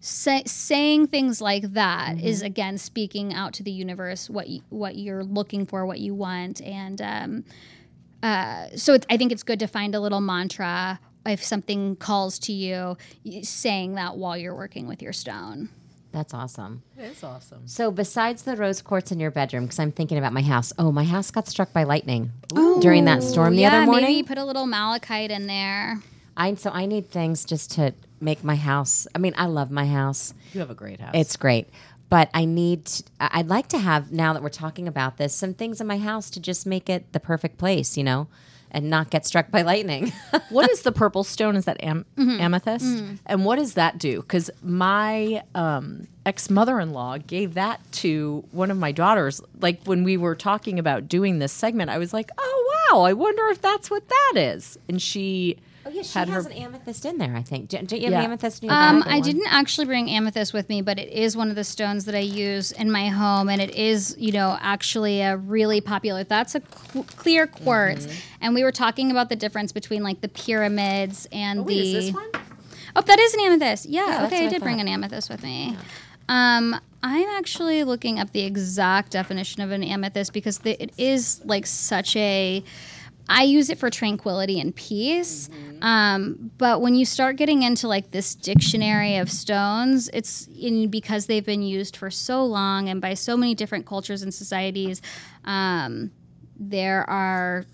Say, 0.00 0.44
saying 0.46 1.08
things 1.08 1.40
like 1.40 1.72
that 1.72 2.20
is 2.20 2.42
again 2.42 2.78
speaking 2.78 3.34
out 3.34 3.52
to 3.54 3.62
the 3.62 3.72
universe 3.72 4.30
what 4.30 4.48
you, 4.48 4.60
what 4.68 4.96
you're 4.96 5.24
looking 5.24 5.66
for, 5.66 5.84
what 5.84 5.98
you 5.98 6.14
want, 6.14 6.60
and 6.62 7.02
um, 7.02 7.44
uh, 8.22 8.68
so 8.76 8.94
it's, 8.94 9.06
I 9.10 9.16
think 9.16 9.32
it's 9.32 9.42
good 9.42 9.58
to 9.60 9.66
find 9.66 9.94
a 9.94 10.00
little 10.00 10.20
mantra 10.20 11.00
if 11.26 11.42
something 11.44 11.96
calls 11.96 12.38
to 12.40 12.52
you, 12.52 12.96
saying 13.42 13.94
that 13.94 14.16
while 14.16 14.36
you're 14.36 14.54
working 14.54 14.86
with 14.88 15.02
your 15.02 15.12
stone. 15.12 15.68
That's 16.12 16.32
awesome. 16.32 16.82
It's 16.96 17.22
awesome. 17.22 17.66
So 17.66 17.90
besides 17.90 18.44
the 18.44 18.56
rose 18.56 18.80
quartz 18.80 19.12
in 19.12 19.20
your 19.20 19.30
bedroom, 19.30 19.64
because 19.64 19.78
I'm 19.78 19.92
thinking 19.92 20.16
about 20.16 20.32
my 20.32 20.40
house. 20.40 20.72
Oh, 20.78 20.90
my 20.90 21.04
house 21.04 21.30
got 21.30 21.46
struck 21.46 21.74
by 21.74 21.82
lightning 21.82 22.30
oh, 22.54 22.80
during 22.80 23.04
that 23.04 23.22
storm 23.22 23.54
the 23.54 23.62
yeah, 23.62 23.76
other 23.76 23.86
morning. 23.86 24.04
maybe 24.04 24.26
put 24.26 24.38
a 24.38 24.44
little 24.44 24.66
malachite 24.66 25.30
in 25.30 25.46
there. 25.46 26.00
I 26.36 26.54
so 26.54 26.70
I 26.70 26.86
need 26.86 27.10
things 27.10 27.44
just 27.44 27.70
to 27.72 27.92
make 28.20 28.42
my 28.42 28.56
house. 28.56 29.06
I 29.14 29.18
mean, 29.18 29.34
I 29.36 29.44
love 29.46 29.70
my 29.70 29.86
house. 29.86 30.32
You 30.54 30.60
have 30.60 30.70
a 30.70 30.74
great 30.74 31.00
house. 31.00 31.12
It's 31.14 31.36
great. 31.36 31.68
but 32.08 32.30
I 32.32 32.44
need. 32.46 32.88
I- 33.20 33.30
I'd 33.40 33.48
like 33.48 33.68
to 33.68 33.78
have 33.78 34.10
now 34.12 34.32
that 34.32 34.42
we're 34.42 34.48
talking 34.48 34.86
about 34.88 35.18
this, 35.18 35.34
some 35.34 35.52
things 35.54 35.80
in 35.82 35.86
my 35.86 35.98
house 35.98 36.30
to 36.30 36.40
just 36.40 36.64
make 36.66 36.88
it 36.88 37.12
the 37.12 37.20
perfect 37.20 37.58
place, 37.58 37.96
you 37.98 38.04
know, 38.04 38.28
and 38.70 38.90
not 38.90 39.10
get 39.10 39.24
struck 39.26 39.50
by 39.50 39.62
lightning. 39.62 40.12
what 40.50 40.70
is 40.70 40.82
the 40.82 40.92
purple 40.92 41.24
stone? 41.24 41.56
Is 41.56 41.64
that 41.66 41.82
am- 41.82 42.04
Mm-hmm. 42.16 42.40
amethyst? 42.40 43.02
And 43.26 43.44
what 43.44 43.56
does 43.56 43.74
that 43.74 43.98
do? 43.98 44.20
Because 44.22 44.50
my 44.62 45.42
um, 45.54 46.06
ex 46.24 46.50
mother 46.50 46.80
in 46.80 46.92
law 46.92 47.18
gave 47.18 47.54
that 47.54 47.80
to 47.92 48.44
one 48.52 48.70
of 48.70 48.78
my 48.78 48.92
daughters. 48.92 49.40
Like 49.60 49.82
when 49.84 50.04
we 50.04 50.16
were 50.16 50.34
talking 50.34 50.78
about 50.78 51.08
doing 51.08 51.38
this 51.38 51.52
segment, 51.52 51.90
I 51.90 51.98
was 51.98 52.12
like, 52.12 52.30
oh, 52.38 52.86
wow, 52.92 53.02
I 53.02 53.12
wonder 53.12 53.46
if 53.48 53.60
that's 53.62 53.90
what 53.90 54.08
that 54.08 54.32
is. 54.36 54.78
And 54.88 55.00
she. 55.00 55.56
Oh 55.86 55.90
yeah, 55.90 56.02
she 56.02 56.18
had 56.18 56.28
has 56.28 56.44
her- 56.44 56.50
an 56.50 56.56
amethyst 56.56 57.04
in 57.04 57.18
there. 57.18 57.34
I 57.36 57.42
think. 57.42 57.68
Don't 57.68 57.88
don't 57.88 58.00
you 58.00 58.06
have 58.06 58.12
Yeah. 58.20 58.24
amethyst 58.24 58.62
in 58.62 58.68
your 58.68 58.76
Um, 58.78 59.02
I 59.06 59.14
one? 59.14 59.22
didn't 59.22 59.46
actually 59.48 59.86
bring 59.86 60.10
amethyst 60.10 60.52
with 60.52 60.68
me, 60.68 60.82
but 60.82 60.98
it 60.98 61.08
is 61.10 61.36
one 61.36 61.48
of 61.50 61.56
the 61.56 61.64
stones 61.64 62.04
that 62.06 62.14
I 62.14 62.18
use 62.20 62.72
in 62.72 62.90
my 62.90 63.08
home, 63.08 63.48
and 63.48 63.62
it 63.62 63.74
is, 63.74 64.14
you 64.18 64.32
know, 64.32 64.58
actually 64.60 65.20
a 65.20 65.36
really 65.36 65.80
popular. 65.80 66.24
That's 66.24 66.54
a 66.54 66.62
cl- 66.92 67.04
clear 67.16 67.46
quartz, 67.46 68.06
Mm-hmm. 68.06 68.18
and 68.42 68.54
we 68.54 68.62
were 68.64 68.72
talking 68.72 69.10
about 69.10 69.28
the 69.28 69.36
difference 69.36 69.72
between 69.72 70.02
like 70.02 70.20
the 70.20 70.28
pyramids 70.28 71.26
and 71.32 71.64
Wait, 71.64 71.74
the. 71.74 71.80
is 71.98 72.06
this 72.06 72.14
one? 72.14 72.26
Oh, 72.94 73.02
that 73.02 73.18
is 73.18 73.34
an 73.34 73.40
amethyst. 73.40 73.86
Yeah, 73.86 74.06
that's 74.06 74.26
okay, 74.32 74.36
I 74.38 74.44
what 74.44 74.48
I 74.48 74.52
did 74.54 74.62
bring 74.62 74.80
an 74.80 74.88
amethyst 74.88 75.28
with 75.30 75.42
me. 75.42 75.76
Um, 76.28 76.80
I'm 77.02 77.28
actually 77.36 77.84
looking 77.84 78.18
up 78.18 78.32
the 78.32 78.40
exact 78.42 79.12
definition 79.12 79.62
of 79.62 79.70
an 79.70 79.84
amethyst 79.84 80.32
because 80.32 80.58
the, 80.58 80.82
it 80.82 80.90
is 80.98 81.40
like 81.44 81.66
such 81.66 82.16
a. 82.16 82.64
I 83.28 83.42
use 83.42 83.70
it 83.70 83.78
for 83.78 83.90
tranquility 83.90 84.60
and 84.60 84.74
peace. 84.74 85.48
Um, 85.82 86.50
but 86.58 86.80
when 86.80 86.94
you 86.94 87.04
start 87.04 87.36
getting 87.36 87.62
into 87.62 87.88
like 87.88 88.10
this 88.10 88.34
dictionary 88.34 89.16
of 89.16 89.30
stones, 89.30 90.08
it's 90.12 90.46
in 90.48 90.88
because 90.88 91.26
they've 91.26 91.44
been 91.44 91.62
used 91.62 91.96
for 91.96 92.10
so 92.10 92.44
long 92.44 92.88
and 92.88 93.00
by 93.00 93.14
so 93.14 93.36
many 93.36 93.54
different 93.54 93.86
cultures 93.86 94.22
and 94.22 94.32
societies. 94.32 95.02
Um, 95.44 96.12
there 96.58 97.08
are 97.10 97.66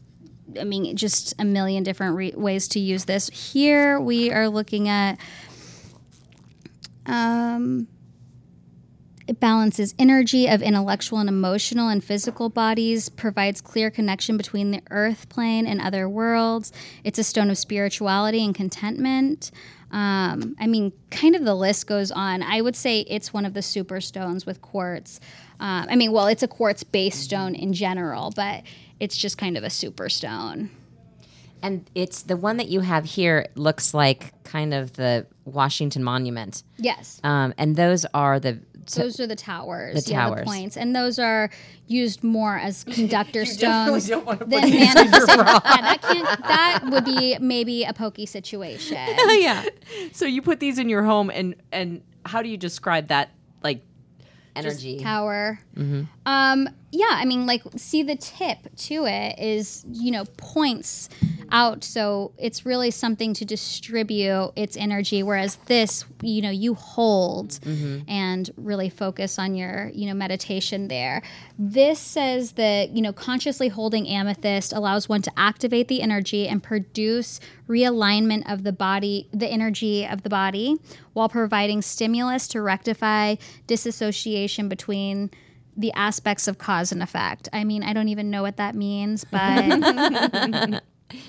I 0.61 0.65
mean, 0.65 0.97
just 0.97 1.35
a 1.39 1.45
million 1.45 1.83
different 1.83 2.17
re- 2.17 2.35
ways 2.35 2.69
to 2.69 2.81
use 2.81 3.05
this. 3.05 3.29
Here 3.29 3.99
we 3.99 4.31
are 4.31 4.49
looking 4.49 4.89
at 4.89 5.19
um, 7.07 7.89
it 9.33 9.41
balances 9.41 9.95
energy 9.99 10.47
of 10.47 10.61
intellectual 10.61 11.19
and 11.19 11.29
emotional 11.29 11.89
and 11.89 12.05
physical 12.05 12.51
bodies, 12.51 13.09
provides 13.09 13.63
clear 13.63 13.91
connection 13.91 14.37
between 14.37 14.73
the 14.73 14.83
earth 14.91 15.31
plane 15.31 15.67
and 15.67 15.81
other 15.81 16.07
worlds. 16.07 16.71
It's 17.03 17.19
a 17.19 17.25
stone 17.25 17.49
of 17.49 17.57
spirituality 17.57 18.45
and 18.45 18.55
contentment. 18.55 19.51
Um, 19.91 20.55
I 20.61 20.67
mean, 20.67 20.93
kind 21.11 21.35
of 21.35 21.45
the 21.45 21.55
list 21.55 21.87
goes 21.87 22.11
on. 22.11 22.43
I 22.43 22.61
would 22.61 22.77
say 22.77 23.01
it's 23.01 23.33
one 23.33 23.47
of 23.47 23.55
the 23.55 23.63
super 23.63 24.03
stones 24.03 24.45
with 24.45 24.61
quartz. 24.61 25.19
Um, 25.59 25.87
I 25.89 25.97
mean, 25.97 26.13
well, 26.13 26.27
it's 26.27 26.43
a 26.43 26.49
quartz 26.49 26.83
based 26.83 27.23
stone 27.23 27.55
in 27.55 27.73
general, 27.73 28.33
but 28.37 28.65
it's 29.01 29.17
just 29.17 29.39
kind 29.39 29.57
of 29.57 29.65
a 29.65 29.71
super 29.71 30.11
stone. 30.11 30.71
And 31.63 31.89
it's 31.95 32.25
the 32.25 32.37
one 32.37 32.57
that 32.57 32.69
you 32.69 32.81
have 32.81 33.05
here 33.05 33.47
looks 33.55 33.95
like 33.95 34.43
kind 34.45 34.75
of 34.75 34.95
the 34.95 35.27
Washington 35.45 36.03
Monument. 36.03 36.65
Yes. 36.77 37.21
Um, 37.23 37.55
and 37.57 37.77
those 37.77 38.05
are 38.13 38.41
the 38.41 38.61
so- 38.87 39.03
Those 39.03 39.21
are 39.21 39.27
the 39.27 39.37
towers. 39.37 40.05
The 40.05 40.11
yeah, 40.11 40.27
towers. 40.27 40.41
the 40.41 40.45
points, 40.47 40.77
and 40.77 40.95
those 40.95 41.19
are 41.19 41.51
used 41.87 42.23
more 42.25 42.57
as 42.59 42.85
conductor 42.91 43.45
stones 43.45 44.09
don't 44.09 44.25
wanna 44.27 44.39
put 44.39 44.51
than 44.51 44.63
these 44.65 44.75
in 44.75 44.81
your 44.81 44.95
manifestation. 44.95 45.39
yeah, 45.39 45.61
that 45.83 46.03
can't. 46.03 46.43
That 46.43 46.81
would 46.91 47.05
be 47.05 47.37
maybe 47.41 47.85
a 47.85 47.93
pokey 47.93 48.27
situation. 48.27 48.97
yeah 49.29 49.65
So 50.13 50.25
you 50.27 50.43
put 50.43 50.61
these 50.61 50.79
in 50.79 50.89
your 50.89 51.03
home, 51.03 51.31
and 51.31 51.55
and 51.73 52.03
how 52.27 52.43
do 52.43 52.49
you 52.49 52.57
describe 52.57 53.09
that? 53.09 53.31
Like, 53.63 53.83
energy. 54.57 54.99
Tower. 55.01 55.59
Mm-hmm. 55.77 56.03
Um, 56.27 56.69
yeah, 56.93 57.09
I 57.11 57.25
mean, 57.25 57.47
like, 57.47 57.63
see, 57.77 58.03
the 58.03 58.17
tip 58.17 58.59
to 58.77 59.07
it 59.07 59.39
is, 59.39 59.85
you 59.91 60.11
know, 60.11 60.25
points 60.37 61.09
out. 61.51 61.85
So 61.85 62.33
it's 62.37 62.67
really 62.67 62.91
something 62.91 63.33
to 63.35 63.47
distribute 63.47 64.53
its 64.57 64.77
energy. 64.77 65.23
Whereas 65.23 65.57
this, 65.67 66.05
you 66.21 66.43
know, 66.43 66.51
you 66.51 66.75
hold 66.75 67.59
Mm-hmm. 67.63 68.09
and 68.09 68.51
really 68.57 68.89
focus 68.91 69.39
on 69.39 69.55
your, 69.55 69.91
you 69.95 70.07
know, 70.07 70.15
meditation 70.15 70.89
there. 70.89 71.23
This 71.59 71.99
says 71.99 72.53
that, 72.53 72.91
you 72.91 73.01
know, 73.01 73.13
consciously 73.13 73.69
holding 73.69 74.07
amethyst 74.09 74.73
allows 74.73 75.09
one 75.09 75.23
to 75.23 75.33
activate 75.37 75.89
the 75.89 76.03
energy 76.03 76.47
and 76.49 76.63
produce 76.63 77.41
realignment 77.69 78.51
of 78.53 78.65
the 78.65 78.73
body, 78.73 79.29
the 79.33 79.49
energy 79.49 80.07
of 80.07 80.23
the 80.23 80.29
body, 80.29 80.77
while 81.15 81.29
providing 81.29 81.81
stimulus 81.83 82.47
to 82.49 82.61
rectify 82.61 83.37
disassociation 83.67 84.69
between 84.69 85.31
the 85.77 85.93
aspects 85.95 86.47
of 86.49 86.59
cause 86.59 86.93
and 86.93 87.03
effect. 87.03 87.49
I 87.53 87.65
mean, 87.65 87.83
I 87.83 87.93
don't 87.93 88.09
even 88.09 88.31
know 88.31 88.43
what 88.43 88.57
that 88.59 88.75
means, 88.75 89.25
but 89.25 90.81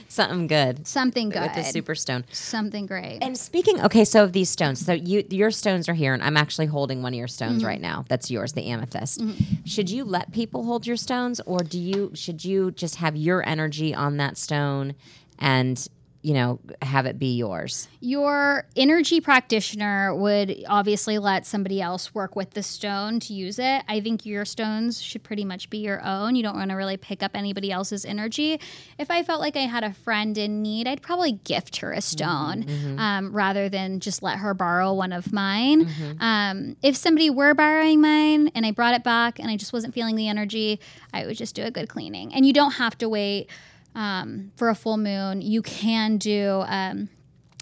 Something 0.07 0.47
good 0.47 0.87
something 0.87 1.27
good. 1.27 1.41
with 1.41 1.55
the 1.55 1.63
super 1.63 1.93
stone. 1.93 2.23
something 2.31 2.85
great. 2.85 3.19
And 3.21 3.37
speaking, 3.37 3.81
okay, 3.81 4.05
so 4.05 4.23
of 4.23 4.31
these 4.31 4.49
stones, 4.49 4.85
so 4.85 4.93
you 4.93 5.25
your 5.29 5.51
stones 5.51 5.89
are 5.89 5.93
here, 5.93 6.13
and 6.13 6.23
I'm 6.23 6.37
actually 6.37 6.67
holding 6.67 7.01
one 7.01 7.13
of 7.13 7.17
your 7.17 7.27
stones 7.27 7.57
Mm-hmm. 7.57 7.67
right 7.67 7.81
now. 7.81 8.05
That's 8.07 8.31
yours, 8.31 8.53
the 8.53 8.67
amethyst. 8.67 9.21
Should 9.65 9.89
you 9.89 10.05
let 10.05 10.31
people 10.31 10.63
hold 10.63 10.87
your 10.87 10.95
stones, 10.95 11.41
or 11.45 11.59
do 11.59 11.77
you 11.77 12.11
should 12.13 12.45
you 12.45 12.71
just 12.71 12.95
have 12.97 13.17
your 13.17 13.45
energy 13.45 13.93
on 13.93 14.15
that 14.17 14.37
stone, 14.37 14.95
and 15.37 15.85
you 16.24 16.34
know 16.34 16.59
have 16.82 17.05
it 17.05 17.19
be 17.19 17.36
yours? 17.36 17.88
Your 17.99 18.65
energy 18.76 19.19
practitioner 19.21 20.15
would 20.15 20.63
obviously 20.67 21.19
let 21.19 21.45
somebody 21.45 21.82
else 21.82 22.15
work 22.15 22.36
with 22.36 22.51
the 22.51 22.63
stone 22.63 23.19
to 23.19 23.34
use 23.34 23.59
it. 23.59 23.84
I 23.88 23.99
think 23.99 24.26
your 24.26 24.45
stones 24.45 25.01
should 25.01 25.21
pretty 25.24 25.43
much 25.43 25.69
be 25.69 25.80
your 25.80 26.03
own. 26.03 26.36
You 26.36 26.43
don't 26.43 26.55
want 26.55 26.71
to 26.71 26.76
really 26.76 26.97
pick 26.97 27.21
up 27.21 27.32
anybody 27.36 27.71
else's 27.71 28.05
energy. 28.05 28.59
If 28.97 29.11
I 29.11 29.21
felt 29.24 29.41
like 29.41 29.57
I 29.57 29.67
had 29.67 29.84
a 29.84 29.93
friend 29.93 30.38
in 30.38 30.61
need, 30.61 30.88
I'd 30.88 31.01
probably 31.01 31.34
gift 31.34 31.78
her 31.78 31.91
a 31.91 32.01
stone 32.01 32.65
um, 32.97 33.32
rather 33.36 33.67
than 33.67 33.99
just 33.99 34.24
let 34.24 34.39
her 34.39 34.53
borrow 34.53 34.93
one 34.93 35.11
of 35.11 35.34
mine. 35.34 35.88
Um, 36.21 36.78
if 36.82 36.95
somebody 36.95 37.30
were 37.30 37.53
borrowing 37.53 37.99
mine 38.01 38.49
and 38.55 38.65
I 38.65 38.71
brought 38.71 38.93
it 38.95 39.03
back 39.03 39.39
and 39.39 39.49
I 39.49 39.57
just 39.57 39.74
wasn't 39.74 39.93
feeling 39.93 40.15
the 40.15 40.30
energy, 40.30 40.80
I 41.13 41.26
would 41.26 41.36
just 41.36 41.53
do 41.53 41.63
a 41.63 41.71
good 41.71 41.89
cleaning. 41.89 42.34
And 42.34 42.45
you 42.45 42.53
don't 42.53 42.74
have 42.74 42.97
to 42.99 43.09
wait 43.09 43.49
um, 43.95 44.51
for 44.55 44.69
a 44.69 44.75
full 44.75 44.97
moon. 44.97 45.41
You 45.41 45.61
can 45.61 46.17
do. 46.17 46.63
Um, 46.67 47.09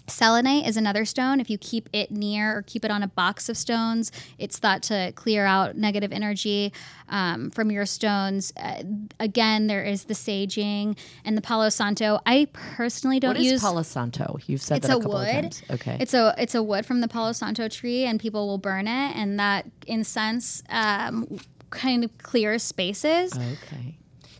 Selenite 0.08 0.66
is 0.66 0.76
another 0.76 1.04
stone. 1.04 1.40
If 1.40 1.48
you 1.48 1.58
keep 1.58 1.88
it 1.92 2.10
near 2.10 2.58
or 2.58 2.62
keep 2.62 2.84
it 2.84 2.90
on 2.90 3.02
a 3.02 3.08
box 3.08 3.48
of 3.48 3.56
stones, 3.56 4.10
it's 4.38 4.58
thought 4.58 4.82
to 4.84 5.12
clear 5.14 5.46
out 5.46 5.76
negative 5.76 6.12
energy 6.12 6.72
um, 7.08 7.50
from 7.50 7.70
your 7.70 7.86
stones. 7.86 8.52
Uh, 8.56 8.82
again, 9.20 9.68
there 9.68 9.84
is 9.84 10.04
the 10.04 10.14
saging 10.14 10.98
and 11.24 11.36
the 11.36 11.40
Palo 11.40 11.68
Santo. 11.68 12.18
I 12.26 12.48
personally 12.52 13.20
don't 13.20 13.30
what 13.30 13.38
is 13.38 13.52
use. 13.52 13.60
Palo 13.60 13.82
Santo? 13.82 14.38
You've 14.46 14.60
said 14.60 14.78
it's 14.78 14.88
that 14.88 14.94
a 14.94 14.98
a 14.98 15.02
couple 15.02 15.18
wood. 15.18 15.28
of 15.28 15.34
times. 15.34 15.62
Okay. 15.70 15.96
It's 16.00 16.14
a 16.14 16.34
it's 16.36 16.54
a 16.54 16.62
wood 16.62 16.84
from 16.84 17.00
the 17.00 17.08
Palo 17.08 17.32
Santo 17.32 17.68
tree, 17.68 18.04
and 18.04 18.18
people 18.18 18.46
will 18.46 18.58
burn 18.58 18.88
it, 18.88 19.16
and 19.16 19.38
that 19.38 19.66
incense 19.86 20.62
um, 20.68 21.38
kind 21.70 22.04
of 22.04 22.18
clears 22.18 22.62
spaces. 22.62 23.32
okay. 23.34 23.96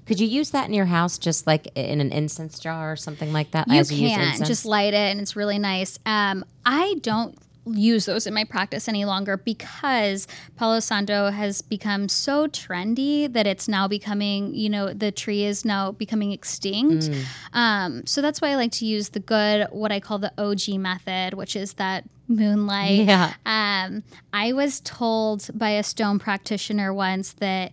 Could 0.07 0.19
you 0.19 0.27
use 0.27 0.51
that 0.51 0.67
in 0.67 0.75
your 0.75 0.87
house, 0.87 1.19
just 1.19 1.47
like 1.47 1.69
in 1.77 2.01
an 2.01 2.11
incense 2.13 2.59
jar 2.59 2.93
or 2.93 2.97
something 2.97 3.33
like 3.33 3.53
that? 3.53 3.69
You 3.69 3.85
can 3.85 4.21
incense? 4.21 4.49
just 4.49 4.65
light 4.65 4.95
it, 4.95 5.11
and 5.11 5.21
it's 5.21 5.37
really 5.37 5.59
nice. 5.59 5.99
Um, 6.05 6.45
I 6.67 6.97
don't 7.03 7.37
use 7.67 8.07
those 8.07 8.27
in 8.27 8.35
my 8.35 8.45
practice 8.45 8.89
any 8.89 9.05
longer 9.05 9.37
because 9.37 10.27
Palo 10.57 10.81
Santo 10.81 11.31
has 11.31 11.63
become 11.63 12.09
so 12.09 12.49
trendy 12.49 13.33
that 13.33 13.47
it's 13.47 13.69
now 13.69 13.87
becoming, 13.87 14.55
you 14.55 14.69
know, 14.69 14.93
the 14.93 15.13
tree 15.13 15.45
is 15.45 15.65
now 15.65 15.93
becoming 15.93 16.33
extinct. 16.33 17.05
Mm. 17.05 17.25
Um, 17.53 18.07
so 18.07 18.21
that's 18.21 18.41
why 18.41 18.49
I 18.51 18.57
like 18.57 18.73
to 18.73 18.87
use 18.87 19.11
the 19.11 19.21
good, 19.21 19.69
what 19.71 19.93
I 19.93 20.01
call 20.01 20.19
the 20.19 20.33
OG 20.39 20.81
method, 20.81 21.35
which 21.35 21.55
is 21.55 21.75
that 21.75 22.05
moonlight. 22.27 23.07
Yeah. 23.07 23.35
Um, 23.47 24.03
I 24.33 24.53
was 24.53 24.81
told 24.81 25.49
by 25.55 25.71
a 25.71 25.83
stone 25.83 26.19
practitioner 26.19 26.93
once 26.93 27.35
that 27.35 27.73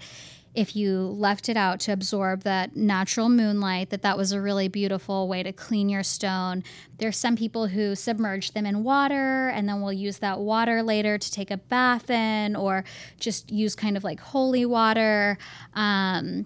if 0.60 0.76
you 0.76 1.00
left 1.00 1.48
it 1.48 1.56
out 1.56 1.80
to 1.80 1.94
absorb 1.94 2.44
that 2.44 2.76
natural 2.76 3.30
moonlight 3.30 3.92
that 3.92 4.02
that 4.02 4.18
was 4.18 4.34
a 4.34 4.42
really 4.42 4.68
beautiful 4.68 5.26
way 5.30 5.42
to 5.42 5.54
clean 5.54 5.88
your 5.88 6.04
stone. 6.04 6.62
There's 6.98 7.16
some 7.16 7.38
people 7.38 7.68
who 7.68 7.96
submerge 7.96 8.52
them 8.52 8.66
in 8.66 8.84
water 8.84 9.48
and 9.48 9.70
then 9.70 9.82
we'll 9.82 9.94
use 9.94 10.18
that 10.18 10.38
water 10.38 10.84
later 10.84 11.18
to 11.18 11.32
take 11.32 11.50
a 11.50 11.56
bath 11.56 12.10
in 12.10 12.58
or 12.58 12.84
just 13.22 13.50
use 13.50 13.74
kind 13.74 13.96
of 13.96 14.04
like 14.04 14.20
holy 14.20 14.66
water. 14.66 15.38
Um, 15.76 16.46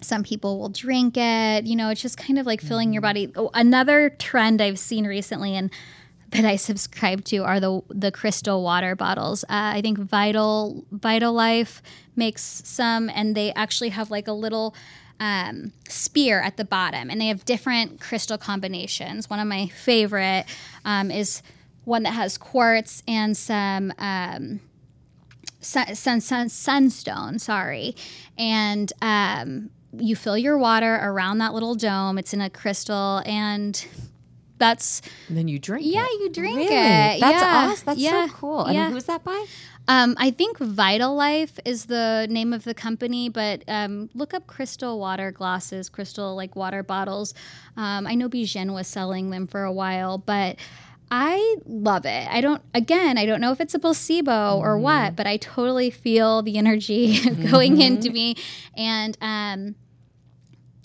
some 0.00 0.24
people 0.24 0.58
will 0.58 0.70
drink 0.70 1.16
it. 1.16 1.64
You 1.64 1.76
know 1.76 1.90
it's 1.90 2.02
just 2.02 2.18
kind 2.18 2.40
of 2.40 2.46
like 2.46 2.60
filling 2.60 2.92
your 2.92 3.02
body. 3.02 3.32
Oh, 3.36 3.50
another 3.54 4.10
trend 4.10 4.60
i've 4.60 4.80
seen 4.80 5.06
recently 5.06 5.54
and 5.54 5.70
that 6.34 6.44
I 6.44 6.56
subscribe 6.56 7.24
to 7.26 7.38
are 7.38 7.60
the 7.60 7.80
the 7.88 8.10
crystal 8.10 8.62
water 8.62 8.94
bottles. 8.94 9.44
Uh, 9.44 9.78
I 9.78 9.80
think 9.80 9.98
Vital 9.98 10.84
Vital 10.90 11.32
Life 11.32 11.82
makes 12.16 12.42
some, 12.64 13.08
and 13.08 13.34
they 13.36 13.52
actually 13.54 13.90
have 13.90 14.10
like 14.10 14.28
a 14.28 14.32
little 14.32 14.74
um, 15.20 15.72
spear 15.88 16.40
at 16.40 16.56
the 16.56 16.64
bottom, 16.64 17.10
and 17.10 17.20
they 17.20 17.28
have 17.28 17.44
different 17.44 18.00
crystal 18.00 18.38
combinations. 18.38 19.30
One 19.30 19.40
of 19.40 19.46
my 19.46 19.68
favorite 19.68 20.44
um, 20.84 21.10
is 21.10 21.42
one 21.84 22.02
that 22.02 22.12
has 22.12 22.36
quartz 22.38 23.02
and 23.06 23.36
some. 23.36 23.92
Um, 23.98 24.60
sun, 25.60 25.94
sun, 25.94 26.20
sun, 26.20 26.48
sunstone, 26.50 27.38
sorry. 27.38 27.96
And 28.36 28.92
um, 29.00 29.70
you 29.98 30.14
fill 30.14 30.36
your 30.36 30.58
water 30.58 30.98
around 31.02 31.38
that 31.38 31.54
little 31.54 31.74
dome. 31.74 32.18
It's 32.18 32.34
in 32.34 32.40
a 32.40 32.50
crystal, 32.50 33.22
and 33.24 33.86
that's 34.58 35.02
And 35.28 35.36
then 35.36 35.48
you 35.48 35.58
drink. 35.58 35.84
yeah, 35.86 36.04
it. 36.04 36.20
you 36.20 36.30
drink 36.30 36.56
Really? 36.56 36.66
it. 36.74 37.20
That's 37.20 37.42
yeah. 37.42 37.68
awesome. 37.70 37.86
That's 37.86 37.98
yeah. 38.00 38.26
so 38.26 38.32
cool. 38.32 38.66
Yeah. 38.70 38.86
And 38.86 38.94
who's 38.94 39.04
that 39.04 39.24
by? 39.24 39.46
Um, 39.86 40.14
I 40.18 40.30
think 40.30 40.58
Vital 40.58 41.14
Life 41.14 41.58
is 41.66 41.86
the 41.86 42.26
name 42.30 42.52
of 42.54 42.64
the 42.64 42.72
company, 42.72 43.28
but 43.28 43.62
um, 43.68 44.08
look 44.14 44.32
up 44.32 44.46
crystal 44.46 44.98
water 44.98 45.30
glasses, 45.30 45.90
crystal 45.90 46.34
like 46.34 46.56
water 46.56 46.82
bottles. 46.82 47.34
Um, 47.76 48.06
I 48.06 48.14
know 48.14 48.28
Bijan 48.30 48.72
was 48.72 48.86
selling 48.86 49.28
them 49.30 49.46
for 49.46 49.62
a 49.64 49.72
while, 49.72 50.16
but 50.16 50.56
I 51.10 51.56
love 51.66 52.06
it. 52.06 52.26
I 52.30 52.40
don't, 52.40 52.62
again, 52.72 53.18
I 53.18 53.26
don't 53.26 53.40
know 53.42 53.52
if 53.52 53.60
it's 53.60 53.74
a 53.74 53.78
placebo 53.78 54.58
or 54.58 54.78
what, 54.78 55.16
but 55.16 55.26
I 55.26 55.36
totally 55.36 55.90
feel 55.90 56.40
the 56.42 56.56
energy 56.56 57.20
going 57.50 57.80
into 57.80 58.10
me. 58.10 58.36
And, 58.74 59.16
um, 59.20 59.74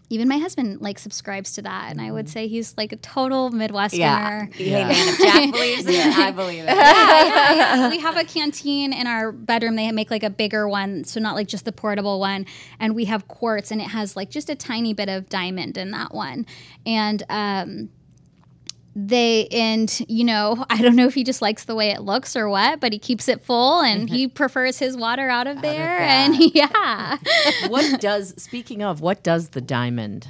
even 0.09 0.27
my 0.27 0.37
husband 0.37 0.81
like 0.81 0.97
subscribes 0.97 1.53
to 1.53 1.61
that, 1.61 1.91
and 1.91 2.01
I 2.01 2.11
would 2.11 2.27
say 2.27 2.47
he's 2.47 2.75
like 2.77 2.91
a 2.91 2.95
total 2.95 3.51
Midwesterner. 3.51 4.51
Hey 4.53 4.71
man, 4.71 4.91
if 4.91 5.17
Jack 5.19 5.51
believes 5.51 5.85
it, 5.85 6.17
I 6.17 6.31
believe 6.31 6.63
it. 6.63 6.67
yeah, 6.67 7.75
yeah. 7.75 7.89
we 7.89 7.99
have 7.99 8.17
a 8.17 8.23
canteen 8.23 8.91
in 8.91 9.05
our 9.05 9.31
bedroom. 9.31 9.75
They 9.75 9.91
make 9.91 10.09
like 10.09 10.23
a 10.23 10.29
bigger 10.29 10.67
one, 10.67 11.03
so 11.03 11.19
not 11.19 11.35
like 11.35 11.47
just 11.47 11.65
the 11.65 11.71
portable 11.71 12.19
one. 12.19 12.47
And 12.79 12.95
we 12.95 13.05
have 13.05 13.27
quartz, 13.27 13.69
and 13.71 13.79
it 13.79 13.89
has 13.89 14.15
like 14.15 14.31
just 14.31 14.49
a 14.49 14.55
tiny 14.55 14.93
bit 14.93 15.09
of 15.09 15.29
diamond 15.29 15.77
in 15.77 15.91
that 15.91 16.13
one. 16.13 16.47
And 16.85 17.21
um, 17.29 17.89
they 18.95 19.47
and 19.47 20.05
you 20.07 20.23
know, 20.23 20.65
I 20.69 20.81
don't 20.81 20.95
know 20.95 21.07
if 21.07 21.13
he 21.13 21.23
just 21.23 21.41
likes 21.41 21.65
the 21.65 21.75
way 21.75 21.89
it 21.91 22.01
looks 22.01 22.35
or 22.35 22.49
what, 22.49 22.79
but 22.79 22.93
he 22.93 22.99
keeps 22.99 23.27
it 23.27 23.43
full, 23.43 23.81
and 23.81 24.09
he 24.09 24.27
prefers 24.27 24.79
his 24.79 24.97
water 24.97 25.29
out 25.29 25.47
of 25.47 25.61
there. 25.61 25.99
and 25.99 26.35
yeah, 26.55 27.17
what 27.67 27.99
does 27.99 28.33
speaking 28.41 28.83
of 28.83 29.01
what 29.01 29.23
does 29.23 29.49
the 29.49 29.61
diamond? 29.61 30.27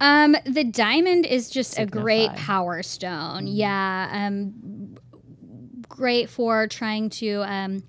Um, 0.00 0.36
the 0.44 0.62
diamond 0.62 1.26
is 1.26 1.50
just 1.50 1.78
a 1.78 1.84
great 1.84 2.32
power 2.34 2.84
stone. 2.84 3.48
Yeah. 3.48 4.08
Um, 4.12 4.96
great 5.88 6.30
for 6.30 6.68
trying 6.68 7.10
to 7.10 7.42
um, 7.42 7.82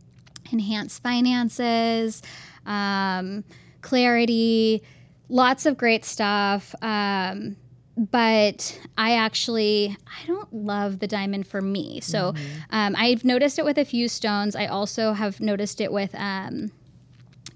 enhance 0.51 0.97
finances, 0.97 2.23
um, 2.65 3.43
clarity, 3.81 4.81
lots 5.29 5.67
of 5.67 5.77
great 5.77 6.03
stuff. 6.03 6.73
Um, 6.81 7.55
but 7.99 8.79
I 8.97 9.15
actually 9.15 9.97
I 10.07 10.25
don't 10.25 10.51
love 10.53 10.99
the 10.99 11.07
diamond 11.07 11.47
for 11.47 11.61
me. 11.61 11.99
So 11.99 12.33
um, 12.69 12.95
I've 12.97 13.25
noticed 13.25 13.59
it 13.59 13.65
with 13.65 13.77
a 13.77 13.85
few 13.85 14.07
stones. 14.07 14.55
I 14.55 14.67
also 14.67 15.13
have 15.13 15.41
noticed 15.41 15.81
it 15.81 15.91
with 15.91 16.15
um, 16.15 16.71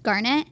garnet. 0.02 0.46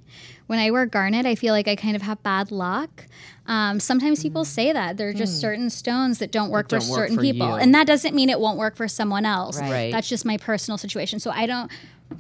When 0.47 0.59
I 0.59 0.71
wear 0.71 0.87
garnet, 0.87 1.25
I 1.25 1.35
feel 1.35 1.55
like 1.55 1.69
I 1.69 1.77
kind 1.77 1.95
of 1.95 2.03
have 2.03 2.23
bad 2.23 2.51
luck. 2.51 3.07
Um, 3.47 3.81
sometimes 3.81 4.23
people 4.23 4.45
say 4.45 4.73
that 4.73 4.97
there 4.97 5.09
are 5.09 5.13
just 5.13 5.41
certain 5.41 5.71
stones 5.71 6.19
that 6.19 6.31
don't 6.31 6.51
work 6.51 6.69
don't 6.69 6.83
for 6.83 6.91
work 6.91 6.99
certain 7.01 7.17
for 7.17 7.23
people, 7.23 7.49
you. 7.49 7.55
and 7.55 7.75
that 7.75 7.87
doesn't 7.87 8.15
mean 8.15 8.29
it 8.29 8.39
won't 8.39 8.59
work 8.59 8.77
for 8.77 8.87
someone 8.87 9.25
else. 9.25 9.59
Right. 9.61 9.91
That's 9.93 10.09
just 10.09 10.25
my 10.25 10.37
personal 10.37 10.79
situation. 10.79 11.21
So 11.21 11.31
I 11.31 11.47
don't 11.47 11.71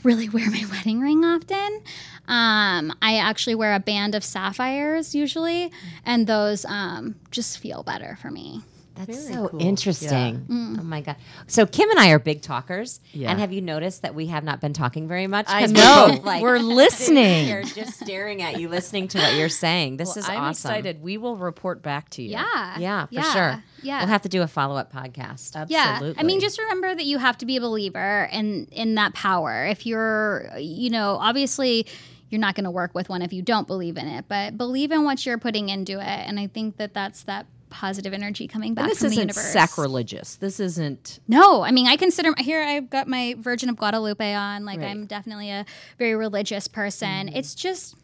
really 0.02 0.28
wear 0.28 0.50
my 0.50 0.64
wedding 0.70 1.00
ring 1.00 1.24
often. 1.24 1.82
Um, 2.28 2.94
I 3.02 3.16
actually 3.18 3.54
wear 3.54 3.74
a 3.74 3.80
band 3.80 4.14
of 4.14 4.24
sapphires 4.24 5.14
usually, 5.14 5.72
and 6.04 6.26
those 6.26 6.64
um, 6.66 7.16
just 7.30 7.58
feel 7.58 7.82
better 7.82 8.16
for 8.20 8.30
me. 8.30 8.62
That's 8.94 9.26
so 9.28 9.50
interesting. 9.58 10.44
Mm. 10.48 10.78
Oh 10.80 10.82
my 10.82 11.00
god! 11.00 11.16
So 11.46 11.66
Kim 11.66 11.88
and 11.90 11.98
I 11.98 12.10
are 12.10 12.18
big 12.18 12.42
talkers, 12.42 13.00
Yeah. 13.12 13.30
and 13.30 13.40
have 13.40 13.52
you 13.52 13.60
noticed 13.62 14.02
that 14.02 14.14
we 14.14 14.26
have 14.26 14.44
not 14.44 14.60
been 14.60 14.72
talking 14.72 15.08
very 15.08 15.26
much? 15.26 15.46
I 15.48 15.66
know. 15.66 16.06
We're, 16.08 16.16
both, 16.16 16.24
like, 16.24 16.42
We're 16.42 16.58
listening. 16.82 17.46
here 17.46 17.62
just 17.62 17.98
staring 18.00 18.42
at 18.42 18.60
you, 18.60 18.68
listening 18.68 19.08
to 19.08 19.18
what 19.18 19.34
you're 19.34 19.48
saying. 19.48 19.96
This 19.96 20.16
is 20.16 20.28
I'm 20.28 20.38
awesome. 20.38 20.70
excited. 20.70 21.02
We 21.02 21.16
will 21.18 21.36
report 21.36 21.82
back 21.82 22.10
to 22.10 22.22
you. 22.22 22.30
Yeah. 22.30 22.78
Yeah, 22.78 23.06
for 23.06 23.14
yeah, 23.14 23.32
sure. 23.32 23.64
Yeah. 23.82 23.98
we'll 24.00 24.08
have 24.08 24.22
to 24.22 24.28
do 24.28 24.42
a 24.42 24.46
follow 24.46 24.76
up 24.76 24.92
podcast. 24.92 25.66
Yeah, 25.68 26.12
I 26.16 26.22
mean, 26.22 26.40
just 26.40 26.58
remember 26.60 26.94
that 26.94 27.04
you 27.04 27.18
have 27.18 27.38
to 27.38 27.46
be 27.46 27.56
a 27.56 27.60
believer 27.60 28.28
in 28.32 28.66
in 28.72 28.94
that 28.96 29.14
power. 29.14 29.66
If 29.66 29.86
you're, 29.86 30.50
you 30.58 30.90
know, 30.90 31.16
obviously 31.20 31.86
you're 32.30 32.40
not 32.40 32.54
going 32.54 32.64
to 32.64 32.70
work 32.70 32.94
with 32.94 33.08
one 33.08 33.20
if 33.22 33.32
you 33.32 33.42
don't 33.42 33.66
believe 33.66 33.96
in 33.98 34.06
it, 34.06 34.24
but 34.28 34.56
believe 34.56 34.90
in 34.90 35.04
what 35.04 35.24
you're 35.26 35.36
putting 35.38 35.68
into 35.68 35.98
it, 36.00 36.02
and 36.28 36.38
I 36.40 36.46
think 36.46 36.76
that 36.78 36.94
that's 36.94 37.24
that 37.24 37.46
positive 37.72 38.12
energy 38.12 38.46
coming 38.46 38.74
back 38.74 38.84
And 38.84 38.90
this 38.92 38.98
from 38.98 39.08
the 39.08 39.12
isn't 39.14 39.22
universe. 39.30 39.52
sacrilegious. 39.52 40.36
This 40.36 40.60
isn't. 40.60 41.18
No, 41.26 41.62
I 41.62 41.72
mean, 41.72 41.86
I 41.88 41.96
consider 41.96 42.32
here 42.38 42.62
I've 42.62 42.88
got 42.90 43.08
my 43.08 43.34
Virgin 43.38 43.68
of 43.68 43.76
Guadalupe 43.76 44.34
on. 44.34 44.64
Like, 44.64 44.78
Right. 44.80 44.90
I'm 44.90 45.06
definitely 45.06 45.50
a 45.50 45.64
very 45.98 46.14
religious 46.14 46.68
person. 46.68 47.28
It's 47.28 47.54
just, 47.54 47.96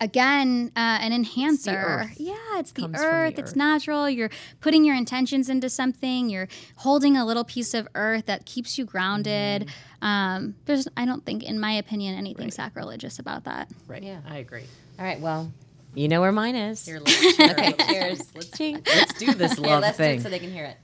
again, 0.00 0.70
uh, 0.76 0.98
an 1.00 1.12
enhancer. 1.12 1.70
earth. 1.76 2.16
Yeah, 2.18 2.34
it's 2.58 2.72
the 2.72 2.82
from 2.82 2.92
the 2.92 2.98
earth. 2.98 3.38
It's 3.38 3.50
earth. 3.52 3.56
natural. 3.56 4.08
You're 4.08 4.30
putting 4.60 4.84
your 4.84 4.94
intentions 4.96 5.48
into 5.48 5.68
something. 5.68 6.28
You're 6.30 6.48
holding 6.76 7.16
a 7.16 7.24
little 7.24 7.44
piece 7.44 7.74
of 7.74 7.88
earth 7.94 8.26
that 8.26 8.46
keeps 8.46 8.78
you 8.78 8.84
grounded. 8.84 9.62
Mm-hmm. 9.62 10.04
Um, 10.06 10.54
there's, 10.66 10.86
I 10.96 11.04
don't 11.04 11.24
think, 11.26 11.42
in 11.42 11.58
my 11.58 11.72
opinion, 11.72 12.14
anything 12.16 12.50
sacrilegious 12.50 13.18
about 13.18 13.44
that. 13.44 13.70
Right. 13.86 14.02
Yeah. 14.02 14.20
I 14.28 14.36
agree. 14.38 14.64
All 14.98 15.04
right, 15.04 15.20
well, 15.20 15.52
you 15.94 16.08
know 16.08 16.20
where 16.20 16.32
mine 16.32 16.56
is. 16.56 16.84
Here, 16.84 17.00
let's 17.04 17.36
cheer. 17.36 17.50
okay, 17.50 17.72
cheers. 17.88 18.22
Let's 18.34 18.50
ching. 18.56 18.82
Let's 18.86 19.14
do 19.14 19.34
this 19.34 19.58
Here, 19.58 19.66
love 19.66 19.82
let's 19.82 19.96
do 19.96 20.04
thing. 20.04 20.20
it 20.20 20.22
so 20.22 20.28
they 20.28 20.38
can 20.38 20.52
hear 20.52 20.64
it. 20.64 20.76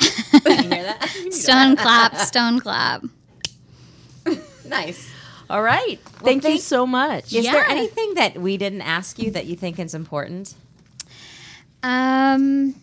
Can 0.44 0.64
you 0.64 0.70
hear 0.70 0.82
that? 0.82 1.08
Stone 1.30 1.76
clap, 1.76 2.16
stone 2.16 2.58
clap. 2.58 3.04
nice. 4.66 5.10
All 5.48 5.62
right. 5.62 6.00
Thank 6.24 6.44
you 6.44 6.58
so 6.58 6.86
much. 6.86 7.32
Is 7.32 7.44
there 7.44 7.64
anything 7.64 8.14
that 8.14 8.38
we 8.38 8.56
didn't 8.56 8.80
ask 8.80 9.18
you 9.18 9.30
that 9.32 9.46
you 9.46 9.54
think 9.54 9.78
is 9.78 9.94
important? 9.94 10.54
Um, 11.82 12.74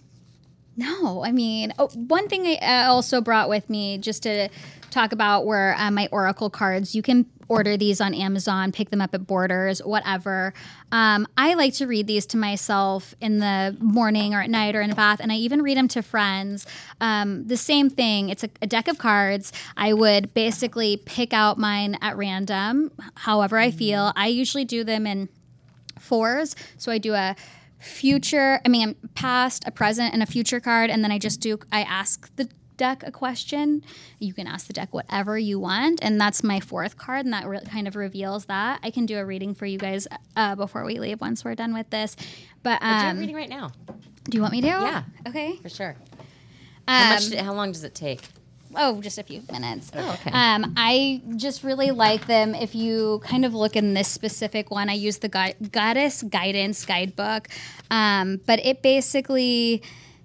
no, 0.78 1.24
I 1.24 1.32
mean, 1.32 1.74
oh, 1.80 1.88
one 1.88 2.30
thing 2.30 2.46
I 2.46 2.56
uh, 2.86 2.92
also 2.92 3.22
brought 3.22 3.50
with 3.50 3.70
me 3.70 3.98
just 3.98 4.24
to 4.24 4.50
talk 4.90 5.12
about 5.12 5.46
were 5.46 5.76
uh, 5.78 5.92
my 5.92 6.08
Oracle 6.12 6.50
cards. 6.50 6.96
You 6.96 7.02
can 7.02 7.26
order 7.50 7.76
these 7.76 8.00
on 8.00 8.14
Amazon, 8.14 8.72
pick 8.72 8.92
them 8.92 9.02
up 9.02 9.14
at 9.14 9.26
Borders, 9.26 9.80
whatever. 9.80 10.54
Um, 10.92 11.28
I 11.36 11.56
like 11.56 11.74
to 11.76 11.88
read 11.88 12.06
these 12.06 12.28
to 12.28 12.38
myself 12.38 13.16
in 13.20 13.40
the 13.40 13.76
morning 13.80 14.36
or 14.36 14.42
at 14.42 14.50
night 14.50 14.76
or 14.76 14.82
in 14.82 14.92
a 14.92 14.96
bath, 14.96 15.20
and 15.20 15.32
I 15.32 15.36
even 15.36 15.64
read 15.64 15.76
them 15.76 15.88
to 15.90 16.04
friends. 16.04 16.68
Um, 17.02 17.48
the 17.48 17.58
same 17.58 17.90
thing. 17.90 18.30
It's 18.30 18.44
a, 18.44 18.50
a 18.62 18.68
deck 18.68 18.88
of 18.88 19.00
cards. 19.00 19.52
I 19.76 19.94
would 19.94 20.34
basically 20.34 20.98
pick 20.98 21.34
out 21.34 21.58
mine 21.58 21.98
at 22.02 22.16
random, 22.16 22.92
however 23.16 23.58
I 23.58 23.72
feel. 23.72 24.14
I 24.16 24.28
usually 24.28 24.66
do 24.66 24.84
them 24.84 25.08
in 25.08 25.28
fours. 26.00 26.56
So 26.78 26.92
I 26.92 27.00
do 27.00 27.14
a 27.16 27.36
future, 27.80 28.60
I 28.66 28.70
mean, 28.70 28.96
past, 29.16 29.64
a 29.66 29.72
present, 29.72 30.14
and 30.14 30.22
a 30.22 30.26
future 30.26 30.60
card. 30.60 30.90
And 30.90 31.04
then 31.04 31.12
I 31.12 31.18
just 31.18 31.40
do, 31.40 31.60
I 31.72 31.82
ask 31.82 32.30
the 32.36 32.50
deck 32.80 33.04
a 33.06 33.12
question. 33.12 33.84
You 34.18 34.34
can 34.34 34.48
ask 34.48 34.66
the 34.66 34.74
deck 34.74 34.92
whatever 34.92 35.38
you 35.38 35.60
want. 35.60 36.00
And 36.02 36.20
that's 36.20 36.44
my 36.44 36.60
fourth 36.60 36.98
card. 36.98 37.26
And 37.26 37.34
that 37.34 37.46
re- 37.48 37.62
kind 37.70 37.88
of 37.88 37.96
reveals 37.96 38.46
that. 38.46 38.80
I 38.82 38.90
can 38.90 39.06
do 39.06 39.20
a 39.20 39.26
reading 39.26 39.54
for 39.54 39.68
you 39.68 39.78
guys 39.78 40.08
uh, 40.36 40.56
before 40.56 40.84
we 40.84 40.98
leave 40.98 41.22
once 41.22 41.46
we're 41.46 41.54
done 41.54 41.76
with 41.76 41.92
this. 41.92 42.16
But 42.64 42.82
Do 42.82 42.88
um, 42.88 43.18
a 43.18 43.20
reading 43.20 43.36
right 43.36 43.50
now, 43.50 43.72
do 44.24 44.38
you 44.38 44.42
want 44.42 44.54
me 44.54 44.62
to? 44.62 44.68
Yeah. 44.68 45.04
Okay. 45.28 45.58
for 45.58 45.70
sure. 45.70 45.96
How 46.88 47.14
much? 47.14 47.32
Um, 47.32 47.46
How 47.46 47.54
long 47.54 47.72
does 47.72 47.84
it 47.84 47.94
take? 47.94 48.22
Oh, 48.76 49.02
just 49.02 49.18
a 49.18 49.24
few 49.24 49.42
minutes. 49.52 49.92
Oh, 49.96 50.12
okay. 50.14 50.32
Um, 50.32 50.74
I 50.78 51.22
just 51.36 51.64
really 51.64 51.90
like 51.92 52.28
them. 52.28 52.54
If 52.54 52.76
you 52.76 53.20
kind 53.24 53.44
of 53.44 53.56
look 53.56 53.76
in 53.76 53.96
this 53.96 54.08
specific 54.08 54.70
one, 54.70 54.90
I 54.90 54.94
use 54.94 55.18
the 55.18 55.30
Goddess 55.72 56.22
Guidance 56.24 56.86
Guidebook, 56.86 57.48
um, 57.90 58.40
but 58.46 58.64
it 58.64 58.84
basically 58.84 59.82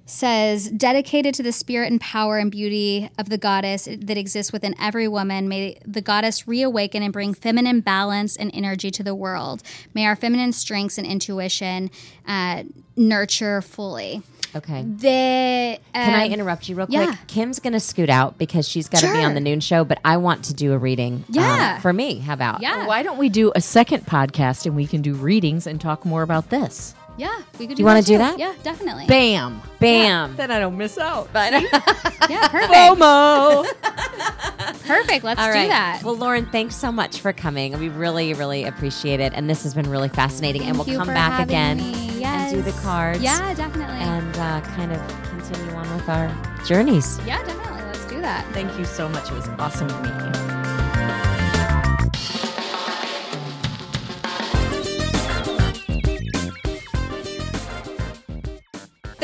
says 0.06 0.68
dedicated 0.70 1.34
to 1.34 1.42
the 1.42 1.52
spirit 1.52 1.90
and 1.90 2.00
power 2.00 2.38
and 2.38 2.50
beauty 2.50 3.08
of 3.18 3.28
the 3.30 3.38
goddess 3.38 3.88
that 3.90 4.18
exists 4.18 4.52
within 4.52 4.74
every 4.80 5.08
woman 5.08 5.48
may 5.48 5.78
the 5.86 6.00
goddess 6.02 6.46
reawaken 6.46 7.02
and 7.02 7.12
bring 7.12 7.32
feminine 7.32 7.80
balance 7.80 8.36
and 8.36 8.50
energy 8.54 8.90
to 8.90 9.02
the 9.02 9.14
world 9.14 9.62
may 9.94 10.04
our 10.04 10.14
feminine 10.16 10.52
strengths 10.52 10.98
and 10.98 11.06
intuition 11.06 11.90
uh, 12.28 12.62
nurture 12.96 13.62
fully 13.62 14.22
Okay. 14.56 14.82
the 14.82 15.80
Can 15.92 16.14
I 16.14 16.26
um, 16.26 16.32
interrupt 16.32 16.68
you 16.68 16.76
real 16.76 16.86
quick? 16.86 16.94
yeah. 17.08 17.16
Kim's 17.26 17.58
going 17.58 17.72
to 17.72 17.80
scoot 17.80 18.08
out 18.08 18.38
because 18.38 18.68
she's 18.68 18.88
got 18.88 19.00
to 19.00 19.12
be 19.12 19.18
on 19.24 19.34
the 19.34 19.40
noon 19.40 19.58
show, 19.58 19.82
but 19.84 19.98
I 20.04 20.16
want 20.18 20.44
to 20.44 20.54
do 20.54 20.72
a 20.72 20.78
reading. 20.78 21.14
um, 21.14 21.24
Yeah. 21.30 21.80
for 21.80 21.92
me. 21.92 22.20
How 22.20 22.34
about? 22.34 22.62
yeah 22.62 22.86
Why 22.86 23.02
don't 23.02 23.18
we 23.18 23.28
do 23.28 23.50
a 23.56 23.60
second 23.60 24.06
podcast 24.06 24.64
and 24.64 24.76
we 24.76 24.86
can 24.86 25.02
do 25.02 25.14
readings 25.14 25.66
and 25.66 25.80
talk 25.80 26.04
more 26.04 26.22
about 26.22 26.50
this? 26.50 26.94
Yeah, 27.16 27.42
we 27.58 27.66
could. 27.66 27.76
Do 27.76 27.82
you 27.82 27.86
wanna 27.86 28.02
do 28.02 28.18
that? 28.18 28.38
Yeah, 28.38 28.54
definitely. 28.62 29.06
Bam. 29.06 29.62
Bam. 29.78 30.34
Then 30.36 30.50
I 30.50 30.58
don't 30.58 30.76
miss 30.76 30.98
out. 30.98 31.28
yeah, 31.34 32.48
perfect. 32.48 32.72
FOMO. 32.72 33.64
Perfect. 34.86 35.24
Let's 35.24 35.40
All 35.40 35.46
do 35.52 35.68
that. 35.68 36.02
Well, 36.04 36.16
Lauren, 36.16 36.44
thanks 36.46 36.76
so 36.76 36.92
much 36.92 37.20
for 37.20 37.32
coming. 37.32 37.78
We 37.78 37.88
really, 37.88 38.34
really 38.34 38.64
appreciate 38.64 39.18
it. 39.20 39.32
And 39.34 39.48
this 39.48 39.62
has 39.62 39.72
been 39.74 39.88
really 39.88 40.08
fascinating. 40.10 40.62
and 40.64 40.76
we'll 40.76 40.86
you 40.88 40.98
come 40.98 41.06
for 41.06 41.14
back 41.14 41.42
again 41.42 41.78
me. 41.78 42.22
and 42.22 42.54
do 42.54 42.60
the 42.62 42.72
cards. 42.82 43.22
Yeah, 43.22 43.54
definitely. 43.54 43.96
And 43.96 44.36
uh, 44.36 44.60
kind 44.76 44.92
of 44.92 45.00
continue 45.30 45.72
on 45.74 45.94
with 45.94 46.08
our 46.08 46.30
journeys. 46.66 47.18
yeah, 47.26 47.42
definitely. 47.44 47.82
Let's 47.82 48.04
do 48.06 48.20
that. 48.20 48.46
Thank 48.52 48.76
you 48.78 48.84
so 48.84 49.08
much. 49.08 49.30
It 49.30 49.34
was 49.34 49.48
awesome 49.58 49.88
to 49.88 50.02
meet 50.02 50.12
you. 50.58 50.63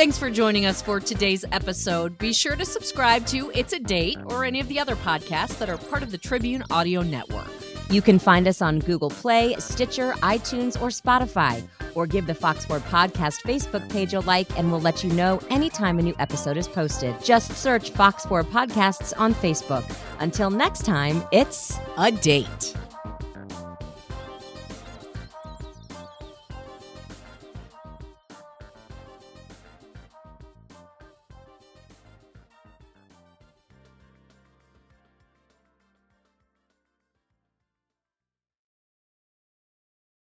Thanks 0.00 0.16
for 0.16 0.30
joining 0.30 0.64
us 0.64 0.80
for 0.80 0.98
today's 0.98 1.44
episode. 1.52 2.16
Be 2.16 2.32
sure 2.32 2.56
to 2.56 2.64
subscribe 2.64 3.26
to 3.26 3.52
It's 3.54 3.74
a 3.74 3.78
Date 3.78 4.16
or 4.30 4.46
any 4.46 4.58
of 4.58 4.66
the 4.66 4.80
other 4.80 4.96
podcasts 4.96 5.58
that 5.58 5.68
are 5.68 5.76
part 5.76 6.02
of 6.02 6.10
the 6.10 6.16
Tribune 6.16 6.64
Audio 6.70 7.02
Network. 7.02 7.50
You 7.90 8.00
can 8.00 8.18
find 8.18 8.48
us 8.48 8.62
on 8.62 8.78
Google 8.78 9.10
Play, 9.10 9.56
Stitcher, 9.58 10.12
iTunes, 10.22 10.80
or 10.80 10.88
Spotify. 10.88 11.62
Or 11.94 12.06
give 12.06 12.26
the 12.26 12.34
Fox 12.34 12.64
4 12.64 12.78
Podcast 12.80 13.42
Facebook 13.42 13.86
page 13.92 14.14
a 14.14 14.20
like, 14.20 14.48
and 14.58 14.70
we'll 14.70 14.80
let 14.80 15.04
you 15.04 15.10
know 15.10 15.38
anytime 15.50 15.98
a 15.98 16.02
new 16.02 16.14
episode 16.18 16.56
is 16.56 16.66
posted. 16.66 17.14
Just 17.22 17.52
search 17.52 17.90
Fox 17.90 18.24
4 18.24 18.42
Podcasts 18.44 19.12
on 19.18 19.34
Facebook. 19.34 19.84
Until 20.18 20.48
next 20.48 20.86
time, 20.86 21.22
it's 21.30 21.78
A 21.98 22.10
date. 22.10 22.74